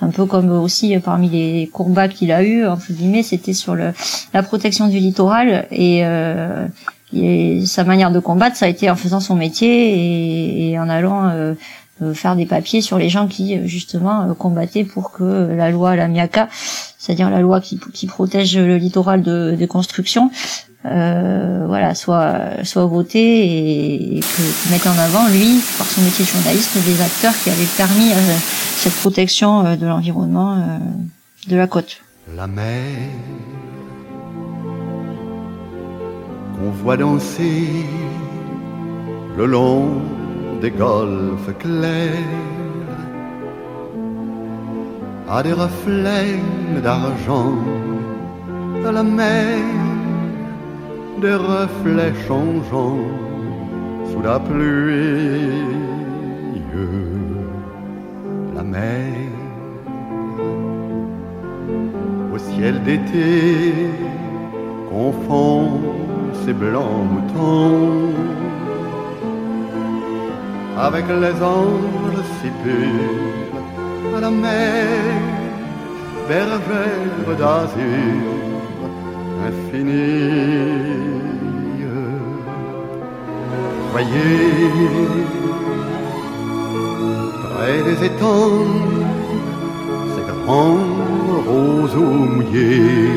Un 0.00 0.10
peu 0.10 0.26
comme 0.26 0.50
aussi 0.50 0.96
euh, 0.96 1.00
parmi 1.00 1.28
les 1.28 1.70
combats 1.72 2.08
qu'il 2.08 2.32
a 2.32 2.42
eu, 2.42 2.66
entre 2.66 2.92
guillemets, 2.92 3.22
c'était 3.22 3.52
sur 3.52 3.74
le, 3.74 3.92
la 4.34 4.42
protection 4.42 4.88
du 4.88 4.98
littoral 4.98 5.66
et, 5.70 6.04
euh, 6.04 6.66
et, 7.14 7.64
sa 7.66 7.84
manière 7.84 8.10
de 8.10 8.18
combattre, 8.18 8.56
ça 8.56 8.66
a 8.66 8.68
été 8.68 8.90
en 8.90 8.96
faisant 8.96 9.20
son 9.20 9.36
métier 9.36 9.68
et, 9.68 10.70
et 10.70 10.78
en 10.78 10.88
allant 10.88 11.28
euh, 11.28 11.54
faire 12.12 12.36
des 12.36 12.46
papiers 12.46 12.80
sur 12.80 12.98
les 12.98 13.08
gens 13.08 13.28
qui 13.28 13.66
justement 13.68 14.34
combattaient 14.34 14.84
pour 14.84 15.12
que 15.12 15.52
la 15.54 15.70
loi 15.70 15.96
la 15.96 16.08
MIACA 16.08 16.48
c'est-à-dire 17.02 17.30
la 17.30 17.40
loi 17.40 17.60
qui, 17.60 18.06
protège 18.06 18.56
le 18.56 18.76
littoral 18.76 19.22
de, 19.22 19.66
construction, 19.66 20.30
euh, 20.84 21.64
voilà, 21.66 21.96
soit 21.96 22.62
soit 22.62 22.86
votée 22.86 23.18
et, 23.18 24.18
et 24.18 24.20
que, 24.20 24.70
mette 24.70 24.86
en 24.86 24.96
avant 24.96 25.26
lui, 25.26 25.60
par 25.78 25.86
son 25.88 26.00
métier 26.02 26.24
de 26.24 26.30
journaliste, 26.30 26.78
des 26.86 27.02
acteurs 27.02 27.34
qui 27.42 27.50
avaient 27.50 27.66
permis 27.76 28.12
euh, 28.12 28.36
cette 28.76 28.94
protection 28.94 29.66
euh, 29.66 29.74
de 29.74 29.84
l'environnement 29.84 30.54
euh, 30.54 30.78
de 31.48 31.56
la 31.56 31.66
côte. 31.66 32.02
La 32.36 32.46
mer 32.46 32.84
qu'on 36.56 36.70
voit 36.70 36.96
danser 36.96 37.66
le 39.36 39.44
long 39.46 40.21
des 40.62 40.70
golfes 40.70 41.52
clairs 41.58 42.92
à 45.28 45.42
des 45.42 45.52
reflets 45.52 46.38
d'argent 46.84 47.56
à 48.86 48.92
la 48.92 49.02
mer, 49.02 49.58
des 51.20 51.34
reflets 51.34 52.14
changeants 52.28 53.08
sous 54.10 54.22
la 54.22 54.38
pluie. 54.38 55.50
La 58.56 58.62
mer 58.62 59.14
au 62.34 62.38
ciel 62.38 62.74
d'été 62.84 63.74
confond 64.90 65.80
ses 66.44 66.52
blancs 66.52 67.04
moutons 67.12 68.12
avec 70.78 71.04
les 71.08 71.42
anges 71.42 72.22
si 72.40 72.48
purs 72.62 74.16
à 74.16 74.20
la 74.20 74.30
mer 74.30 75.22
bergère 76.28 77.36
d'azur 77.38 78.32
infinie. 79.48 81.12
Voyez, 83.92 84.48
près 87.44 87.82
des 87.88 88.06
étangs, 88.06 88.64
ces 90.14 90.24
grands 90.32 90.78
roseaux 91.46 92.00
mouillés. 92.00 93.10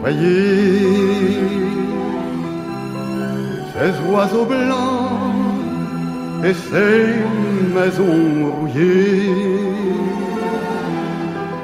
Voyez, 0.00 1.04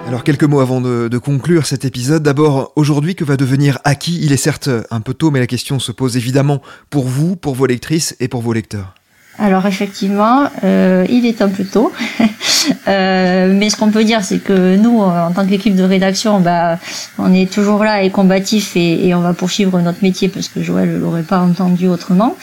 Alors 0.09 0.25
quelques 0.25 0.43
mots 0.43 0.59
avant 0.59 0.81
de, 0.81 1.07
de 1.07 1.19
conclure 1.19 1.67
cet 1.67 1.85
épisode. 1.85 2.25
D'abord, 2.25 2.73
aujourd'hui, 2.75 3.15
que 3.15 3.23
va 3.23 3.37
devenir 3.37 3.79
Aki? 3.85 4.19
Il 4.25 4.33
est 4.33 4.37
certes 4.37 4.69
un 4.91 5.01
peu 5.01 5.15
tôt, 5.15 5.31
mais 5.31 5.39
la 5.39 5.47
question 5.47 5.79
se 5.79 5.93
pose 5.93 6.17
évidemment 6.17 6.63
pour 6.91 7.07
vous, 7.07 7.37
pour 7.37 7.55
vos 7.55 7.67
lectrices 7.67 8.17
et 8.19 8.27
pour 8.27 8.43
vos 8.43 8.53
lecteurs. 8.53 8.95
Alors 9.41 9.65
effectivement, 9.65 10.51
euh, 10.65 11.07
il 11.09 11.25
est 11.25 11.41
un 11.41 11.49
peu 11.49 11.65
tôt, 11.65 11.93
euh, 12.89 13.53
mais 13.57 13.71
ce 13.71 13.77
qu'on 13.77 13.91
peut 13.91 14.05
dire, 14.05 14.23
c'est 14.23 14.39
que 14.39 14.77
nous, 14.77 15.01
en 15.01 15.33
tant 15.33 15.47
qu'équipe 15.47 15.75
de 15.75 15.83
rédaction, 15.83 16.41
bah, 16.41 16.79
on 17.19 17.33
est 17.33 17.51
toujours 17.51 17.83
là 17.83 18.03
et 18.03 18.11
combatif 18.11 18.77
et, 18.77 19.15
on 19.15 19.21
va 19.21 19.33
poursuivre 19.33 19.81
notre 19.81 20.03
métier 20.03 20.29
parce 20.29 20.49
que 20.49 20.63
Joël 20.63 20.99
l'aurait 20.99 21.23
pas 21.23 21.39
entendu 21.39 21.89
autrement. 21.89 22.37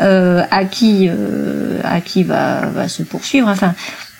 Euh, 0.00 0.42
Aki, 0.50 1.10
euh, 1.10 1.80
Aki 1.84 2.22
va, 2.22 2.66
va 2.66 2.88
se 2.88 3.02
poursuivre. 3.02 3.48
Enfin, 3.48 3.74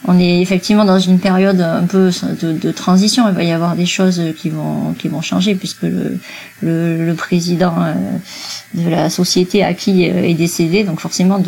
on 0.06 0.18
est 0.18 0.40
effectivement 0.40 0.84
dans 0.84 0.98
une 0.98 1.18
période 1.18 1.60
un 1.60 1.84
peu 1.84 2.10
de, 2.42 2.72
transition. 2.72 3.28
Il 3.28 3.34
va 3.34 3.42
y 3.42 3.52
avoir 3.52 3.74
des 3.74 3.86
choses 3.86 4.22
qui 4.36 4.48
vont 4.48 4.94
qui 4.96 5.08
vont 5.08 5.20
changer 5.20 5.54
puisque 5.54 5.82
le 5.82 6.18
le, 6.62 7.12
président 7.14 7.74
euh, 7.78 7.94
de 8.74 8.88
la 8.88 9.10
société 9.10 9.64
à 9.64 9.74
qui 9.74 10.04
est 10.04 10.34
décédé. 10.34 10.84
Donc 10.84 11.00
forcément, 11.00 11.40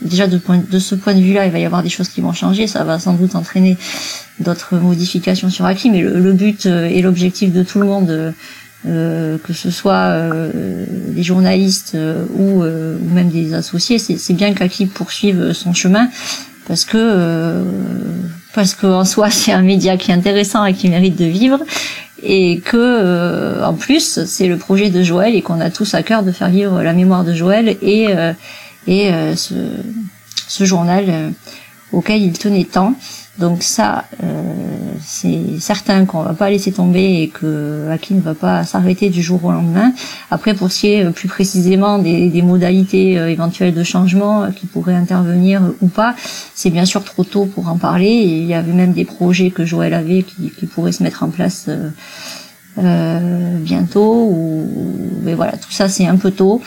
déjà 0.00 0.26
de, 0.26 0.78
ce 0.78 0.94
point 0.94 1.14
de 1.14 1.20
vue-là, 1.20 1.46
il 1.46 1.52
va 1.52 1.58
y 1.58 1.64
avoir 1.64 1.82
des 1.82 1.90
choses 1.90 2.08
qui 2.08 2.20
vont 2.20 2.32
changer. 2.32 2.66
Ça 2.66 2.84
va 2.84 2.98
sans 2.98 3.14
doute 3.14 3.34
entraîner 3.34 3.76
d'autres 4.40 4.76
modifications 4.76 5.50
sur 5.50 5.66
Aki, 5.66 5.90
mais 5.90 6.00
le, 6.00 6.32
but 6.32 6.66
euh, 6.66 6.86
et 6.86 7.02
l'objectif 7.02 7.52
de 7.52 7.62
tout 7.62 7.78
le 7.78 7.86
monde. 7.86 8.34
Euh, 8.84 9.38
que 9.38 9.52
ce 9.52 9.70
soit 9.70 10.08
euh, 10.10 10.84
les 11.14 11.22
journalistes 11.22 11.92
euh, 11.94 12.24
ou, 12.34 12.64
ou, 12.64 13.14
même 13.14 13.28
des 13.28 13.54
associés, 13.54 14.00
c'est 14.00 14.32
bien 14.32 14.54
qu'Aki 14.54 14.86
poursuive 14.86 15.52
son 15.52 15.72
chemin 15.72 16.08
parce 16.66 16.84
que 16.84 16.96
euh, 16.96 17.64
parce 18.54 18.74
qu'en 18.74 19.04
soi 19.04 19.30
c'est 19.30 19.52
un 19.52 19.62
média 19.62 19.96
qui 19.96 20.10
est 20.10 20.14
intéressant 20.14 20.64
et 20.64 20.74
qui 20.74 20.88
mérite 20.88 21.16
de 21.16 21.24
vivre 21.24 21.58
et 22.22 22.60
que 22.60 22.76
euh, 22.76 23.66
en 23.66 23.74
plus 23.74 24.24
c'est 24.24 24.46
le 24.46 24.56
projet 24.56 24.90
de 24.90 25.02
Joël 25.02 25.34
et 25.34 25.42
qu'on 25.42 25.60
a 25.60 25.70
tous 25.70 25.94
à 25.94 26.02
cœur 26.02 26.22
de 26.22 26.32
faire 26.32 26.50
vivre 26.50 26.82
la 26.82 26.92
mémoire 26.92 27.24
de 27.24 27.34
Joël 27.34 27.76
et 27.82 28.08
euh, 28.10 28.32
et 28.88 29.12
ce, 29.36 29.54
ce 30.48 30.64
journal 30.64 31.32
auquel 31.92 32.22
il 32.22 32.32
tenait 32.32 32.64
tant 32.64 32.94
donc 33.38 33.62
ça, 33.62 34.04
euh, 34.22 34.52
c'est 35.00 35.58
certain 35.58 36.04
qu'on 36.04 36.22
va 36.22 36.34
pas 36.34 36.50
laisser 36.50 36.70
tomber 36.70 37.22
et 37.22 37.28
que 37.28 37.88
Aki 37.90 38.14
ne 38.14 38.20
va 38.20 38.34
pas 38.34 38.62
s'arrêter 38.64 39.08
du 39.08 39.22
jour 39.22 39.42
au 39.44 39.50
lendemain. 39.50 39.92
Après, 40.30 40.52
pour 40.52 40.70
ce 40.70 40.80
qui 40.80 40.88
est 40.88 41.10
plus 41.10 41.28
précisément 41.28 41.98
des, 41.98 42.28
des 42.28 42.42
modalités 42.42 43.18
euh, 43.18 43.30
éventuelles 43.30 43.72
de 43.72 43.82
changement 43.84 44.52
qui 44.52 44.66
pourraient 44.66 44.94
intervenir 44.94 45.62
ou 45.80 45.88
pas, 45.88 46.14
c'est 46.54 46.68
bien 46.68 46.84
sûr 46.84 47.04
trop 47.04 47.24
tôt 47.24 47.46
pour 47.46 47.68
en 47.68 47.78
parler. 47.78 48.10
Il 48.10 48.44
y 48.44 48.52
avait 48.52 48.72
même 48.72 48.92
des 48.92 49.06
projets 49.06 49.50
que 49.50 49.64
Joël 49.64 49.94
avait 49.94 50.24
qui, 50.24 50.50
qui 50.50 50.66
pourraient 50.66 50.92
se 50.92 51.02
mettre 51.02 51.22
en 51.22 51.30
place. 51.30 51.70
Euh, 52.78 53.58
bientôt. 53.58 54.28
Ou, 54.30 54.68
mais 55.22 55.34
voilà, 55.34 55.52
tout 55.52 55.70
ça 55.70 55.88
c'est 55.88 56.06
un 56.06 56.16
peu 56.16 56.30
tôt. 56.30 56.60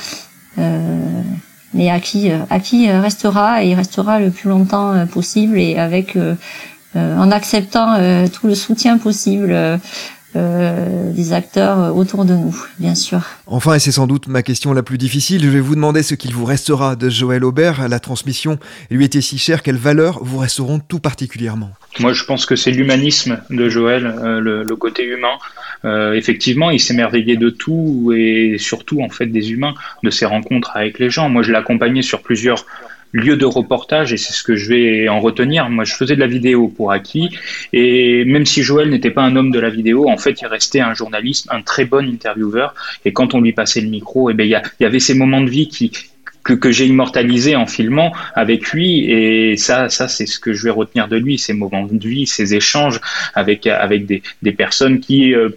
Mais 1.76 1.92
Aki, 1.92 2.32
Aki 2.50 2.90
restera 2.92 3.64
et 3.64 3.70
il 3.70 3.76
restera 3.76 4.20
le 4.20 4.32
plus 4.32 4.50
longtemps 4.50 5.06
possible 5.08 5.60
et 5.60 5.78
avec 5.78 6.18
en 6.96 7.32
acceptant 7.32 7.98
tout 8.30 8.48
le 8.48 8.56
soutien 8.56 8.98
possible 8.98 9.80
euh, 10.36 11.14
des 11.14 11.32
acteurs 11.32 11.96
autour 11.96 12.26
de 12.26 12.34
nous, 12.34 12.54
bien 12.78 12.94
sûr. 12.94 13.22
Enfin, 13.46 13.76
et 13.76 13.80
c'est 13.80 13.94
sans 13.94 14.06
doute 14.06 14.28
ma 14.28 14.44
question 14.44 14.74
la 14.74 14.84
plus 14.84 14.98
difficile, 14.98 15.42
je 15.42 15.48
vais 15.48 15.62
vous 15.62 15.76
demander 15.76 16.04
ce 16.04 16.14
qu'il 16.14 16.34
vous 16.34 16.44
restera 16.44 16.98
de 16.98 17.10
Joël 17.10 17.46
Aubert. 17.46 17.88
La 17.88 18.02
transmission 18.02 18.60
lui 18.92 19.06
était 19.06 19.22
si 19.22 19.38
chère, 19.38 19.64
quelles 19.64 19.78
valeurs 19.78 20.20
vous 20.22 20.40
resteront 20.40 20.80
tout 20.80 21.00
particulièrement? 21.00 21.72
Moi, 22.00 22.12
je 22.12 22.26
pense 22.26 22.46
que 22.46 22.58
c'est 22.58 22.72
l'humanisme 22.72 23.40
de 23.50 23.70
Joël, 23.70 24.06
euh, 24.08 24.42
le, 24.42 24.76
côté 24.76 25.06
humain. 25.06 25.38
Euh, 25.86 26.14
effectivement, 26.14 26.72
il 26.72 26.80
s'émerveillait 26.80 27.38
de 27.38 27.50
tout 27.50 28.14
et 28.16 28.58
surtout, 28.58 29.02
en 29.02 29.10
fait, 29.10 29.28
des 29.28 29.52
humains, 29.52 29.76
de 30.04 30.10
ses 30.10 30.26
rencontres 30.26 30.72
avec 30.76 31.00
les 31.00 31.10
gens. 31.10 31.30
Moi, 31.30 31.44
je 31.44 31.52
l'ai 31.52 31.58
accompagné 31.58 32.02
sur 32.02 32.22
plusieurs 32.22 32.66
lieu 33.16 33.38
de 33.38 33.46
reportage 33.46 34.12
et 34.12 34.18
c'est 34.18 34.34
ce 34.34 34.44
que 34.44 34.56
je 34.56 34.70
vais 34.70 35.10
en 35.10 35.20
retenir. 35.22 35.70
Moi, 35.70 35.86
je 35.86 35.96
faisais 35.96 36.16
de 36.16 36.20
la 36.20 36.28
vidéo 36.28 36.68
pour 36.68 36.92
Aki 36.92 37.30
et 37.72 38.26
même 38.26 38.46
si 38.46 38.62
Joël 38.62 38.90
n'était 38.90 39.12
pas 39.12 39.24
un 39.24 39.36
homme 39.36 39.52
de 39.52 39.60
la 39.60 39.70
vidéo, 39.70 40.10
en 40.10 40.18
fait, 40.18 40.42
il 40.42 40.48
restait 40.48 40.82
un 40.82 40.94
journaliste, 40.94 41.48
un 41.50 41.62
très 41.62 41.86
bon 41.86 42.06
intervieweur 42.06 42.76
et 43.06 43.14
quand 43.14 43.34
on 43.34 43.42
lui 43.42 43.54
passait 43.54 43.82
le 43.82 43.90
micro, 43.90 44.30
et 44.30 44.34
eh 44.34 44.36
ben, 44.36 44.44
il 44.44 44.62
y, 44.82 44.86
avait 44.86 45.00
ces 45.00 45.14
moments 45.14 45.42
de 45.42 45.50
vie 45.50 45.70
qui, 45.70 45.92
que, 46.44 46.54
que 46.54 46.72
j'ai 46.72 46.88
immortalisé 46.88 47.56
en 47.56 47.68
filmant 47.68 48.12
avec 48.34 48.72
lui 48.72 49.10
et 49.10 49.56
ça 49.58 49.90
ça 49.90 50.08
c'est 50.08 50.26
ce 50.26 50.40
que 50.40 50.54
je 50.54 50.64
vais 50.66 50.70
retenir 50.70 51.08
de 51.08 51.18
lui 51.18 51.40
ces 51.40 51.54
moments 51.54 51.88
de 51.90 52.08
vie 52.08 52.28
ces 52.28 52.54
échanges 52.54 53.02
avec 53.34 53.66
avec 53.66 54.06
des, 54.06 54.22
des 54.44 54.52
personnes 54.52 55.00
qui 55.00 55.34
euh, 55.34 55.50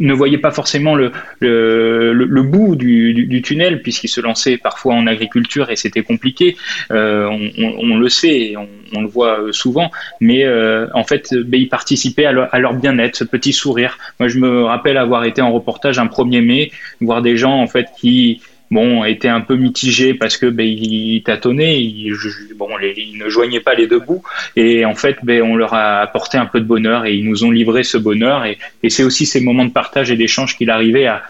ne 0.00 0.12
voyait 0.12 0.38
pas 0.38 0.50
forcément 0.50 0.94
le, 0.94 1.12
le, 1.40 2.12
le, 2.12 2.42
bout 2.42 2.74
du, 2.74 3.14
du, 3.14 3.42
tunnel 3.42 3.82
puisqu'il 3.82 4.08
se 4.08 4.20
lançait 4.20 4.56
parfois 4.56 4.94
en 4.94 5.06
agriculture 5.06 5.70
et 5.70 5.76
c'était 5.76 6.02
compliqué. 6.02 6.56
Euh, 6.90 7.26
on, 7.28 7.74
on, 7.78 7.96
le 7.98 8.08
sait, 8.08 8.54
on, 8.56 8.68
on, 8.96 9.02
le 9.02 9.08
voit 9.08 9.38
souvent, 9.52 9.90
mais 10.20 10.44
euh, 10.44 10.86
en 10.94 11.04
fait, 11.04 11.34
ben, 11.34 11.60
ils 11.60 11.68
participaient 11.68 12.26
à 12.26 12.32
leur, 12.32 12.48
leur 12.58 12.74
bien-être, 12.74 13.16
ce 13.16 13.24
petit 13.24 13.52
sourire. 13.52 13.98
Moi, 14.18 14.28
je 14.28 14.38
me 14.38 14.64
rappelle 14.64 14.96
avoir 14.96 15.24
été 15.24 15.42
en 15.42 15.52
reportage 15.52 15.98
un 15.98 16.06
1er 16.06 16.44
mai, 16.44 16.72
voir 17.00 17.22
des 17.22 17.36
gens 17.36 17.60
en 17.60 17.66
fait 17.66 17.86
qui 17.98 18.40
bon, 18.70 19.04
était 19.04 19.28
un 19.28 19.40
peu 19.40 19.56
mitigé 19.56 20.14
parce 20.14 20.36
que 20.36 20.46
ben, 20.46 20.66
il 20.66 21.22
tâtonnait, 21.22 21.80
il, 21.80 22.14
bon, 22.56 22.68
il 22.80 23.18
ne 23.18 23.28
joignait 23.28 23.60
pas 23.60 23.74
les 23.74 23.86
deux 23.86 24.00
bouts, 24.00 24.22
et 24.56 24.84
en 24.84 24.94
fait, 24.94 25.16
ben, 25.22 25.42
on 25.42 25.56
leur 25.56 25.74
a 25.74 26.00
apporté 26.00 26.38
un 26.38 26.46
peu 26.46 26.60
de 26.60 26.64
bonheur 26.66 27.06
et 27.06 27.14
ils 27.14 27.28
nous 27.28 27.44
ont 27.44 27.50
livré 27.50 27.82
ce 27.82 27.98
bonheur, 27.98 28.44
et, 28.44 28.58
c'est 28.88 29.04
aussi 29.04 29.26
ces 29.26 29.40
moments 29.40 29.64
de 29.64 29.70
partage 29.70 30.10
et 30.10 30.16
d'échange 30.16 30.56
qu'il 30.56 30.70
arrivait 30.70 31.06
à, 31.06 31.22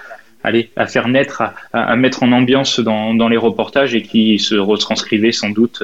aller 0.45 0.70
à 0.76 0.86
faire 0.86 1.09
naître, 1.09 1.43
à, 1.43 1.55
à, 1.72 1.97
mettre 1.97 2.22
en 2.22 2.32
ambiance 2.32 2.80
dans, 2.80 3.14
dans, 3.14 3.28
les 3.28 3.36
reportages 3.36 3.95
et 3.95 4.03
qui 4.03 4.38
se 4.38 4.55
retranscrivait 4.55 5.32
sans 5.32 5.51
doute 5.51 5.82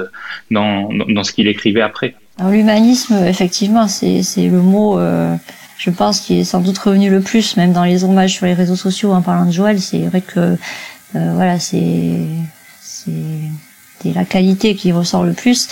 dans, 0.51 0.91
dans 0.91 1.25
ce 1.25 1.33
qu'il 1.33 1.49
écrivait 1.49 1.83
après. 1.83 2.15
L'humanisme, 2.51 3.25
effectivement, 3.27 3.89
c'est 3.89 4.23
le 4.37 4.61
mot. 4.61 4.99
Euh 4.99 5.35
je 5.79 5.91
pense 5.91 6.21
qui 6.21 6.41
est 6.41 6.45
sans 6.45 6.61
doute 6.61 6.79
revenu 6.79 7.11
le 7.11 7.21
plus, 7.21 7.57
même 7.57 7.73
dans 7.73 7.85
les 7.85 8.05
hommages 8.05 8.33
sur 8.33 8.47
les 8.47 8.55
réseaux 8.55 8.77
sociaux 8.77 9.13
en 9.13 9.23
parlant 9.23 9.47
de 9.47 9.53
Joël. 9.53 9.81
C'est 9.81 9.99
vrai 9.99 10.23
que 10.23 10.57
euh, 11.15 11.33
voilà, 11.35 11.59
c'est 11.59 12.19
c'est 12.81 14.13
la 14.15 14.25
qualité 14.25 14.75
qui 14.75 14.93
ressort 14.93 15.25
le 15.25 15.33
plus. 15.33 15.69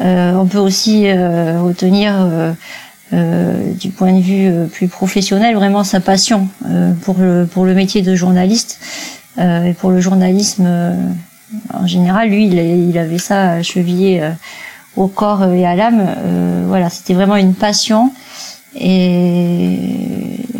Euh, 0.00 0.32
on 0.34 0.46
peut 0.46 0.58
aussi 0.58 1.06
euh, 1.06 1.60
retenir 1.60 2.28
du 3.12 3.90
point 3.90 4.12
de 4.12 4.20
vue 4.20 4.50
plus 4.72 4.88
professionnel 4.88 5.54
vraiment 5.54 5.84
sa 5.84 6.00
passion 6.00 6.48
pour 7.02 7.16
le 7.18 7.46
pour 7.46 7.64
le 7.64 7.72
métier 7.72 8.02
de 8.02 8.16
journaliste 8.16 8.80
et 9.38 9.72
pour 9.78 9.90
le 9.90 10.00
journalisme 10.00 10.66
en 11.72 11.86
général. 11.86 12.30
Lui, 12.30 12.46
il, 12.46 12.54
il 12.54 12.98
avait 12.98 13.18
ça 13.18 13.62
chevillé 13.62 14.28
au 14.96 15.06
corps 15.06 15.44
et 15.44 15.64
à 15.64 15.76
l'âme. 15.76 16.04
voilà, 16.66 16.90
c'était 16.90 17.14
vraiment 17.14 17.36
une 17.36 17.54
passion 17.54 18.12
et 18.74 19.78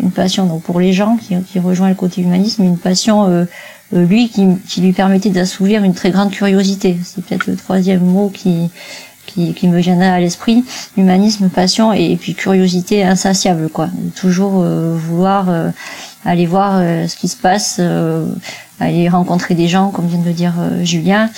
une 0.01 0.11
passion 0.11 0.45
donc 0.45 0.63
pour 0.63 0.79
les 0.79 0.93
gens 0.93 1.17
qui, 1.17 1.35
qui 1.43 1.59
rejoint 1.59 1.89
le 1.89 1.95
côté 1.95 2.21
humanisme, 2.21 2.63
une 2.63 2.77
passion 2.77 3.45
lui 3.91 4.29
qui, 4.29 4.47
qui, 4.67 4.81
lui 4.81 4.93
permettait 4.93 5.29
d'assouvir 5.29 5.83
une 5.83 5.93
très 5.93 6.11
grande 6.11 6.31
curiosité. 6.31 6.97
C'est 7.03 7.23
peut-être 7.23 7.47
le 7.47 7.55
troisième 7.55 8.03
mot 8.03 8.29
qui, 8.29 8.69
qui, 9.35 9.53
qui 9.53 9.67
me 9.67 9.79
viendrait 9.79 10.07
à 10.07 10.19
l'esprit. 10.19 10.63
Humanisme, 10.97 11.49
passion 11.49 11.93
et, 11.93 12.15
puis 12.15 12.33
curiosité 12.33 13.03
insatiable, 13.03 13.69
quoi. 13.69 13.89
Toujours 14.15 14.61
euh, 14.63 14.95
vouloir 14.97 15.49
euh, 15.49 15.69
aller 16.23 16.47
voir 16.47 16.79
ce 16.79 17.15
qui 17.15 17.27
se 17.27 17.37
passe, 17.37 17.79
aller 18.79 19.07
rencontrer 19.07 19.55
des 19.55 19.67
gens, 19.67 19.89
comme 19.89 20.07
vient 20.07 20.19
de 20.19 20.25
le 20.25 20.33
dire 20.33 20.53
euh, 20.59 20.83
Julien, 20.83 21.29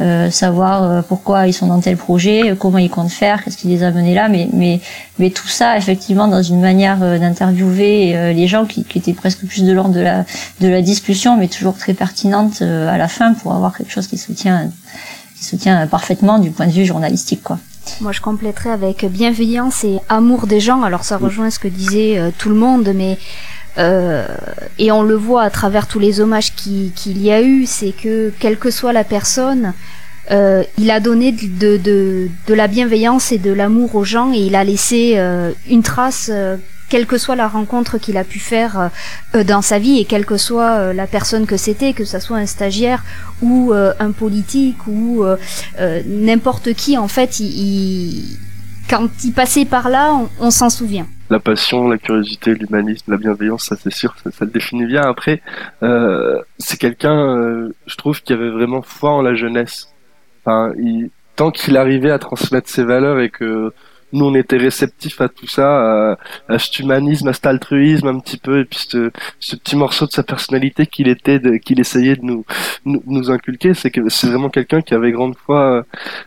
euh, 0.00 0.30
savoir 0.30 0.82
euh, 0.82 1.02
pourquoi 1.02 1.46
ils 1.46 1.52
sont 1.52 1.66
dans 1.66 1.80
tel 1.80 1.96
projet, 1.96 2.54
comment 2.58 2.78
ils 2.78 2.90
comptent 2.90 3.10
faire, 3.10 3.44
qu'est-ce 3.44 3.56
qui 3.56 3.68
les 3.68 3.82
a 3.82 3.90
menés 3.90 4.14
là, 4.14 4.28
mais 4.28 4.48
mais 4.52 4.80
mais 5.18 5.30
tout 5.30 5.48
ça 5.48 5.76
effectivement 5.76 6.28
dans 6.28 6.42
une 6.42 6.60
manière 6.60 6.98
d'interviewer 6.98 8.32
les 8.34 8.48
gens 8.48 8.64
qui, 8.66 8.84
qui 8.84 8.98
étaient 8.98 9.12
presque 9.12 9.46
plus 9.46 9.64
de 9.64 9.72
l'ordre 9.72 9.94
de 9.94 10.00
la 10.00 10.24
de 10.60 10.68
la 10.68 10.82
discussion, 10.82 11.36
mais 11.36 11.48
toujours 11.48 11.76
très 11.76 11.94
pertinente 11.94 12.62
à 12.62 12.98
la 12.98 13.08
fin 13.08 13.34
pour 13.34 13.54
avoir 13.54 13.76
quelque 13.76 13.92
chose 13.92 14.06
qui 14.06 14.18
se 14.18 14.32
tient 14.32 14.70
qui 15.36 15.44
se 15.44 15.56
tient 15.56 15.86
parfaitement 15.86 16.38
du 16.38 16.50
point 16.50 16.66
de 16.66 16.72
vue 16.72 16.84
journalistique 16.84 17.42
quoi. 17.42 17.58
Moi, 18.00 18.10
je 18.10 18.20
compléterais 18.20 18.70
avec 18.70 19.04
bienveillance 19.04 19.84
et 19.84 20.00
amour 20.08 20.48
des 20.48 20.58
gens. 20.58 20.82
Alors, 20.82 21.04
ça 21.04 21.18
rejoint 21.18 21.50
ce 21.50 21.60
que 21.60 21.68
disait 21.68 22.20
tout 22.36 22.48
le 22.48 22.56
monde, 22.56 22.90
mais 22.92 23.16
euh, 23.78 24.26
et 24.78 24.90
on 24.90 25.02
le 25.02 25.14
voit 25.14 25.42
à 25.42 25.50
travers 25.50 25.86
tous 25.86 25.98
les 25.98 26.20
hommages 26.20 26.54
qu'il 26.54 27.22
y 27.22 27.30
a 27.30 27.42
eu, 27.42 27.66
c'est 27.66 27.92
que 27.92 28.32
quelle 28.38 28.58
que 28.58 28.70
soit 28.70 28.92
la 28.92 29.04
personne, 29.04 29.74
euh, 30.30 30.64
il 30.78 30.90
a 30.90 31.00
donné 31.00 31.30
de, 31.32 31.76
de, 31.76 32.28
de, 32.46 32.54
la 32.54 32.66
bienveillance 32.66 33.32
et 33.32 33.38
de 33.38 33.52
l'amour 33.52 33.94
aux 33.94 34.04
gens 34.04 34.32
et 34.32 34.38
il 34.38 34.56
a 34.56 34.64
laissé 34.64 35.14
euh, 35.16 35.52
une 35.68 35.82
trace, 35.82 36.30
euh, 36.32 36.56
quelle 36.88 37.06
que 37.06 37.18
soit 37.18 37.36
la 37.36 37.48
rencontre 37.48 37.98
qu'il 37.98 38.16
a 38.16 38.24
pu 38.24 38.38
faire 38.38 38.90
euh, 39.34 39.44
dans 39.44 39.62
sa 39.62 39.78
vie 39.78 39.98
et 39.98 40.04
quelle 40.04 40.26
que 40.26 40.36
soit 40.36 40.92
la 40.92 41.06
personne 41.06 41.46
que 41.46 41.56
c'était, 41.56 41.92
que 41.92 42.04
ce 42.04 42.18
soit 42.18 42.36
un 42.36 42.46
stagiaire 42.46 43.04
ou 43.42 43.72
un 43.72 44.12
politique 44.12 44.86
ou 44.86 45.24
n'importe 46.06 46.72
qui, 46.74 46.96
en 46.96 47.08
fait, 47.08 47.40
il, 47.40 48.38
quand 48.88 49.08
il 49.24 49.32
passait 49.32 49.64
par 49.64 49.88
là, 49.88 50.16
on 50.40 50.50
s'en 50.50 50.70
souvient 50.70 51.06
la 51.30 51.40
passion, 51.40 51.88
la 51.88 51.98
curiosité, 51.98 52.54
l'humanisme, 52.54 53.10
la 53.10 53.18
bienveillance, 53.18 53.64
ça 53.64 53.76
c'est 53.76 53.92
sûr, 53.92 54.14
ça, 54.18 54.44
le 54.44 54.50
définit 54.50 54.86
bien. 54.86 55.02
Après, 55.02 55.42
euh, 55.82 56.40
c'est 56.58 56.78
quelqu'un, 56.78 57.36
euh, 57.36 57.74
je 57.86 57.96
trouve, 57.96 58.22
qui 58.22 58.32
avait 58.32 58.50
vraiment 58.50 58.82
foi 58.82 59.10
en 59.10 59.22
la 59.22 59.34
jeunesse. 59.34 59.92
Enfin, 60.44 60.72
il, 60.78 61.10
tant 61.34 61.50
qu'il 61.50 61.76
arrivait 61.76 62.10
à 62.10 62.18
transmettre 62.18 62.68
ses 62.68 62.84
valeurs 62.84 63.20
et 63.20 63.30
que 63.30 63.72
nous 64.12 64.26
on 64.26 64.34
était 64.34 64.56
réceptifs 64.56 65.20
à 65.20 65.28
tout 65.28 65.46
ça, 65.48 66.12
à, 66.12 66.18
à, 66.48 66.58
cet 66.58 66.78
humanisme, 66.78 67.28
à 67.28 67.32
cet 67.32 67.46
altruisme 67.46 68.08
un 68.08 68.18
petit 68.18 68.38
peu, 68.38 68.60
et 68.60 68.64
puis 68.64 68.78
ce, 68.88 69.10
ce 69.40 69.56
petit 69.56 69.76
morceau 69.76 70.06
de 70.06 70.12
sa 70.12 70.22
personnalité 70.22 70.86
qu'il 70.86 71.08
était, 71.08 71.40
qu'il 71.60 71.80
essayait 71.80 72.16
de 72.16 72.24
nous, 72.24 72.44
nous, 72.84 73.30
inculquer, 73.30 73.74
c'est 73.74 73.90
que 73.90 74.08
c'est 74.08 74.28
vraiment 74.28 74.48
quelqu'un 74.48 74.80
qui 74.80 74.94
avait 74.94 75.12
grande 75.12 75.36
foi 75.36 75.84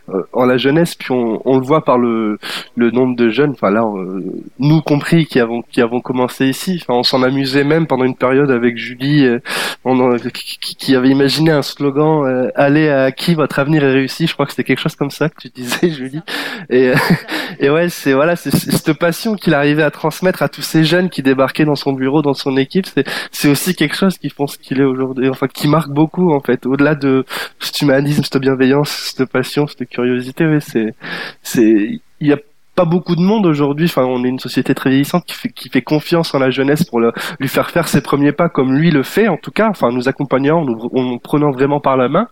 euh, 0.08 0.22
en 0.32 0.44
la 0.44 0.58
jeunesse, 0.58 0.94
puis 0.94 1.12
on, 1.12 1.40
on, 1.44 1.58
le 1.58 1.64
voit 1.64 1.84
par 1.84 1.98
le, 1.98 2.38
le 2.76 2.90
nombre 2.90 3.16
de 3.16 3.30
jeunes, 3.30 3.52
enfin 3.52 3.70
là, 3.70 3.82
euh, 3.82 4.22
nous 4.58 4.82
compris 4.82 5.26
qui 5.26 5.40
avons 5.40 5.62
qui 5.62 5.80
avons 5.80 6.00
commencé 6.00 6.46
ici, 6.48 6.78
enfin 6.82 6.94
on 6.94 7.02
s'en 7.02 7.22
amusait 7.22 7.64
même 7.64 7.86
pendant 7.86 8.04
une 8.04 8.16
période 8.16 8.50
avec 8.50 8.76
Julie, 8.76 9.24
euh, 9.24 9.40
on, 9.84 10.16
qui, 10.18 10.76
qui, 10.76 10.94
avait 10.94 11.08
imaginé 11.08 11.50
un 11.50 11.62
slogan 11.62 12.50
allez 12.54 12.88
à 12.88 13.12
qui 13.12 13.34
votre 13.34 13.58
avenir 13.58 13.84
est 13.84 13.92
réussi, 13.92 14.26
je 14.26 14.34
crois 14.34 14.46
que 14.46 14.52
c'était 14.52 14.64
quelque 14.64 14.80
chose 14.80 14.96
comme 14.96 15.10
ça 15.10 15.28
que 15.28 15.40
tu 15.40 15.48
disais 15.48 15.90
Julie, 15.90 16.20
et, 16.68 16.92
et 17.60 17.70
ouais, 17.70 17.79
c'est 17.88 18.12
voilà, 18.12 18.36
c'est 18.36 18.50
cette 18.50 18.92
passion 18.92 19.34
qu'il 19.34 19.54
arrivait 19.54 19.82
à 19.82 19.90
transmettre 19.90 20.42
à 20.42 20.48
tous 20.48 20.62
ces 20.62 20.84
jeunes 20.84 21.08
qui 21.08 21.22
débarquaient 21.22 21.64
dans 21.64 21.76
son 21.76 21.92
bureau, 21.92 22.22
dans 22.22 22.34
son 22.34 22.56
équipe. 22.56 22.86
C'est 23.32 23.48
aussi 23.48 23.74
quelque 23.74 23.96
chose 23.96 24.18
qui 24.18 24.30
font 24.30 24.46
ce 24.46 24.58
qu'il 24.58 24.80
est 24.80 24.84
aujourd'hui, 24.84 25.28
enfin 25.28 25.48
qui 25.48 25.68
marque 25.68 25.90
beaucoup 25.90 26.32
en 26.32 26.40
fait. 26.40 26.66
Au-delà 26.66 26.94
de 26.94 27.24
cet 27.58 27.80
humanisme, 27.80 28.22
cette 28.24 28.40
bienveillance, 28.40 28.90
cette 28.90 29.30
passion, 29.30 29.66
cette 29.66 29.88
curiosité, 29.88 30.46
ouais, 30.46 30.60
c'est 30.60 30.94
c'est 31.42 32.00
il 32.20 32.26
y 32.26 32.32
a 32.32 32.38
pas 32.74 32.84
beaucoup 32.84 33.16
de 33.16 33.20
monde 33.20 33.46
aujourd'hui. 33.46 33.86
Enfin, 33.86 34.04
on 34.04 34.24
est 34.24 34.28
une 34.28 34.38
société 34.38 34.74
très 34.74 34.90
vieillissante 34.90 35.24
qui 35.26 35.34
fait, 35.34 35.48
qui 35.50 35.68
fait 35.68 35.82
confiance 35.82 36.34
en 36.34 36.38
la 36.38 36.50
jeunesse 36.50 36.84
pour 36.84 37.00
le, 37.00 37.12
lui 37.38 37.48
faire 37.48 37.70
faire 37.70 37.88
ses 37.88 38.00
premiers 38.00 38.32
pas 38.32 38.48
comme 38.48 38.74
lui 38.74 38.90
le 38.90 39.02
fait, 39.02 39.28
en 39.28 39.36
tout 39.36 39.50
cas. 39.50 39.68
Enfin, 39.68 39.90
nous 39.90 40.08
accompagnant, 40.08 40.64
nous, 40.64 40.90
en 40.94 41.18
prenant 41.18 41.50
vraiment 41.50 41.80
par 41.80 41.96
la 41.96 42.08
main. 42.08 42.28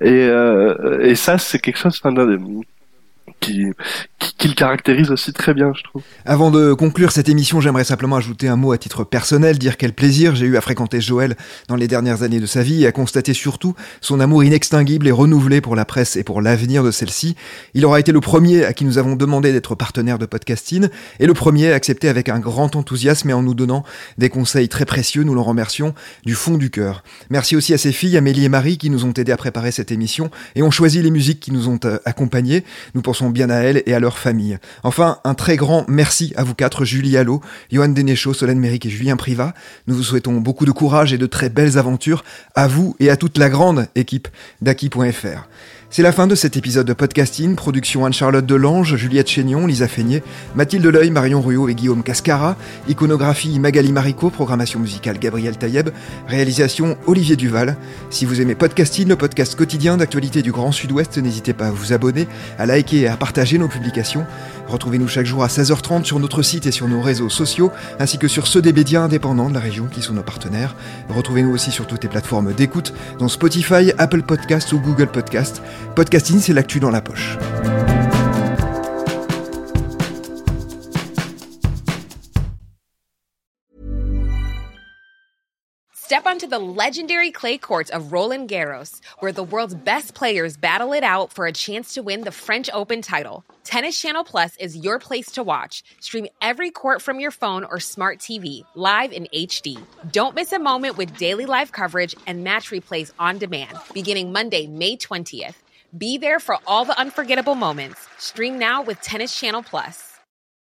Et, 0.00 0.10
euh, 0.10 1.00
et 1.02 1.14
ça, 1.14 1.38
c'est 1.38 1.58
quelque 1.58 1.78
chose. 1.78 2.00
Enfin, 2.02 2.14
qui, 3.40 3.66
qui, 4.18 4.48
le 4.48 4.54
caractérise 4.54 5.10
aussi 5.10 5.32
très 5.32 5.54
bien, 5.54 5.72
je 5.76 5.82
trouve. 5.82 6.02
Avant 6.24 6.50
de 6.50 6.72
conclure 6.72 7.12
cette 7.12 7.28
émission, 7.28 7.60
j'aimerais 7.60 7.84
simplement 7.84 8.16
ajouter 8.16 8.48
un 8.48 8.56
mot 8.56 8.72
à 8.72 8.78
titre 8.78 9.04
personnel, 9.04 9.58
dire 9.58 9.76
quel 9.76 9.92
plaisir 9.92 10.34
j'ai 10.34 10.46
eu 10.46 10.56
à 10.56 10.60
fréquenter 10.60 11.00
Joël 11.00 11.36
dans 11.68 11.76
les 11.76 11.88
dernières 11.88 12.22
années 12.22 12.40
de 12.40 12.46
sa 12.46 12.62
vie 12.62 12.82
et 12.82 12.86
à 12.86 12.92
constater 12.92 13.34
surtout 13.34 13.74
son 14.00 14.20
amour 14.20 14.44
inextinguible 14.44 15.06
et 15.06 15.12
renouvelé 15.12 15.60
pour 15.60 15.76
la 15.76 15.84
presse 15.84 16.16
et 16.16 16.24
pour 16.24 16.42
l'avenir 16.42 16.82
de 16.82 16.90
celle-ci. 16.90 17.36
Il 17.74 17.84
aura 17.86 18.00
été 18.00 18.12
le 18.12 18.20
premier 18.20 18.64
à 18.64 18.72
qui 18.72 18.84
nous 18.84 18.98
avons 18.98 19.16
demandé 19.16 19.52
d'être 19.52 19.74
partenaire 19.74 20.18
de 20.18 20.26
podcasting 20.26 20.88
et 21.18 21.26
le 21.26 21.34
premier 21.34 21.72
à 21.72 21.74
accepter 21.74 22.08
avec 22.08 22.28
un 22.28 22.38
grand 22.38 22.76
enthousiasme 22.76 23.30
et 23.30 23.32
en 23.32 23.42
nous 23.42 23.54
donnant 23.54 23.84
des 24.18 24.28
conseils 24.28 24.68
très 24.68 24.84
précieux. 24.84 25.22
Nous 25.22 25.34
l'en 25.34 25.42
remercions 25.42 25.94
du 26.24 26.34
fond 26.34 26.56
du 26.56 26.70
cœur. 26.70 27.02
Merci 27.30 27.56
aussi 27.56 27.74
à 27.74 27.78
ses 27.78 27.92
filles, 27.92 28.16
Amélie 28.16 28.44
et 28.44 28.48
Marie, 28.48 28.78
qui 28.78 28.90
nous 28.90 29.04
ont 29.04 29.12
aidés 29.12 29.32
à 29.32 29.36
préparer 29.36 29.72
cette 29.72 29.92
émission 29.92 30.30
et 30.54 30.62
ont 30.62 30.70
choisi 30.70 31.02
les 31.02 31.10
musiques 31.10 31.40
qui 31.40 31.52
nous 31.52 31.68
ont 31.68 31.78
euh, 31.84 31.98
accompagnés. 32.04 32.64
Nous 32.94 33.02
pensons 33.02 33.19
bien 33.28 33.50
à 33.50 33.56
elles 33.56 33.82
et 33.84 33.92
à 33.92 34.00
leur 34.00 34.18
famille. 34.18 34.58
Enfin, 34.84 35.18
un 35.24 35.34
très 35.34 35.56
grand 35.56 35.84
merci 35.88 36.32
à 36.36 36.44
vous 36.44 36.54
quatre, 36.54 36.86
Julie 36.86 37.18
Allo, 37.18 37.42
Johan 37.70 37.88
Denéchaud, 37.88 38.32
Solène 38.32 38.58
Méric 38.58 38.86
et 38.86 38.90
Julien 38.90 39.16
Privat. 39.16 39.52
Nous 39.86 39.94
vous 39.94 40.02
souhaitons 40.02 40.40
beaucoup 40.40 40.64
de 40.64 40.72
courage 40.72 41.12
et 41.12 41.18
de 41.18 41.26
très 41.26 41.50
belles 41.50 41.76
aventures 41.76 42.24
à 42.54 42.66
vous 42.68 42.96
et 43.00 43.10
à 43.10 43.16
toute 43.16 43.36
la 43.36 43.50
grande 43.50 43.88
équipe 43.94 44.28
d'Aki.fr. 44.62 45.48
C'est 45.92 46.04
la 46.04 46.12
fin 46.12 46.28
de 46.28 46.36
cet 46.36 46.56
épisode 46.56 46.86
de 46.86 46.92
podcasting. 46.92 47.56
Production 47.56 48.06
Anne-Charlotte 48.06 48.46
Delange, 48.46 48.94
Juliette 48.94 49.28
Chénion, 49.28 49.66
Lisa 49.66 49.88
Feignet, 49.88 50.22
Mathilde 50.54 50.86
Leuil, 50.86 51.10
Marion 51.10 51.40
Ruot 51.42 51.68
et 51.68 51.74
Guillaume 51.74 52.04
Cascara. 52.04 52.56
Iconographie 52.88 53.58
Magali 53.58 53.90
Marico, 53.90 54.30
programmation 54.30 54.78
musicale 54.78 55.18
Gabriel 55.18 55.56
Taïeb. 55.56 55.88
Réalisation 56.28 56.96
Olivier 57.08 57.34
Duval. 57.34 57.76
Si 58.08 58.24
vous 58.24 58.40
aimez 58.40 58.54
podcasting, 58.54 59.08
le 59.08 59.16
podcast 59.16 59.56
quotidien 59.56 59.96
d'actualité 59.96 60.42
du 60.42 60.52
Grand 60.52 60.70
Sud-Ouest, 60.70 61.18
n'hésitez 61.18 61.54
pas 61.54 61.66
à 61.66 61.70
vous 61.72 61.92
abonner, 61.92 62.28
à 62.56 62.66
liker 62.66 63.00
et 63.00 63.08
à 63.08 63.16
partager 63.16 63.58
nos 63.58 63.66
publications. 63.66 64.24
Retrouvez-nous 64.68 65.08
chaque 65.08 65.26
jour 65.26 65.42
à 65.42 65.48
16h30 65.48 66.04
sur 66.04 66.20
notre 66.20 66.42
site 66.42 66.66
et 66.66 66.70
sur 66.70 66.86
nos 66.86 67.00
réseaux 67.00 67.28
sociaux, 67.28 67.72
ainsi 67.98 68.18
que 68.18 68.28
sur 68.28 68.46
ceux 68.46 68.62
des 68.62 68.72
médias 68.72 69.02
indépendants 69.02 69.48
de 69.48 69.54
la 69.54 69.60
région 69.60 69.88
qui 69.90 70.00
sont 70.00 70.12
nos 70.12 70.22
partenaires. 70.22 70.76
Retrouvez-nous 71.08 71.52
aussi 71.52 71.72
sur 71.72 71.88
toutes 71.88 72.04
les 72.04 72.08
plateformes 72.08 72.52
d'écoute, 72.54 72.94
dont 73.18 73.26
Spotify, 73.26 73.90
Apple 73.98 74.22
Podcast 74.22 74.72
ou 74.72 74.78
Google 74.78 75.08
Podcast. 75.08 75.60
Podcasting, 75.94 76.40
c'est 76.40 76.52
l'actu 76.52 76.80
dans 76.80 76.90
la 76.90 77.00
poche. 77.00 77.36
Step 86.10 86.26
onto 86.26 86.48
the 86.48 86.58
legendary 86.58 87.30
clay 87.30 87.56
courts 87.56 87.88
of 87.90 88.10
Roland 88.10 88.48
Garros, 88.48 89.00
where 89.20 89.30
the 89.30 89.44
world's 89.44 89.76
best 89.76 90.12
players 90.12 90.56
battle 90.56 90.92
it 90.92 91.04
out 91.04 91.32
for 91.32 91.46
a 91.46 91.52
chance 91.52 91.94
to 91.94 92.02
win 92.02 92.22
the 92.22 92.32
French 92.32 92.68
Open 92.72 93.00
title. 93.00 93.44
Tennis 93.62 94.00
Channel 94.00 94.24
Plus 94.24 94.56
is 94.56 94.76
your 94.76 94.98
place 94.98 95.30
to 95.30 95.44
watch. 95.44 95.84
Stream 96.00 96.26
every 96.42 96.72
court 96.72 97.00
from 97.00 97.20
your 97.20 97.30
phone 97.30 97.62
or 97.62 97.78
smart 97.78 98.18
TV, 98.18 98.64
live 98.74 99.12
in 99.12 99.28
HD. 99.32 99.80
Don't 100.10 100.34
miss 100.34 100.50
a 100.50 100.58
moment 100.58 100.96
with 100.96 101.16
daily 101.16 101.46
live 101.46 101.70
coverage 101.70 102.16
and 102.26 102.42
match 102.42 102.70
replays 102.70 103.12
on 103.20 103.38
demand, 103.38 103.78
beginning 103.94 104.32
Monday, 104.32 104.66
May 104.66 104.96
20th. 104.96 105.54
Be 105.96 106.18
there 106.18 106.38
for 106.38 106.56
all 106.68 106.84
the 106.84 106.96
unforgettable 106.98 107.56
moments. 107.56 108.06
Stream 108.16 108.58
now 108.58 108.80
with 108.80 109.00
Tennis 109.00 109.38
Channel 109.38 109.62
Plus. 109.62 110.09